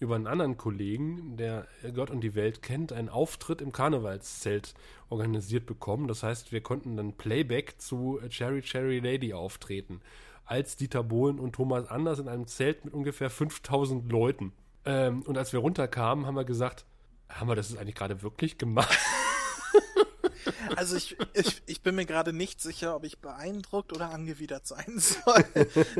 [0.00, 4.74] über einen anderen Kollegen, der Gott und die Welt kennt, einen Auftritt im Karnevalszelt
[5.08, 6.08] organisiert bekommen.
[6.08, 10.00] Das heißt, wir konnten dann Playback zu Cherry Cherry Lady auftreten,
[10.44, 14.52] als Dieter Bohlen und Thomas Anders in einem Zelt mit ungefähr 5000 Leuten.
[14.84, 16.84] Ähm, und als wir runterkamen, haben wir gesagt,
[17.28, 18.98] haben wir das eigentlich gerade wirklich gemacht?
[20.76, 24.98] Also ich, ich, ich bin mir gerade nicht sicher, ob ich beeindruckt oder angewidert sein
[24.98, 25.44] soll.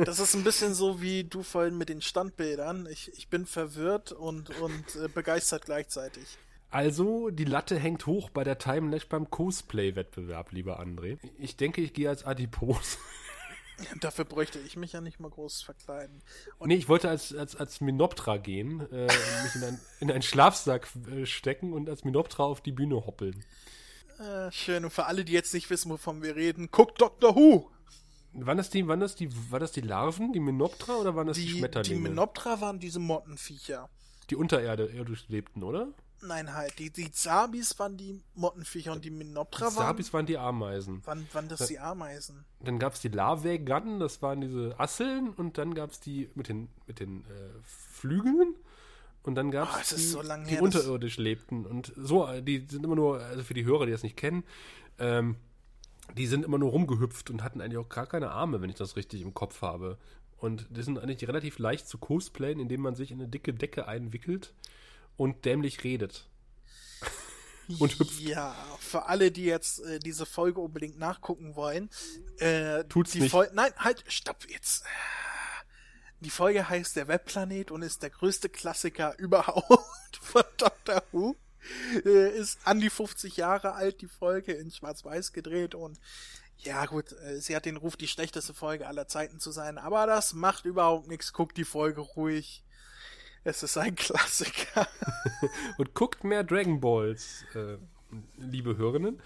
[0.03, 2.87] Das ist ein bisschen so wie du vorhin mit den Standbildern.
[2.91, 6.37] Ich, ich bin verwirrt und, und äh, begeistert gleichzeitig.
[6.71, 11.19] Also, die Latte hängt hoch bei der Timelash beim Cosplay-Wettbewerb, lieber André.
[11.39, 12.97] Ich denke, ich gehe als Adipos.
[14.01, 16.21] Dafür bräuchte ich mich ja nicht mal groß verkleiden.
[16.57, 20.21] Und Nee, ich wollte als, als, als Minoptra gehen, äh, mich in, ein, in einen
[20.21, 23.43] Schlafsack äh, stecken und als Minoptra auf die Bühne hoppeln.
[24.19, 24.83] Äh, schön.
[24.85, 27.69] Und für alle, die jetzt nicht wissen, wovon wir reden, guckt Doctor Who.
[28.33, 31.37] Waren das die, waren das die, war das die Larven, die Minoptra oder waren das
[31.37, 32.01] die, Die, die Schmetterlinge?
[32.01, 33.89] Menoptra waren diese Mottenviecher.
[34.29, 35.87] die Untererde irdisch lebten, oder?
[36.21, 36.79] Nein, halt.
[36.79, 41.05] Die, die Zabis waren die Mottenviecher und die Menoptra waren, Sabis waren die Ameisen.
[41.05, 42.43] waren, waren das die Ameisen.
[42.61, 46.49] Dann gab es die Larvae-Gatten, das waren diese Asseln und dann gab es die mit
[46.49, 48.55] den, mit den äh, Flügeln
[49.25, 52.95] und dann gab Oh, es so die her, unterirdisch lebten und so, die sind immer
[52.95, 54.43] nur, also für die Hörer, die das nicht kennen,
[54.99, 55.35] ähm,
[56.15, 58.95] die sind immer nur rumgehüpft und hatten eigentlich auch gar keine Arme, wenn ich das
[58.95, 59.97] richtig im Kopf habe.
[60.37, 63.87] Und die sind eigentlich relativ leicht zu cosplayen, indem man sich in eine dicke Decke
[63.87, 64.53] einwickelt
[65.17, 66.27] und dämlich redet.
[67.79, 68.19] Und hüpft.
[68.19, 71.89] Ja, für alle, die jetzt äh, diese Folge unbedingt nachgucken wollen.
[72.37, 73.31] Äh, Tut's nicht.
[73.31, 74.83] Fol Nein, halt, stopp jetzt.
[76.21, 81.35] Die Folge heißt Der Webplanet und ist der größte Klassiker überhaupt von Doctor Who.
[82.05, 85.99] Äh, ist an die 50 Jahre alt, die Folge in Schwarz-Weiß gedreht und
[86.59, 90.07] ja gut, äh, sie hat den Ruf, die schlechteste Folge aller Zeiten zu sein, aber
[90.07, 91.33] das macht überhaupt nichts.
[91.33, 92.63] Guckt die Folge ruhig.
[93.43, 94.87] Es ist ein Klassiker.
[95.77, 97.77] Und guckt mehr Dragon Balls, äh,
[98.37, 99.21] liebe Hörerinnen.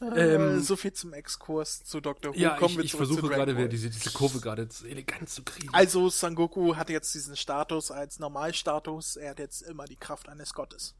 [0.00, 2.34] Äh, Ähm, so viel zum Exkurs zu Dr.
[2.34, 2.38] Who.
[2.38, 5.72] Ja, Kommen ich, ich versuche gerade wieder diese, diese Kurve gerade elegant zu kriegen.
[5.72, 9.16] Also Sangoku hat jetzt diesen Status als Normalstatus.
[9.16, 10.94] Er hat jetzt immer die Kraft eines Gottes.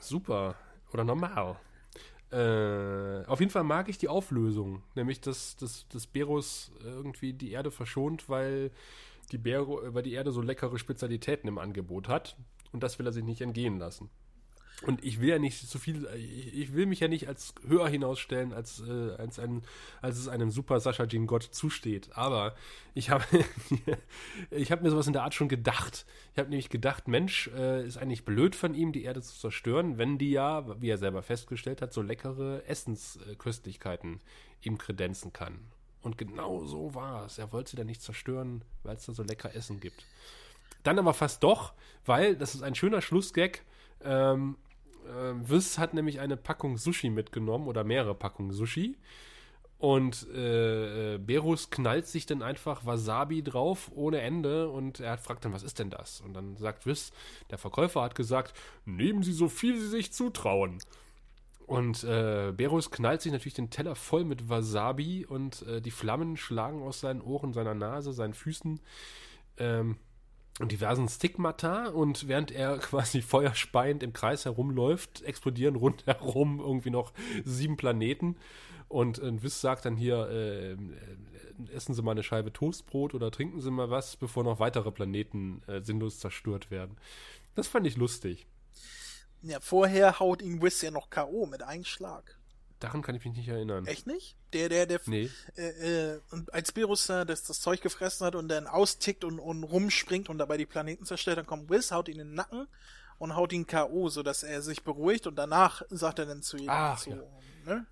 [0.00, 0.54] Super.
[0.92, 1.56] Oder normal.
[2.30, 4.82] Äh, auf jeden Fall mag ich die Auflösung.
[4.94, 8.70] Nämlich, dass, dass, dass Berus irgendwie die Erde verschont, weil
[9.32, 12.36] die, Bero, weil die Erde so leckere Spezialitäten im Angebot hat.
[12.72, 14.10] Und das will er sich nicht entgehen lassen.
[14.82, 17.88] Und ich will ja nicht so viel, ich, ich will mich ja nicht als höher
[17.88, 19.62] hinausstellen, als, äh, als, ein,
[20.02, 22.10] als es einem Super Saiyajin Gott zusteht.
[22.12, 22.54] Aber
[22.92, 23.24] ich habe
[24.50, 26.04] ich habe mir sowas in der Art schon gedacht.
[26.32, 29.96] Ich habe nämlich gedacht, Mensch, äh, ist eigentlich blöd von ihm, die Erde zu zerstören,
[29.96, 34.20] wenn die ja, wie er selber festgestellt hat, so leckere Essensköstlichkeiten
[34.60, 35.58] ihm kredenzen kann.
[36.02, 37.38] Und genau so war es.
[37.38, 40.04] Er wollte sie dann nicht zerstören, weil es da so lecker Essen gibt.
[40.82, 41.72] Dann aber fast doch,
[42.04, 43.62] weil, das ist ein schöner Schlussgag,
[44.04, 44.56] ähm,
[45.06, 48.96] äh, Wiss hat nämlich eine Packung Sushi mitgenommen oder mehrere Packungen Sushi.
[49.78, 55.44] Und äh, äh, Berus knallt sich dann einfach Wasabi drauf ohne Ende und er fragt
[55.44, 56.22] dann, was ist denn das?
[56.22, 57.12] Und dann sagt Wiss,
[57.50, 58.54] der Verkäufer hat gesagt,
[58.86, 60.78] nehmen Sie so viel Sie sich zutrauen.
[61.66, 66.36] Und äh, Berus knallt sich natürlich den Teller voll mit Wasabi und äh, die Flammen
[66.36, 68.80] schlagen aus seinen Ohren, seiner Nase, seinen Füßen
[69.58, 69.96] ähm,
[70.60, 71.88] diversen Stigmata.
[71.88, 77.12] Und während er quasi feuerspeiend im Kreis herumläuft, explodieren rundherum irgendwie noch
[77.44, 78.36] sieben Planeten.
[78.88, 80.76] Und äh, Wiss sagt dann hier, äh, äh,
[81.72, 85.62] essen Sie mal eine Scheibe Toastbrot oder trinken Sie mal was, bevor noch weitere Planeten
[85.66, 86.96] äh, sinnlos zerstört werden.
[87.54, 88.46] Das fand ich lustig.
[89.42, 91.46] Ja, vorher haut ihn Whis ja noch K.O.
[91.46, 92.35] mit einem Schlag.
[92.80, 93.86] Daran kann ich mich nicht erinnern.
[93.86, 94.36] Echt nicht?
[94.52, 95.30] Der, der, der, Nee.
[95.56, 96.20] äh, äh,
[96.52, 100.36] als Berus äh, das, das Zeug gefressen hat und dann austickt und, und rumspringt und
[100.38, 102.68] dabei die Planeten zerstört, dann kommt Whis, haut ihn in den Nacken
[103.18, 106.68] und haut ihn K.O., sodass er sich beruhigt und danach sagt er dann zu ihm,
[106.68, 107.22] Ach, so, ja.
[107.64, 107.86] ne?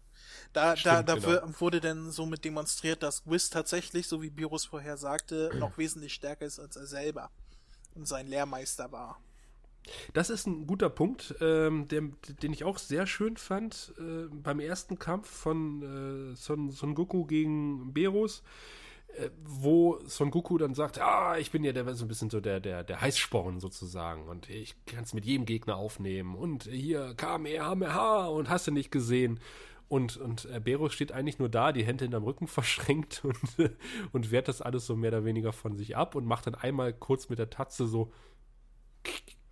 [0.52, 1.28] Da, da, Stimmt, da genau.
[1.48, 6.12] wu- wurde dann somit demonstriert, dass Whis tatsächlich, so wie Berus vorher sagte, noch wesentlich
[6.14, 7.30] stärker ist als er selber
[7.94, 9.18] und sein Lehrmeister war.
[10.12, 12.02] Das ist ein guter Punkt, ähm, der,
[12.42, 17.26] den ich auch sehr schön fand äh, beim ersten Kampf von äh, Son, Son Goku
[17.26, 18.42] gegen Berus,
[19.16, 22.40] äh, wo Son Goku dann sagt, ah, ich bin ja der, so ein bisschen so
[22.40, 27.14] der, der, der Heißsporn sozusagen und ich kann es mit jedem Gegner aufnehmen und hier
[27.14, 29.40] Kamehameha und hast du nicht gesehen.
[29.86, 33.38] Und, und äh, Berus steht eigentlich nur da, die Hände hinterm Rücken verschränkt und,
[34.12, 36.94] und wehrt das alles so mehr oder weniger von sich ab und macht dann einmal
[36.94, 38.10] kurz mit der Tatze so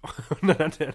[0.43, 0.95] und, er,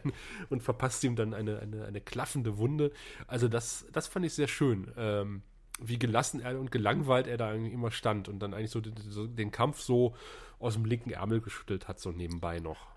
[0.50, 2.92] und verpasst ihm dann eine, eine, eine klaffende Wunde.
[3.28, 4.92] Also das, das fand ich sehr schön.
[4.98, 5.44] Ähm,
[5.80, 8.96] wie gelassen er und gelangweilt er da eigentlich immer stand und dann eigentlich so den,
[8.98, 10.16] so den Kampf so
[10.60, 12.88] aus dem linken Ärmel geschüttelt hat, so nebenbei noch.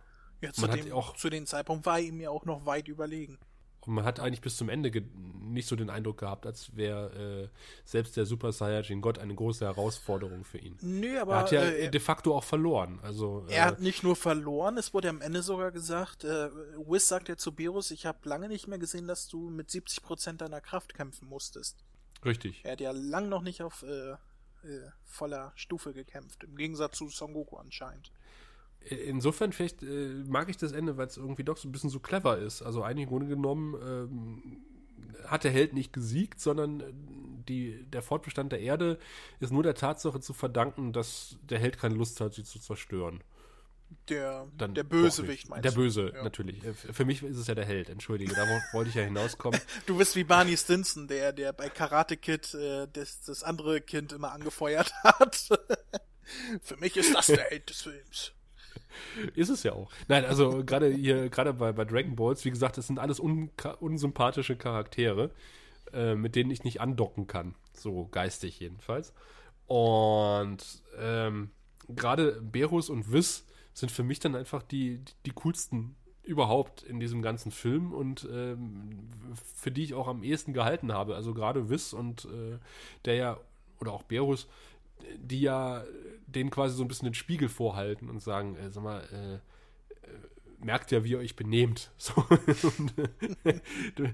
[0.41, 2.89] Ja, zu, Man hat dem, auch- zu dem Zeitpunkt war ihm ja auch noch weit
[2.89, 3.39] überlegen.
[3.87, 4.91] Und man hat eigentlich bis zum Ende
[5.43, 9.65] nicht so den Eindruck gehabt, als wäre äh, selbst der Super Saiyajin Gott eine große
[9.65, 10.77] Herausforderung für ihn.
[10.83, 13.01] Nö, aber er hat ja äh, de facto auch verloren.
[13.03, 16.51] Also er äh, hat nicht nur verloren, es wurde am Ende sogar gesagt, äh,
[16.87, 20.37] Wiz sagt ja zu Berus, ich habe lange nicht mehr gesehen, dass du mit 70%
[20.37, 21.79] deiner Kraft kämpfen musstest.
[22.25, 22.61] richtig.
[22.65, 27.09] Er hat ja lang noch nicht auf äh, äh, voller Stufe gekämpft, im Gegensatz zu
[27.09, 28.13] Son Goku anscheinend.
[28.89, 32.01] Insofern vielleicht äh, mag ich das Ende, weil es irgendwie doch so ein bisschen so
[32.01, 32.63] clever ist.
[32.63, 34.63] Also eigentlich im Grunde genommen ähm,
[35.27, 36.85] hat der Held nicht gesiegt, sondern äh,
[37.49, 38.99] die, der Fortbestand der Erde
[39.39, 43.23] ist nur der Tatsache zu verdanken, dass der Held keine Lust hat, sie zu zerstören.
[44.09, 45.73] Der, Dann der Bösewicht, meinst Der?
[45.73, 46.23] Böse, Ja.
[46.23, 46.63] natürlich.
[46.65, 48.33] Äh, Für mich ist es ja der Held, entschuldige.
[48.35, 49.61] Da wo- wollte ich ja hinauskommen.
[49.87, 54.13] Du bist wie Barney Stinson, der, der bei Karate Kid äh, das, das andere Kind
[54.13, 55.49] immer angefeuert hat.
[56.63, 58.33] Für mich ist das der Held des Films.
[59.35, 59.91] Ist es ja auch.
[60.09, 63.77] Nein, also gerade hier, gerade bei, bei Dragon Balls, wie gesagt, das sind alles unka-
[63.79, 65.31] unsympathische Charaktere,
[65.93, 67.55] äh, mit denen ich nicht andocken kann.
[67.73, 69.13] So geistig jedenfalls.
[69.67, 70.59] Und
[70.99, 71.51] ähm,
[71.89, 77.01] gerade Berus und Wiss sind für mich dann einfach die, die, die coolsten überhaupt in
[77.01, 79.09] diesem ganzen Film und ähm,
[79.55, 81.15] für die ich auch am ehesten gehalten habe.
[81.15, 82.59] Also gerade Wiss und äh,
[83.05, 83.41] der ja,
[83.81, 84.47] oder auch Berus,
[85.19, 85.85] die ja
[86.35, 89.41] denen quasi so ein bisschen den Spiegel vorhalten und sagen, äh, sag mal, äh, äh,
[90.63, 91.91] merkt ja, wie ihr euch benehmt.
[91.99, 92.15] So,
[92.79, 92.99] und,
[93.45, 94.13] äh,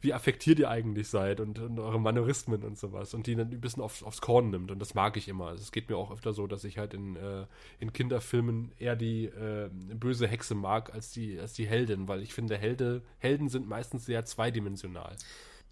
[0.00, 3.14] wie affektiert ihr eigentlich seid und, und eure Manierismen und sowas.
[3.14, 4.70] Und die dann ein bisschen aufs, aufs Korn nimmt.
[4.70, 5.48] Und das mag ich immer.
[5.48, 7.46] Also es geht mir auch öfter so, dass ich halt in, äh,
[7.78, 12.34] in Kinderfilmen eher die äh, böse Hexe mag als die, als die Heldin, weil ich
[12.34, 15.16] finde, Helde, Helden sind meistens sehr zweidimensional.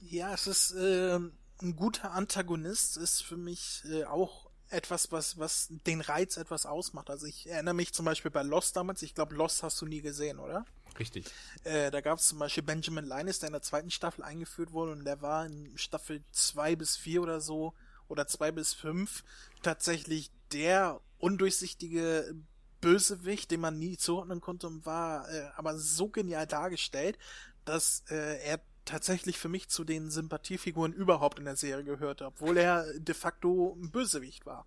[0.01, 1.19] Ja, es ist äh,
[1.63, 7.11] ein guter Antagonist, ist für mich äh, auch etwas, was, was den Reiz etwas ausmacht.
[7.11, 10.03] Also ich erinnere mich zum Beispiel bei Lost damals, ich glaube, Lost hast du nie
[10.03, 10.67] gesehen, oder?
[10.99, 11.27] Richtig.
[11.65, 14.93] Äh, da gab es zum Beispiel Benjamin Linus, der in der zweiten Staffel eingeführt wurde
[14.93, 17.75] und der war in Staffel zwei bis vier oder so
[18.09, 19.25] oder zwei bis fünf
[19.63, 22.35] tatsächlich der undurchsichtige
[22.81, 27.19] Bösewicht, den man nie zuordnen konnte und war äh, aber so genial dargestellt,
[27.65, 32.57] dass äh, er tatsächlich für mich zu den Sympathiefiguren überhaupt in der Serie gehörte, obwohl
[32.57, 34.67] er de facto ein Bösewicht war.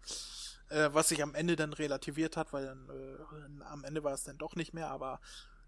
[0.70, 4.24] Äh, was sich am Ende dann relativiert hat, weil dann äh, am Ende war es
[4.24, 5.20] dann doch nicht mehr, aber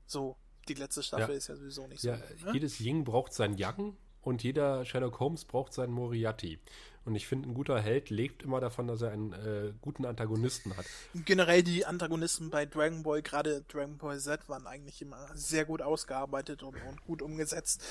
[0.05, 0.38] so,
[0.69, 1.35] die letzte Staffel Ja.
[1.38, 2.09] ist ja sowieso nicht so.
[2.09, 2.53] Ja, ne?
[2.53, 6.59] jedes Ying braucht seinen Yang und jeder Sherlock Holmes braucht seinen Moriarty.
[7.05, 10.75] Und ich finde, ein guter Held lebt immer davon, dass er einen äh, guten Antagonisten
[10.77, 10.85] hat.
[11.13, 15.81] Generell die Antagonisten bei Dragon Ball, gerade Dragon Ball Z, waren eigentlich immer sehr gut
[15.81, 17.84] ausgearbeitet und, und gut umgesetzt.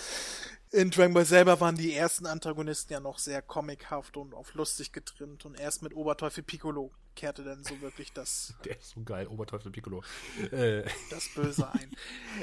[0.71, 4.93] In Dragon Ball selber waren die ersten Antagonisten ja noch sehr comichaft und auf lustig
[4.93, 9.27] getrimmt und erst mit Oberteufel Piccolo kehrte dann so wirklich das, Der ist so geil,
[9.27, 10.03] Oberteufel Piccolo.
[10.51, 11.91] Äh, das Böse ein.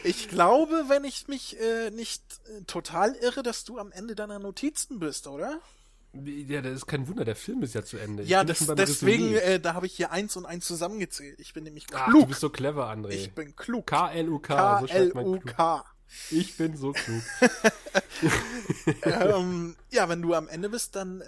[0.04, 4.40] Ich glaube, wenn ich mich äh, nicht äh, total irre, dass du am Ende deiner
[4.40, 5.60] Notizen bist, oder?
[6.14, 8.24] Ja, das ist kein Wunder, der Film ist ja zu Ende.
[8.24, 11.40] Ich ja, das, deswegen, äh, da habe ich hier eins und eins zusammengezählt.
[11.40, 12.22] Ich bin nämlich Ach, klug.
[12.22, 13.10] du bist so clever, André.
[13.10, 13.88] ich bin klug.
[13.88, 15.46] K-L-U-K, so schreibt man klug.
[15.46, 15.86] K-L-U-K.
[16.32, 17.22] Ich bin so klug.
[19.04, 21.26] ähm, ja, wenn du am Ende bist, dann äh,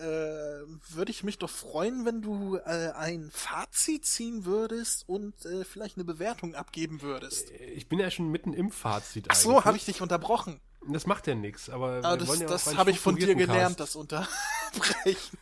[0.89, 5.97] würde ich mich doch freuen, wenn du äh, ein Fazit ziehen würdest und äh, vielleicht
[5.97, 7.51] eine Bewertung abgeben würdest.
[7.51, 10.59] Ich bin ja schon mitten im Fazit Ach so, habe ich dich unterbrochen.
[10.87, 13.77] Das macht ja nichts, aber, Aber wir das, ja das habe ich von dir gelernt,
[13.77, 13.79] Cast.
[13.79, 15.37] das Unterbrechen.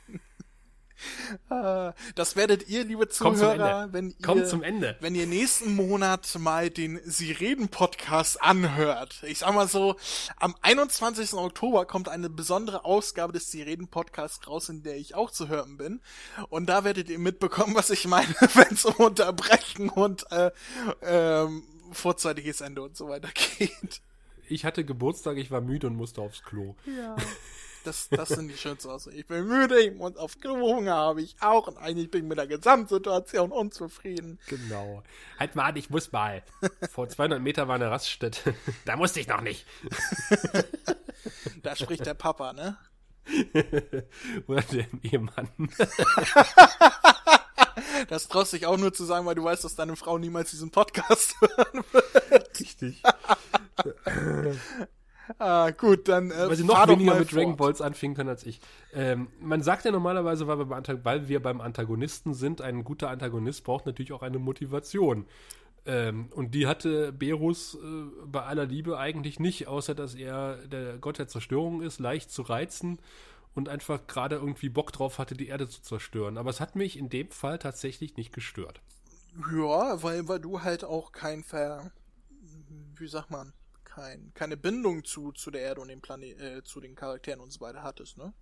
[1.50, 7.32] Äh, das werdet ihr, liebe Zuhörer, wenn ihr, wenn ihr nächsten Monat mal den Sie
[7.32, 9.24] reden Podcast anhört.
[9.24, 9.96] Ich sag mal so,
[10.38, 11.34] am 21.
[11.34, 15.48] Oktober kommt eine besondere Ausgabe des Sie reden Podcasts raus, in der ich auch zu
[15.48, 16.02] hören bin.
[16.50, 20.52] Und da werdet ihr mitbekommen, was ich meine, wenn es um Unterbrechen und äh,
[21.02, 24.02] ähm, vorzeitiges Ende und so weiter geht.
[24.50, 26.76] Ich hatte Geburtstag, ich war müde und musste aufs Klo.
[26.86, 27.16] Ja.
[27.86, 29.18] Das, das sind die schönsten Aussagen.
[29.18, 32.28] Ich bin müde, ich muss auf Klo, Hunger habe ich auch und eigentlich bin ich
[32.28, 34.38] mit der Gesamtsituation unzufrieden.
[34.48, 35.02] Genau.
[35.40, 36.44] Halt mal an, ich muss mal.
[36.92, 38.54] Vor 200 Meter war eine Raststätte.
[38.86, 39.66] Da musste ich noch nicht.
[41.64, 42.78] Da spricht der Papa, ne?
[44.48, 45.50] Oder der Ehemann.
[48.10, 50.72] Das traust dich auch nur zu sagen, weil du weißt, dass deine Frau niemals diesen
[50.72, 52.60] Podcast hören wird.
[52.60, 53.02] Richtig.
[55.38, 57.58] Ah, gut, dann äh, Weil sie noch weniger mit Dragon fort.
[57.58, 58.60] Balls anfangen können als ich.
[58.94, 63.12] Ähm, man sagt ja normalerweise, weil wir, beim weil wir beim Antagonisten sind, ein guter
[63.12, 65.28] Antagonist braucht natürlich auch eine Motivation.
[65.86, 67.78] Ähm, und die hatte Berus äh,
[68.26, 72.42] bei aller Liebe eigentlich nicht, außer dass er der Gott der Zerstörung ist, leicht zu
[72.42, 73.00] reizen
[73.60, 76.38] und einfach gerade irgendwie Bock drauf hatte, die Erde zu zerstören.
[76.38, 78.82] Aber es hat mich in dem Fall tatsächlich nicht gestört.
[79.54, 81.92] Ja, weil, weil du halt auch kein Ver.
[82.96, 83.54] Wie sagt man?
[83.84, 87.52] Kein, keine Bindung zu, zu der Erde und dem Planet, äh, zu den Charakteren und
[87.52, 88.34] so weiter hattest, ne?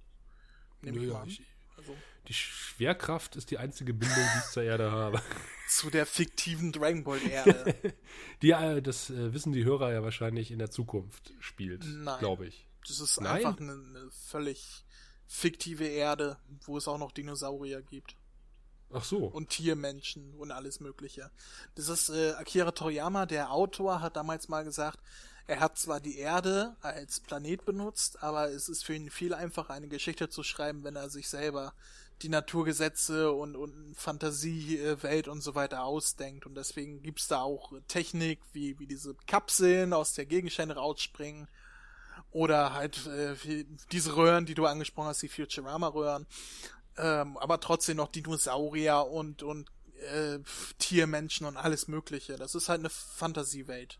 [0.81, 1.27] Nehme ich mal an.
[1.27, 1.41] ich-
[1.77, 1.95] Also,
[2.27, 5.21] Die Schwerkraft ist die einzige Bindung, die ich zur Erde habe.
[5.69, 7.75] zu der fiktiven Dragon Ball Erde.
[8.41, 12.19] Die, äh, das äh, wissen die Hörer ja wahrscheinlich in der Zukunft spielt, Nein.
[12.19, 12.65] glaube ich.
[12.87, 13.45] Das ist Nein?
[13.45, 14.85] einfach eine, eine völlig
[15.27, 18.15] fiktive Erde, wo es auch noch Dinosaurier gibt.
[18.93, 19.17] Ach so.
[19.17, 21.29] und Tiermenschen und alles Mögliche.
[21.75, 24.99] Das ist äh, Akira Toriyama, der Autor, hat damals mal gesagt,
[25.45, 29.73] er hat zwar die Erde als Planet benutzt, aber es ist für ihn viel einfacher,
[29.73, 31.73] eine Geschichte zu schreiben, wenn er sich selber
[32.21, 36.45] die Naturgesetze und, und Fantasiewelt und so weiter ausdenkt.
[36.45, 41.47] Und deswegen gibt's da auch Technik, wie, wie diese Kapseln aus der Gegenstände rausspringen.
[42.31, 46.27] Oder halt äh, diese Röhren, die du angesprochen hast, die Futurama-Röhren
[46.97, 49.69] ähm, aber trotzdem noch Dinosaurier und und
[50.13, 50.39] äh,
[50.79, 52.35] Tiermenschen und alles Mögliche.
[52.37, 53.99] Das ist halt eine Fantasiewelt.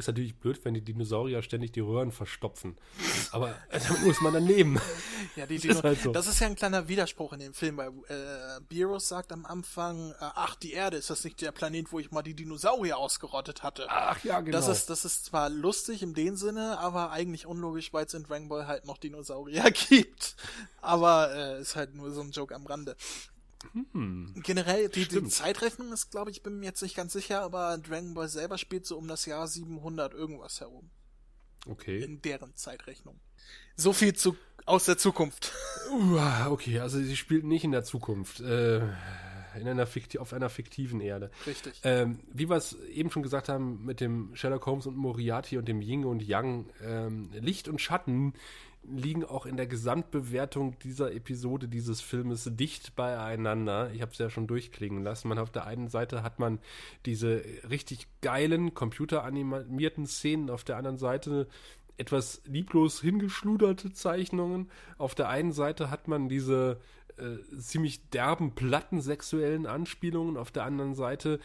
[0.00, 2.78] Ist natürlich blöd, wenn die Dinosaurier ständig die Röhren verstopfen.
[3.32, 4.80] Aber äh, damit muss man dann leben.
[5.36, 6.12] Ja, die Das ist halt so.
[6.12, 10.12] das ist ja ein kleiner Widerspruch in dem Film, weil äh, Beerus sagt am Anfang,
[10.12, 13.62] äh, ach, die Erde, ist das nicht der Planet, wo ich mal die Dinosaurier ausgerottet
[13.62, 13.86] hatte?
[13.88, 14.56] Ach ja, genau.
[14.56, 18.24] Das ist, das ist zwar lustig in dem Sinne, aber eigentlich unlogisch, weil es in
[18.24, 20.36] Dragon Ball halt noch Dinosaurier gibt.
[20.80, 22.96] Aber äh, ist halt nur so ein Joke am Rande.
[24.42, 25.24] Generell, die, die.
[25.28, 28.86] Zeitrechnung ist, glaube ich, bin mir jetzt nicht ganz sicher, aber Dragon Ball selber spielt
[28.86, 30.90] so um das Jahr 700 irgendwas herum.
[31.66, 32.02] okay.
[32.02, 33.20] In deren Zeitrechnung.
[33.76, 35.52] So viel zu, aus der Zukunft.
[35.90, 38.40] Uah, okay, also sie spielt nicht in der Zukunft.
[38.40, 38.80] Äh,
[39.58, 41.30] in einer fikti auf einer fiktiven Erde.
[41.46, 41.80] Richtig.
[41.82, 45.66] Ähm, wie wir es eben schon gesagt haben mit dem Sherlock Holmes und Moriarty und
[45.66, 48.34] dem Yin und Yang, ähm, Licht und Schatten
[48.82, 53.90] liegen auch in der Gesamtbewertung dieser Episode dieses Filmes dicht beieinander.
[53.92, 55.28] Ich habe es ja schon durchklingen lassen.
[55.28, 56.58] Man auf der einen Seite hat man
[57.06, 61.46] diese richtig geilen computeranimierten Szenen, auf der anderen Seite
[61.98, 64.70] etwas lieblos hingeschluderte Zeichnungen.
[64.96, 66.80] Auf der einen Seite hat man diese
[67.18, 71.38] äh, ziemlich derben, platten sexuellen Anspielungen, auf der anderen Seite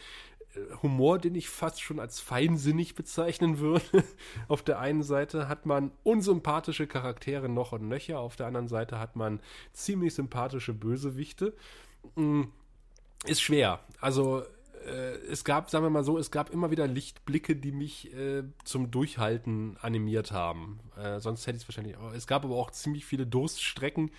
[0.82, 4.04] Humor, den ich fast schon als feinsinnig bezeichnen würde.
[4.48, 8.98] auf der einen Seite hat man unsympathische Charaktere noch und nöcher, auf der anderen Seite
[8.98, 9.40] hat man
[9.72, 11.54] ziemlich sympathische Bösewichte.
[12.14, 12.44] Mm,
[13.24, 13.80] Ist schwer.
[14.00, 14.42] Also
[14.86, 18.44] äh, es gab, sagen wir mal so, es gab immer wieder Lichtblicke, die mich äh,
[18.64, 20.80] zum Durchhalten animiert haben.
[20.96, 22.12] Äh, sonst hätte ich es wahrscheinlich auch.
[22.12, 24.10] Es gab aber auch ziemlich viele Durststrecken,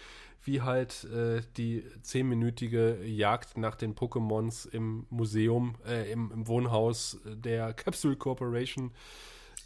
[0.47, 7.19] wie halt äh, die zehnminütige Jagd nach den Pokémons im Museum, äh, im, im Wohnhaus
[7.25, 8.91] der Capsule Corporation.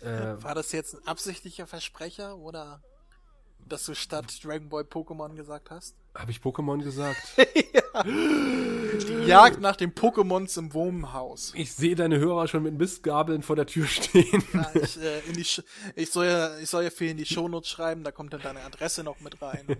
[0.02, 2.82] Äh, War das jetzt ein absichtlicher Versprecher oder
[3.72, 5.96] dass du statt Dragon Ball Pokémon gesagt hast?
[6.16, 7.22] Habe ich Pokémon gesagt?
[7.38, 11.54] Die Jagd nach den Pokémons im Wohnhaus.
[11.56, 14.44] Ich sehe deine Hörer schon mit Mistgabeln vor der Tür stehen.
[14.54, 15.62] Ja, ich, äh, in die Sch
[15.96, 18.62] ich, soll ja, ich soll ja viel in die Shownotes schreiben, da kommt dann deine
[18.62, 19.66] Adresse noch mit rein.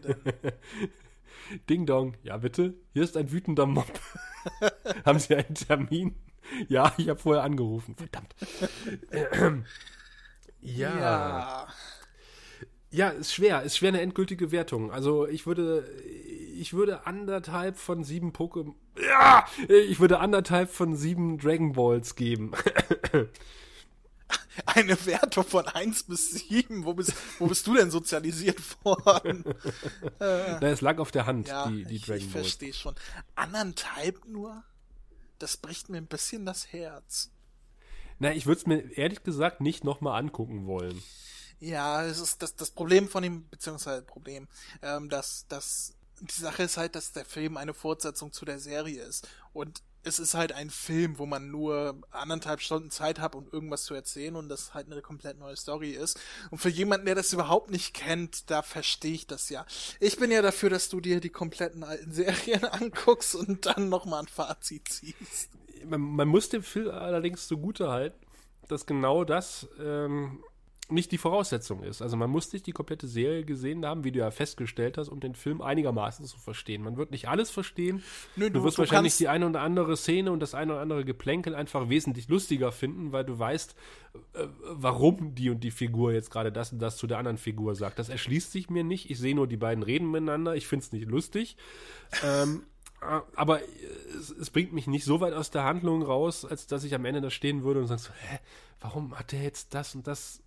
[1.70, 2.16] Ding Dong.
[2.24, 2.74] Ja, bitte.
[2.94, 3.92] Hier ist ein wütender Mob.
[5.06, 6.16] Haben Sie einen Termin?
[6.68, 7.96] Ja, ich habe vorher angerufen.
[7.96, 8.36] Verdammt.
[10.62, 11.00] ja.
[11.00, 11.68] ja.
[12.92, 13.64] Ja, ist schwer.
[13.64, 14.92] Ist schwer eine endgültige Wertung.
[14.92, 15.88] Also ich würde,
[16.58, 18.74] ich würde anderthalb von sieben Pokémon.
[19.02, 19.46] Ja!
[19.68, 22.52] Ich würde anderthalb von sieben Dragon Balls geben.
[24.66, 26.86] Eine Wertung von 1 bis 7.
[26.86, 29.44] Wo bist, wo bist du denn sozialisiert worden?
[30.20, 32.48] Na, es lag auf der Hand, Ja, die, die ich, Dragon ich Balls.
[32.48, 32.96] verstehe schon.
[33.36, 34.64] Anderthalb nur?
[35.40, 37.32] Das bricht mir ein bisschen das Herz.
[38.20, 41.02] Na, ich würde es mir ehrlich gesagt nicht nochmal angucken wollen.
[41.62, 44.48] Ja, es ist das, das Problem von dem, beziehungsweise Problem,
[44.82, 49.04] ähm, dass, dass die Sache ist halt, dass der Film eine Fortsetzung zu der Serie
[49.04, 49.28] ist.
[49.54, 53.84] Und es ist halt ein Film, wo man nur anderthalb Stunden Zeit hat, um irgendwas
[53.84, 56.20] zu erzählen und das halt eine komplett neue Story ist.
[56.50, 59.64] Und für jemanden, der das überhaupt nicht kennt, da verstehe ich das ja.
[60.00, 64.22] Ich bin ja dafür, dass du dir die kompletten alten Serien anguckst und dann nochmal
[64.22, 65.50] ein Fazit ziehst.
[65.86, 68.18] man, man muss dem Film allerdings zugute halten,
[68.68, 70.44] dass genau das ähm,
[70.92, 72.02] nicht die Voraussetzung ist.
[72.02, 75.20] Also man muss nicht die komplette Serie gesehen haben, wie du ja festgestellt hast, um
[75.20, 76.84] den Film einigermaßen zu verstehen.
[76.84, 78.04] Man wird nicht alles verstehen.
[78.36, 80.82] Nö, du, du- wirst du wahrscheinlich die eine oder andere Szene und das eine oder
[80.82, 83.76] andere Geplänkel einfach wesentlich lustiger finden, weil du weißt,
[84.34, 87.76] äh, warum die und die Figur jetzt gerade das und das zu der anderen Figur
[87.76, 87.98] sagt.
[88.00, 89.10] Das erschließt sich mir nicht.
[89.10, 90.56] Ich sehe nur, die beiden reden miteinander.
[90.56, 91.58] Ich finde es nicht lustig.
[92.24, 92.64] Ähm,
[93.02, 93.66] äh, aber äh,
[94.20, 97.06] es, es bringt mich nicht so weit aus der Handlung raus, als dass ich am
[97.06, 98.40] Ende da stehen würde und sage so, hä,
[98.80, 100.42] warum hat der jetzt das und das?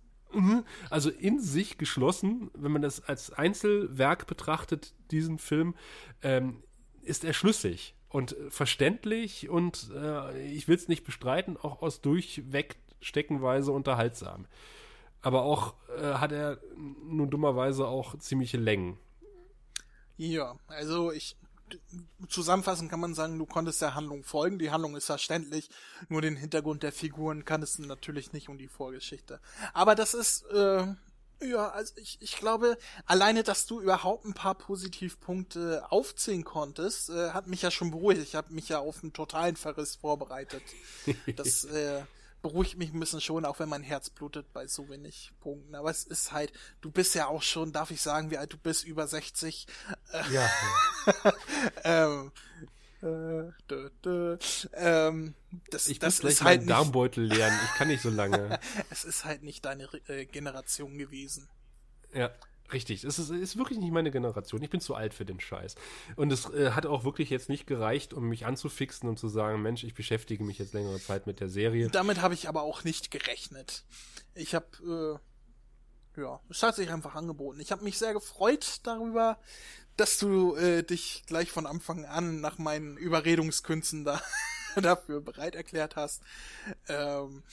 [0.89, 5.75] Also in sich geschlossen, wenn man das als Einzelwerk betrachtet, diesen Film,
[6.21, 6.63] ähm,
[7.01, 12.77] ist er schlüssig und verständlich und äh, ich will es nicht bestreiten, auch aus durchweg
[13.01, 14.47] steckenweise unterhaltsam.
[15.21, 18.97] Aber auch äh, hat er nun dummerweise auch ziemliche Längen.
[20.17, 21.35] Ja, also ich
[22.29, 24.59] zusammenfassend kann man sagen, du konntest der Handlung folgen.
[24.59, 25.69] Die Handlung ist verständlich,
[26.09, 29.39] nur den Hintergrund der Figuren kanntest du natürlich nicht und die Vorgeschichte.
[29.73, 30.85] Aber das ist, äh,
[31.41, 37.31] ja, also ich, ich glaube, alleine, dass du überhaupt ein paar Positivpunkte aufzählen konntest, äh,
[37.31, 38.21] hat mich ja schon beruhigt.
[38.21, 40.63] Ich habe mich ja auf einen totalen Verriss vorbereitet.
[41.35, 42.03] Das äh,
[42.45, 45.73] beruhigt mich ein bisschen schon, auch wenn mein Herz blutet bei so wenig Punkten.
[45.73, 48.57] Aber es ist halt, du bist ja auch schon, darf ich sagen, wie alt du
[48.59, 49.65] bist, über 60.
[50.31, 50.47] Ja.
[51.83, 52.31] Ähm,
[53.01, 54.37] äh, dö, dö,
[54.73, 55.33] ähm,
[55.69, 57.53] das, Ich das muss gleich halt meinen Darmbeutel leeren.
[57.65, 58.59] Ich kann nicht so lange.
[58.91, 61.47] es ist halt nicht deine äh, Generation gewesen.
[62.13, 62.31] Ja,
[62.71, 63.03] richtig.
[63.03, 64.61] Es ist, ist wirklich nicht meine Generation.
[64.61, 65.75] Ich bin zu alt für den Scheiß.
[66.15, 69.61] Und es äh, hat auch wirklich jetzt nicht gereicht, um mich anzufixen und zu sagen,
[69.61, 71.89] Mensch, ich beschäftige mich jetzt längere Zeit mit der Serie.
[71.89, 73.83] Damit habe ich aber auch nicht gerechnet.
[74.33, 75.19] Ich habe,
[76.17, 77.59] äh, ja, es hat sich einfach angeboten.
[77.59, 79.37] Ich habe mich sehr gefreut darüber,
[79.97, 84.21] dass du äh, dich gleich von Anfang an nach meinen Überredungskünsten da
[84.75, 86.21] dafür bereit erklärt hast.
[86.87, 87.43] Ähm,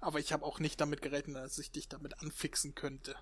[0.00, 3.14] aber ich habe auch nicht damit gerechnet, dass ich dich damit anfixen könnte.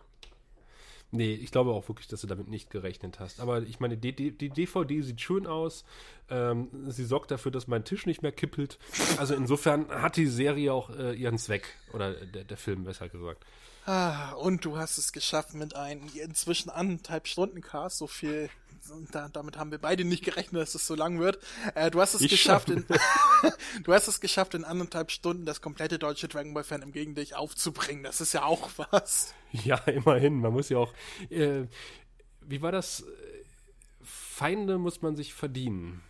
[1.11, 3.41] Nee, ich glaube auch wirklich, dass du damit nicht gerechnet hast.
[3.41, 5.85] Aber ich meine, die, die, die DVD sieht schön aus.
[6.29, 8.79] Ähm, sie sorgt dafür, dass mein Tisch nicht mehr kippelt.
[9.17, 11.77] Also insofern hat die Serie auch äh, ihren Zweck.
[11.95, 13.45] Oder der, der Film, besser gesagt.
[13.87, 18.51] Ah, und du hast es geschafft mit einem inzwischen anderthalb Stunden Cast, so viel,
[19.11, 21.39] da, damit haben wir beide nicht gerechnet, dass es so lang wird.
[21.75, 22.85] Äh, du hast es Ich geschafft, in,
[23.85, 27.35] du hast es geschafft, in anderthalb Stunden das komplette deutsche Dragon Ball Fan gegen dich
[27.35, 28.03] aufzubringen.
[28.03, 29.35] Das ist ja auch was.
[29.53, 30.41] Ja, immerhin.
[30.41, 30.93] Man muss ja auch.
[31.31, 31.67] Äh,
[32.41, 33.05] wie war das?
[34.03, 36.03] Feinde muss man sich verdienen.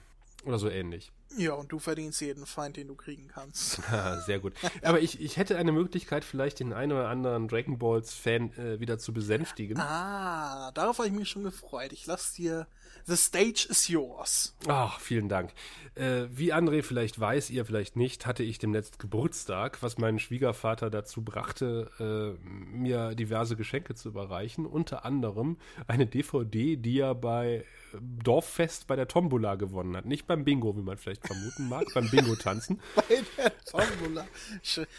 [0.45, 1.13] Oder so ähnlich.
[1.37, 3.81] Ja, und du verdienst jeden Feind, den du kriegen kannst.
[3.91, 4.53] Ah, sehr gut.
[4.83, 8.81] Aber ich, ich hätte eine Möglichkeit, vielleicht den einen oder anderen Dragon Balls Fan äh,
[8.81, 9.79] wieder zu besänftigen.
[9.81, 11.93] Ah, darauf habe ich mich schon gefreut.
[11.93, 12.67] Ich lass dir.
[13.07, 14.55] The stage is yours.
[14.67, 15.53] Ach, vielen Dank.
[15.95, 20.91] Äh, wie André vielleicht weiß, ihr vielleicht nicht, hatte ich demnächst Geburtstag, was meinen Schwiegervater
[20.91, 24.67] dazu brachte, äh, mir diverse Geschenke zu überreichen.
[24.67, 25.57] Unter anderem
[25.87, 27.65] eine DVD, die er bei
[28.01, 30.05] Dorffest bei der Tombola gewonnen hat.
[30.05, 32.81] Nicht beim Bingo, wie man vielleicht vermuten mag, beim Bingo-Tanzen.
[32.95, 33.03] Bei
[33.37, 34.27] der Tombola.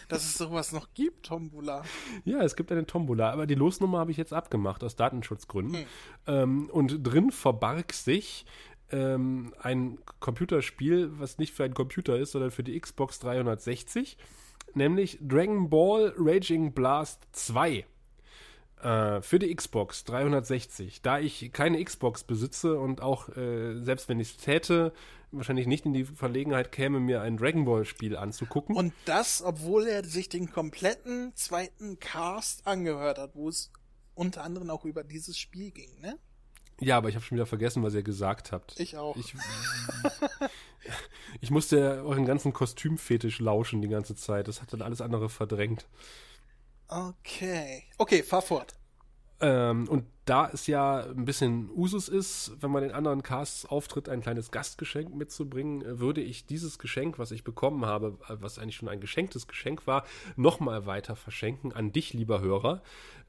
[0.07, 1.83] Dass es sowas noch gibt, Tombola.
[2.25, 5.85] Ja, es gibt eine Tombola, aber die Losnummer habe ich jetzt abgemacht aus Datenschutzgründen.
[6.27, 8.45] Ähm, und drin verbarg sich
[8.91, 14.17] ähm, ein Computerspiel, was nicht für einen Computer ist, sondern für die Xbox 360,
[14.73, 17.85] nämlich Dragon Ball Raging Blast 2.
[18.81, 21.01] Äh, für die Xbox 360.
[21.01, 24.93] Da ich keine Xbox besitze und auch, äh, selbst wenn ich es täte,
[25.31, 28.75] wahrscheinlich nicht in die Verlegenheit käme, mir ein Dragon Ball Spiel anzugucken.
[28.75, 33.71] Und das, obwohl er sich den kompletten zweiten Cast angehört hat, wo es
[34.15, 36.17] unter anderem auch über dieses Spiel ging, ne?
[36.81, 38.79] Ja, aber ich habe schon wieder vergessen, was ihr gesagt habt.
[38.79, 39.17] Ich auch.
[39.17, 39.35] Ich,
[41.41, 44.47] ich musste euren ganzen Kostümfetisch lauschen die ganze Zeit.
[44.47, 45.85] Das hat dann alles andere verdrängt.
[46.89, 47.83] Okay.
[47.97, 48.73] Okay, fahr fort.
[49.41, 54.09] Ähm, und da es ja ein bisschen Usus ist, wenn man den anderen Casts auftritt,
[54.09, 58.59] ein kleines Gastgeschenk mitzubringen, äh, würde ich dieses Geschenk, was ich bekommen habe, äh, was
[58.59, 60.03] eigentlich schon ein geschenktes Geschenk war,
[60.35, 62.81] nochmal weiter verschenken an dich, lieber Hörer.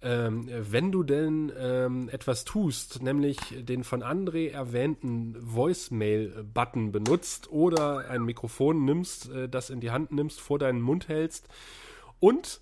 [0.03, 8.09] Ähm, wenn du denn ähm, etwas tust, nämlich den von André erwähnten Voicemail-Button benutzt oder
[8.09, 11.49] ein Mikrofon nimmst, äh, das in die Hand nimmst, vor deinen Mund hältst
[12.19, 12.61] und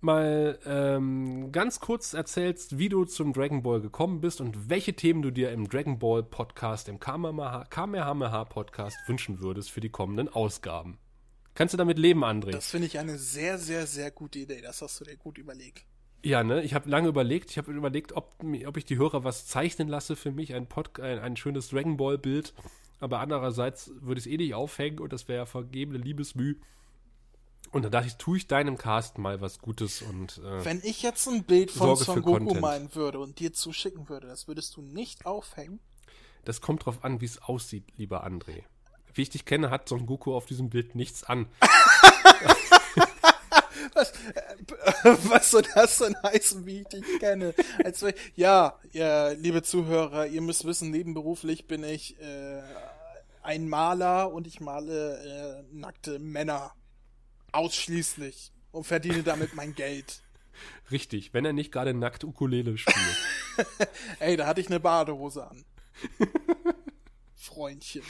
[0.00, 5.22] mal ähm, ganz kurz erzählst, wie du zum Dragon Ball gekommen bist und welche Themen
[5.22, 10.98] du dir im Dragon Ball Podcast, im Kamehameha Podcast wünschen würdest für die kommenden Ausgaben.
[11.54, 12.50] Kannst du damit leben, André?
[12.50, 14.60] Das finde ich eine sehr, sehr, sehr gute Idee.
[14.60, 15.86] Das hast du dir gut überlegt.
[16.22, 16.62] ja, ne?
[16.62, 17.50] Ich habe lange überlegt.
[17.50, 21.00] Ich habe überlegt, ob, ob ich die Hörer was zeichnen lasse für mich, ein, Pod,
[21.00, 22.52] ein, ein schönes Dragon Ball Bild.
[23.00, 26.56] Aber andererseits würde ich es eh nicht aufhängen und das wäre ja vergebene Liebesmüh.
[27.72, 31.02] Und dann dachte ich, tue ich deinem Cast mal was Gutes und äh, Wenn ich
[31.02, 32.60] jetzt ein Bild von Sorge Son Goku Content.
[32.60, 35.80] malen würde und dir zuschicken würde, das würdest du nicht aufhängen?
[36.46, 38.62] das kommt drauf an, wie es aussieht, lieber André.
[39.12, 41.48] Wie ich dich kenne, hat Son Goku auf diesem Bild nichts an.
[45.02, 47.54] Was soll das denn heißen, wie ich dich kenne?
[47.82, 52.62] Als wir, ja, ja, liebe Zuhörer, ihr müsst wissen, nebenberuflich bin ich äh,
[53.42, 56.72] ein Maler und ich male äh, nackte Männer.
[57.56, 58.52] Ausschließlich.
[58.70, 60.20] Und verdiene damit mein Geld.
[60.90, 63.16] Richtig, wenn er nicht gerade nackt Ukulele spielt.
[64.20, 65.64] Ey, da hatte ich eine Badehose an.
[67.34, 68.02] Freundchen.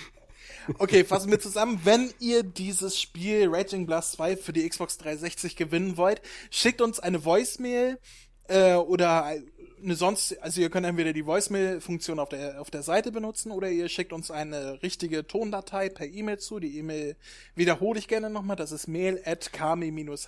[0.79, 1.81] Okay, fassen wir zusammen.
[1.85, 6.21] Wenn ihr dieses Spiel Raging Blast 2 für die Xbox 360 gewinnen wollt,
[6.51, 8.01] schickt uns eine Voicemail
[8.49, 9.37] äh, oder
[9.87, 13.71] eine sonst, also ihr könnt entweder die Voicemail-Funktion auf der, auf der Seite benutzen oder
[13.71, 16.59] ihr schickt uns eine richtige Tondatei per E-Mail zu.
[16.59, 17.17] Die E-Mail
[17.55, 18.57] wiederhole ich gerne nochmal.
[18.57, 20.21] Das ist mail at kami-hami-h.de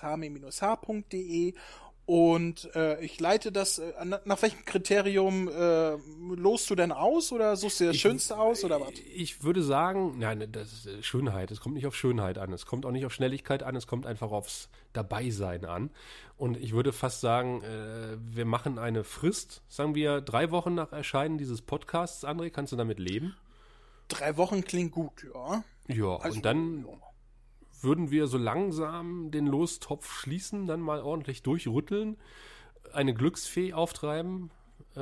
[2.09, 5.91] und äh, ich leite das, äh, na- nach welchem Kriterium äh,
[6.35, 8.93] lost du denn aus oder suchst du das Schönste aus oder was?
[9.13, 11.51] Ich würde sagen, nein, das ist äh, Schönheit.
[11.51, 12.51] Es kommt nicht auf Schönheit an.
[12.51, 13.75] Es kommt auch nicht auf Schnelligkeit an.
[13.75, 15.91] Es kommt einfach aufs Dabeisein an.
[16.35, 19.61] Und ich würde fast sagen, äh, wir machen eine Frist.
[19.67, 22.25] Sagen wir drei Wochen nach Erscheinen dieses Podcasts.
[22.25, 23.35] André, kannst du damit leben?
[24.07, 25.63] Drei Wochen klingt gut, ja.
[25.87, 26.93] Ja, Also, und dann ja.
[27.81, 32.17] Würden wir so langsam den Lostopf schließen, dann mal ordentlich durchrütteln,
[32.93, 34.51] eine Glücksfee auftreiben,
[34.95, 34.99] äh,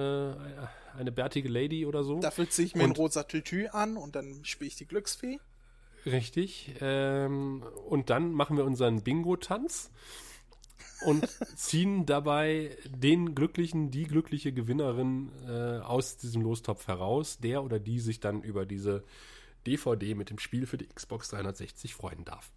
[0.97, 2.19] eine bärtige Lady oder so.
[2.19, 5.39] Dafür ziehe ich mir ein Und- rosa Tütü an und dann spiele ich die Glücksfee.
[6.05, 6.73] Richtig.
[6.79, 9.91] Ähm, und dann machen wir unseren Bingo-Tanz
[11.05, 17.79] und ziehen dabei den glücklichen, die glückliche Gewinnerin äh, aus diesem Lostopf heraus, der oder
[17.79, 19.03] die sich dann über diese
[19.65, 22.51] DVD mit dem Spiel für die Xbox 360 freuen darf.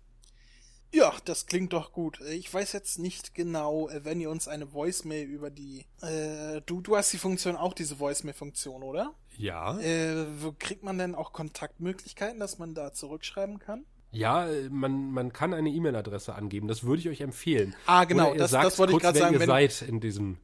[0.93, 2.21] Ja, das klingt doch gut.
[2.33, 5.87] Ich weiß jetzt nicht genau, äh, wenn ihr uns eine Voicemail über die.
[6.03, 9.15] Äh, du, du hast die Funktion auch diese Voicemail-Funktion, oder?
[9.37, 9.79] Ja.
[9.79, 13.85] Äh, wo kriegt man denn auch Kontaktmöglichkeiten, dass man da zurückschreiben kann?
[14.11, 16.67] Ja, äh, man, man kann eine E-Mail-Adresse angeben.
[16.67, 17.77] Das würde ich euch empfehlen.
[17.87, 20.39] Ah, genau, das- das wollte ich kurz, grad wer sagen, Ihr wenn- seid in diesem.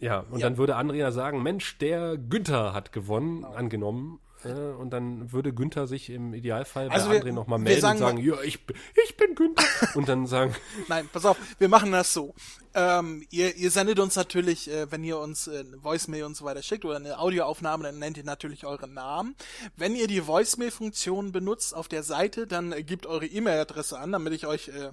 [0.00, 0.48] Ja, und Ja.
[0.48, 3.52] dann würde Andrea sagen: Mensch, der Günther hat gewonnen, Genau.
[3.52, 4.20] angenommen.
[4.44, 7.98] Äh, und dann würde Günther sich im Idealfall Also bei wir- André nochmal melden sagen
[7.98, 9.64] und sagen: Ja, ich, bin- ich bin Günther.
[9.94, 10.54] und dann sagen:
[10.88, 12.34] Nein, pass auf, wir machen das so.
[12.74, 16.44] Ähm, ihr, ihr sendet uns natürlich, äh, wenn ihr uns äh, eine Voicemail und so
[16.44, 19.34] weiter schickt oder eine Audioaufnahme, dann nennt ihr natürlich euren Namen.
[19.76, 24.32] Wenn ihr die Voicemail-Funktion benutzt auf der Seite, dann äh, gebt eure E-Mail-Adresse an, damit
[24.32, 24.90] ich euch äh,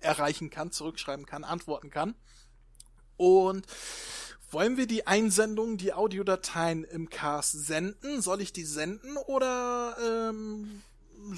[0.00, 2.14] erreichen kann, zurückschreiben kann, antworten kann.
[3.16, 3.66] Und
[4.50, 8.20] wollen wir die Einsendung, die Audiodateien im Cast senden?
[8.22, 10.82] Soll ich die senden oder ähm,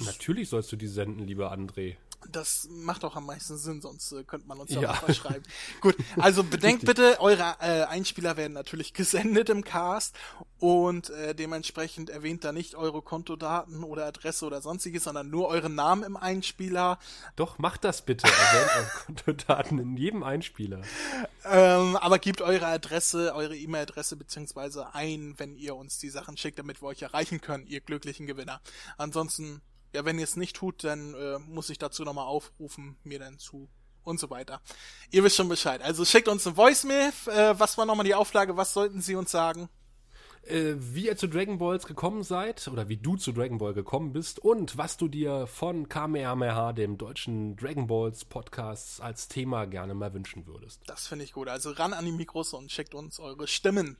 [0.05, 1.95] Natürlich sollst du die senden, lieber André.
[2.29, 4.91] Das macht auch am meisten Sinn, sonst äh, könnte man uns ja Ja.
[4.91, 5.43] auch verschreiben.
[5.81, 10.15] Gut, also bedenkt bitte, eure äh, Einspieler werden natürlich gesendet im Cast
[10.59, 15.75] und äh, dementsprechend erwähnt da nicht eure Kontodaten oder Adresse oder sonstiges, sondern nur euren
[15.75, 16.99] Namen im Einspieler.
[17.35, 18.27] Doch, macht das bitte.
[18.27, 20.81] Erwähnt eure Kontodaten in jedem Einspieler.
[21.45, 26.59] Ähm, aber gebt eure Adresse, eure E-Mail-Adresse beziehungsweise ein, wenn ihr uns die Sachen schickt,
[26.59, 28.59] damit wir euch erreichen können, ihr glücklichen Gewinner.
[28.97, 29.61] Ansonsten,
[29.93, 33.39] ja, wenn ihr es nicht tut, dann äh, muss ich dazu nochmal aufrufen, mir dann
[33.39, 33.69] zu
[34.03, 34.61] und so weiter.
[35.11, 35.81] Ihr wisst schon Bescheid.
[35.81, 37.11] Also schickt uns eine Voicemail.
[37.27, 38.57] Äh, was war nochmal die Auflage?
[38.57, 39.69] Was sollten Sie uns sagen?
[40.49, 44.13] äh, wie ihr zu Dragon Balls gekommen seid oder wie du zu Dragon Ball gekommen
[44.13, 49.93] bist und was du dir von Kamehameha, dem deutschen Dragon Balls Podcast, als Thema gerne
[49.93, 50.81] mal wünschen würdest.
[50.87, 51.47] Das finde ich gut.
[51.47, 53.97] Also ran an die Mikros und schickt uns eure Stimmen.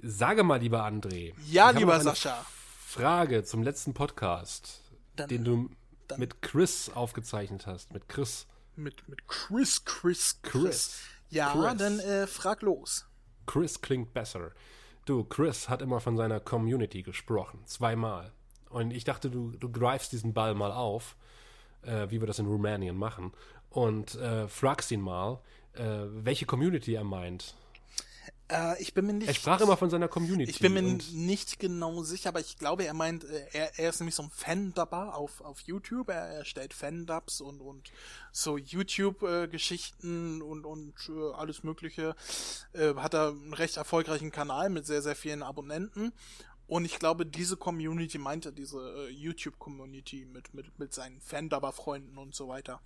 [0.00, 1.32] Sage mal, lieber André.
[1.48, 2.44] Ja, lieber Sascha.
[2.92, 4.82] Frage zum letzten Podcast,
[5.16, 5.70] Dann- den du
[6.08, 7.92] dann- mit Chris aufgezeichnet hast.
[7.92, 8.46] Mit Chris.
[8.76, 10.62] Mit, mit Chris, Chris, Chris.
[10.62, 11.00] Chris.
[11.30, 11.78] Ja, Chris.
[11.78, 13.06] dann äh, frag los.
[13.46, 14.52] Chris klingt besser.
[15.06, 17.60] Du, Chris hat immer von seiner Community gesprochen.
[17.64, 18.30] Zweimal.
[18.68, 21.16] Und ich dachte, du, du greifst diesen Ball mal auf,
[21.82, 23.32] äh, wie wir das in Rumänien machen,
[23.70, 25.40] und äh, fragst ihn mal,
[25.72, 27.54] äh, welche Community er meint.
[28.52, 29.28] Äh, ich bin mir nicht.
[29.28, 30.50] Er sprach immer von seiner Community.
[30.50, 34.00] Ich bin mir nicht genau sicher, aber ich glaube, er meint, äh, er, er ist
[34.00, 36.10] nämlich so ein Fan-Dubber auf, auf YouTube.
[36.10, 37.90] Er erstellt Fan-Dubs und, und
[38.30, 42.14] so YouTube-Geschichten und, und äh, alles Mögliche.
[42.72, 46.12] Äh, hat er einen recht erfolgreichen Kanal mit sehr, sehr vielen Abonnenten.
[46.66, 52.18] Und ich glaube, diese Community meint er, diese äh, YouTube-Community mit, mit, mit seinen Fan-Dubber-Freunden
[52.18, 52.80] und so weiter.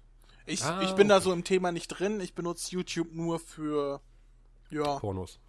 [0.47, 1.25] Ich, Ah, ich bin da okay.
[1.25, 2.21] so im Thema nicht drin.
[2.21, 4.01] Ich benutze YouTube nur für,
[4.71, 5.39] ja, Pornos.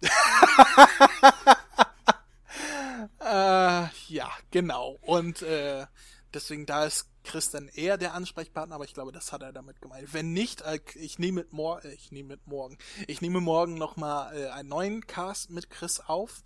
[3.20, 4.98] Äh, ja, genau.
[5.02, 5.86] Und äh,
[6.32, 9.82] deswegen, da ist Chris dann eher der Ansprechpartner, aber ich glaube, das hat er damit
[9.82, 10.12] gemeint.
[10.14, 13.74] Wenn nicht, äh, ich nehme mit morgen, äh, ich nehme mit morgen, ich nehme morgen
[13.74, 16.42] nochmal äh, einen neuen Cast mit Chris auf,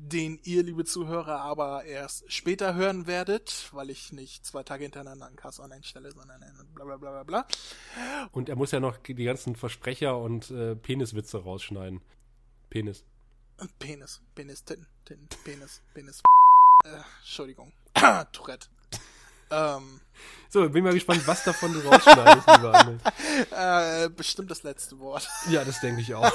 [0.00, 5.26] den ihr, liebe Zuhörer, aber erst später hören werdet, weil ich nicht zwei Tage hintereinander
[5.26, 6.40] einen Cast online stelle, sondern
[6.74, 7.46] bla bla bla bla bla.
[8.32, 12.00] Und er muss ja noch die ganzen Versprecher und äh, Peniswitze rausschneiden.
[12.70, 13.04] Penis.
[13.78, 16.22] Penis, Penis, Tin, Tin, Penis, Penis.
[16.84, 17.72] Äh, Entschuldigung.
[18.32, 18.68] Tourette.
[19.50, 20.00] Ähm,
[20.50, 22.74] So, bin mal gespannt, was davon du rausschneidest, lieber
[23.52, 24.04] André.
[24.04, 25.28] äh, bestimmt das letzte Wort.
[25.50, 26.30] Ja, das denke ich auch.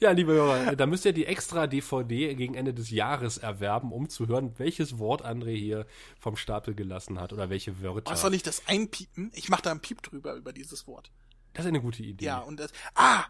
[0.00, 4.08] ja, liebe Hörer, da müsst ihr die extra DVD gegen Ende des Jahres erwerben, um
[4.08, 5.86] zu hören, welches Wort André hier
[6.18, 8.10] vom Stapel gelassen hat oder welche Wörter.
[8.10, 9.30] Was soll ich das einpiepen?
[9.34, 11.10] Ich mache da einen Piep drüber über dieses Wort.
[11.54, 12.24] das ist eine gute Idee.
[12.24, 12.72] Ja, und das.
[12.96, 13.24] Ah,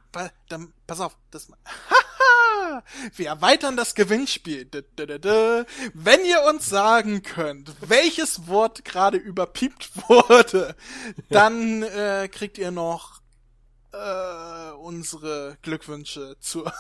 [0.49, 1.49] dann, pass auf, das.
[3.15, 4.69] Wir erweitern das Gewinnspiel.
[5.95, 10.77] Wenn ihr uns sagen könnt, welches Wort gerade überpiept wurde,
[11.29, 13.21] dann äh, kriegt ihr noch
[13.93, 16.73] äh, unsere Glückwünsche zur,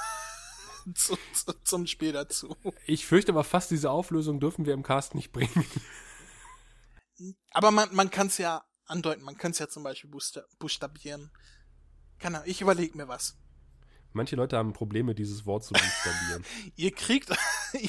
[0.95, 2.57] zu, zu, zum Spiel dazu.
[2.87, 5.67] Ich fürchte aber fast, diese Auflösung dürfen wir im Cast nicht bringen.
[7.51, 11.31] Aber man, man kann es ja andeuten, man kann es ja zum Beispiel buchsta buchstabieren.
[12.19, 13.37] Kann er, ich überlege mir was.
[14.15, 16.45] Manche Leute haben Probleme, dieses Wort zu buchstabieren.
[16.77, 17.31] Ihr kriegt,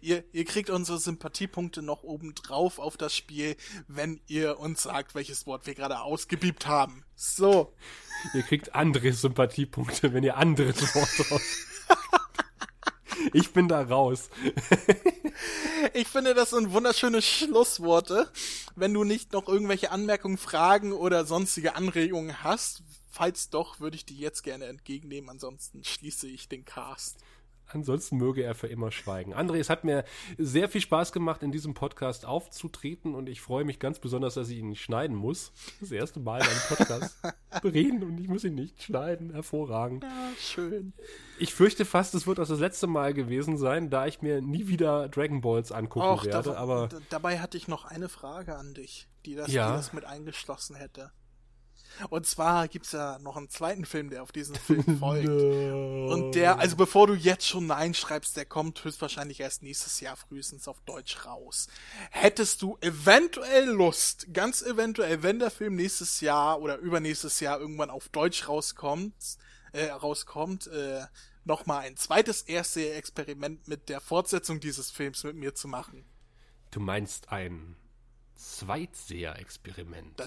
[0.00, 3.56] ihr, ihr kriegt unsere Sympathiepunkte noch oben drauf auf das Spiel,
[3.88, 7.04] wenn ihr uns sagt, welches Wort wir gerade ausgebiebt haben.
[7.14, 7.72] So.
[8.34, 11.42] ihr kriegt andere Sympathiepunkte, wenn ihr anderes Wort raus.
[13.32, 14.28] Ich bin da raus.
[15.94, 18.30] Ich finde, das sind wunderschöne Schlussworte.
[18.74, 22.82] Wenn du nicht noch irgendwelche Anmerkungen, Fragen oder sonstige Anregungen hast,
[23.16, 25.30] falls doch, würde ich die jetzt gerne entgegennehmen.
[25.30, 27.16] Ansonsten schließe ich den Cast.
[27.68, 29.34] Ansonsten möge er für immer schweigen.
[29.34, 30.04] André, es hat mir
[30.38, 34.50] sehr viel Spaß gemacht, in diesem Podcast aufzutreten und ich freue mich ganz besonders, dass
[34.50, 35.50] ich ihn nicht schneiden muss.
[35.80, 37.16] Das erste Mal in einem Podcast
[37.64, 39.32] reden und ich muss ihn nicht schneiden.
[39.32, 40.04] Hervorragend.
[40.04, 40.92] Ja, schön.
[41.40, 44.68] Ich fürchte fast, es wird auch das letzte Mal gewesen sein, da ich mir nie
[44.68, 46.50] wieder Dragon Balls angucken Och, werde.
[46.50, 49.70] da, aber dabei hatte ich noch eine Frage an dich, die das, Ja.
[49.72, 51.10] die das mit eingeschlossen hätte.
[52.10, 55.28] Und zwar gibt's ja noch einen zweiten Film, der auf diesen Film folgt.
[55.28, 60.16] Und der, also bevor du jetzt schon Nein schreibst, der kommt höchstwahrscheinlich erst nächstes Jahr
[60.16, 61.68] frühestens auf Deutsch raus.
[62.10, 67.90] Hättest du eventuell Lust, ganz eventuell, wenn der Film nächstes Jahr oder übernächstes Jahr irgendwann
[67.90, 69.14] auf Deutsch rauskommt,
[69.72, 71.04] äh, rauskommt, äh,
[71.44, 76.04] nochmal ein zweites erste Experiment mit der Fortsetzung dieses Films mit mir zu machen?
[76.70, 77.76] Du meinst ein
[78.36, 80.22] Zweitseher-Experiment.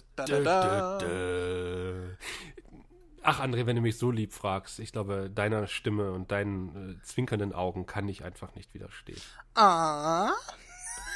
[3.21, 7.03] Ach, André, wenn du mich so lieb fragst, ich glaube, deiner Stimme und deinen äh,
[7.03, 9.21] zwinkernden Augen kann ich einfach nicht widerstehen.
[9.55, 10.31] Ah.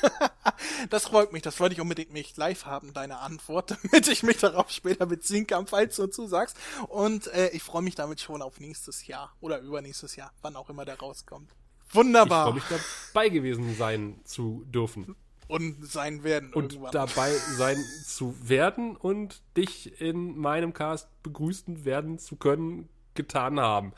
[0.90, 4.38] Das freut mich, das wollte ich unbedingt nicht live haben, deine Antwort, damit ich mich
[4.38, 6.58] darauf später beziehen kann, falls du zusagst.
[6.90, 10.70] Und äh, ich freue mich damit schon auf nächstes Jahr oder übernächstes Jahr, wann auch
[10.70, 11.52] immer der rauskommt.
[11.86, 12.54] Ich freue Wunderbar.
[12.54, 12.66] mich
[13.14, 15.16] dabei gewesen sein zu dürfen
[15.54, 16.92] Und sein werden und irgendwann.
[16.92, 23.94] dabei sein zu werden und dich in meinem Cast begrüßen werden zu können, getan haben.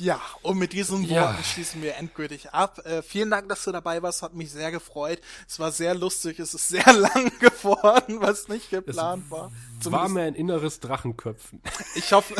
[0.00, 1.22] Ja, und mit diesen Ja.
[1.24, 2.84] Worten schließen wir endgültig ab.
[2.86, 5.20] Äh, vielen Dank, dass du dabei warst, hat mich sehr gefreut.
[5.46, 9.50] Es war sehr lustig, es ist sehr lang geworden, was nicht geplant war.
[9.50, 11.60] War Zumindest mir ein inneres Drachenköpfen.
[11.96, 12.34] Ich hoffe,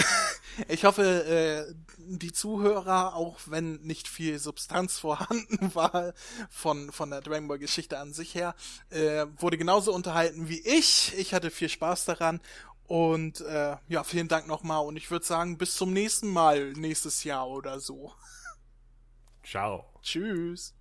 [0.69, 6.15] ich hoffe, äh, die Zuhörer, auch wenn nicht viel Substanz vorhanden war
[6.49, 8.55] von, von der Dragon Ball Geschichte an sich her,
[8.91, 11.12] äh, wurde genauso unterhalten wie ich.
[11.19, 12.41] Ich hatte viel Spaß daran.
[12.90, 14.84] Und äh, ja, vielen Dank nochmal.
[14.84, 18.12] Und ich würde sagen, bis zum nächsten Mal nächstes Jahr oder so.
[19.44, 19.84] Ciao.
[20.02, 20.74] Tschüss.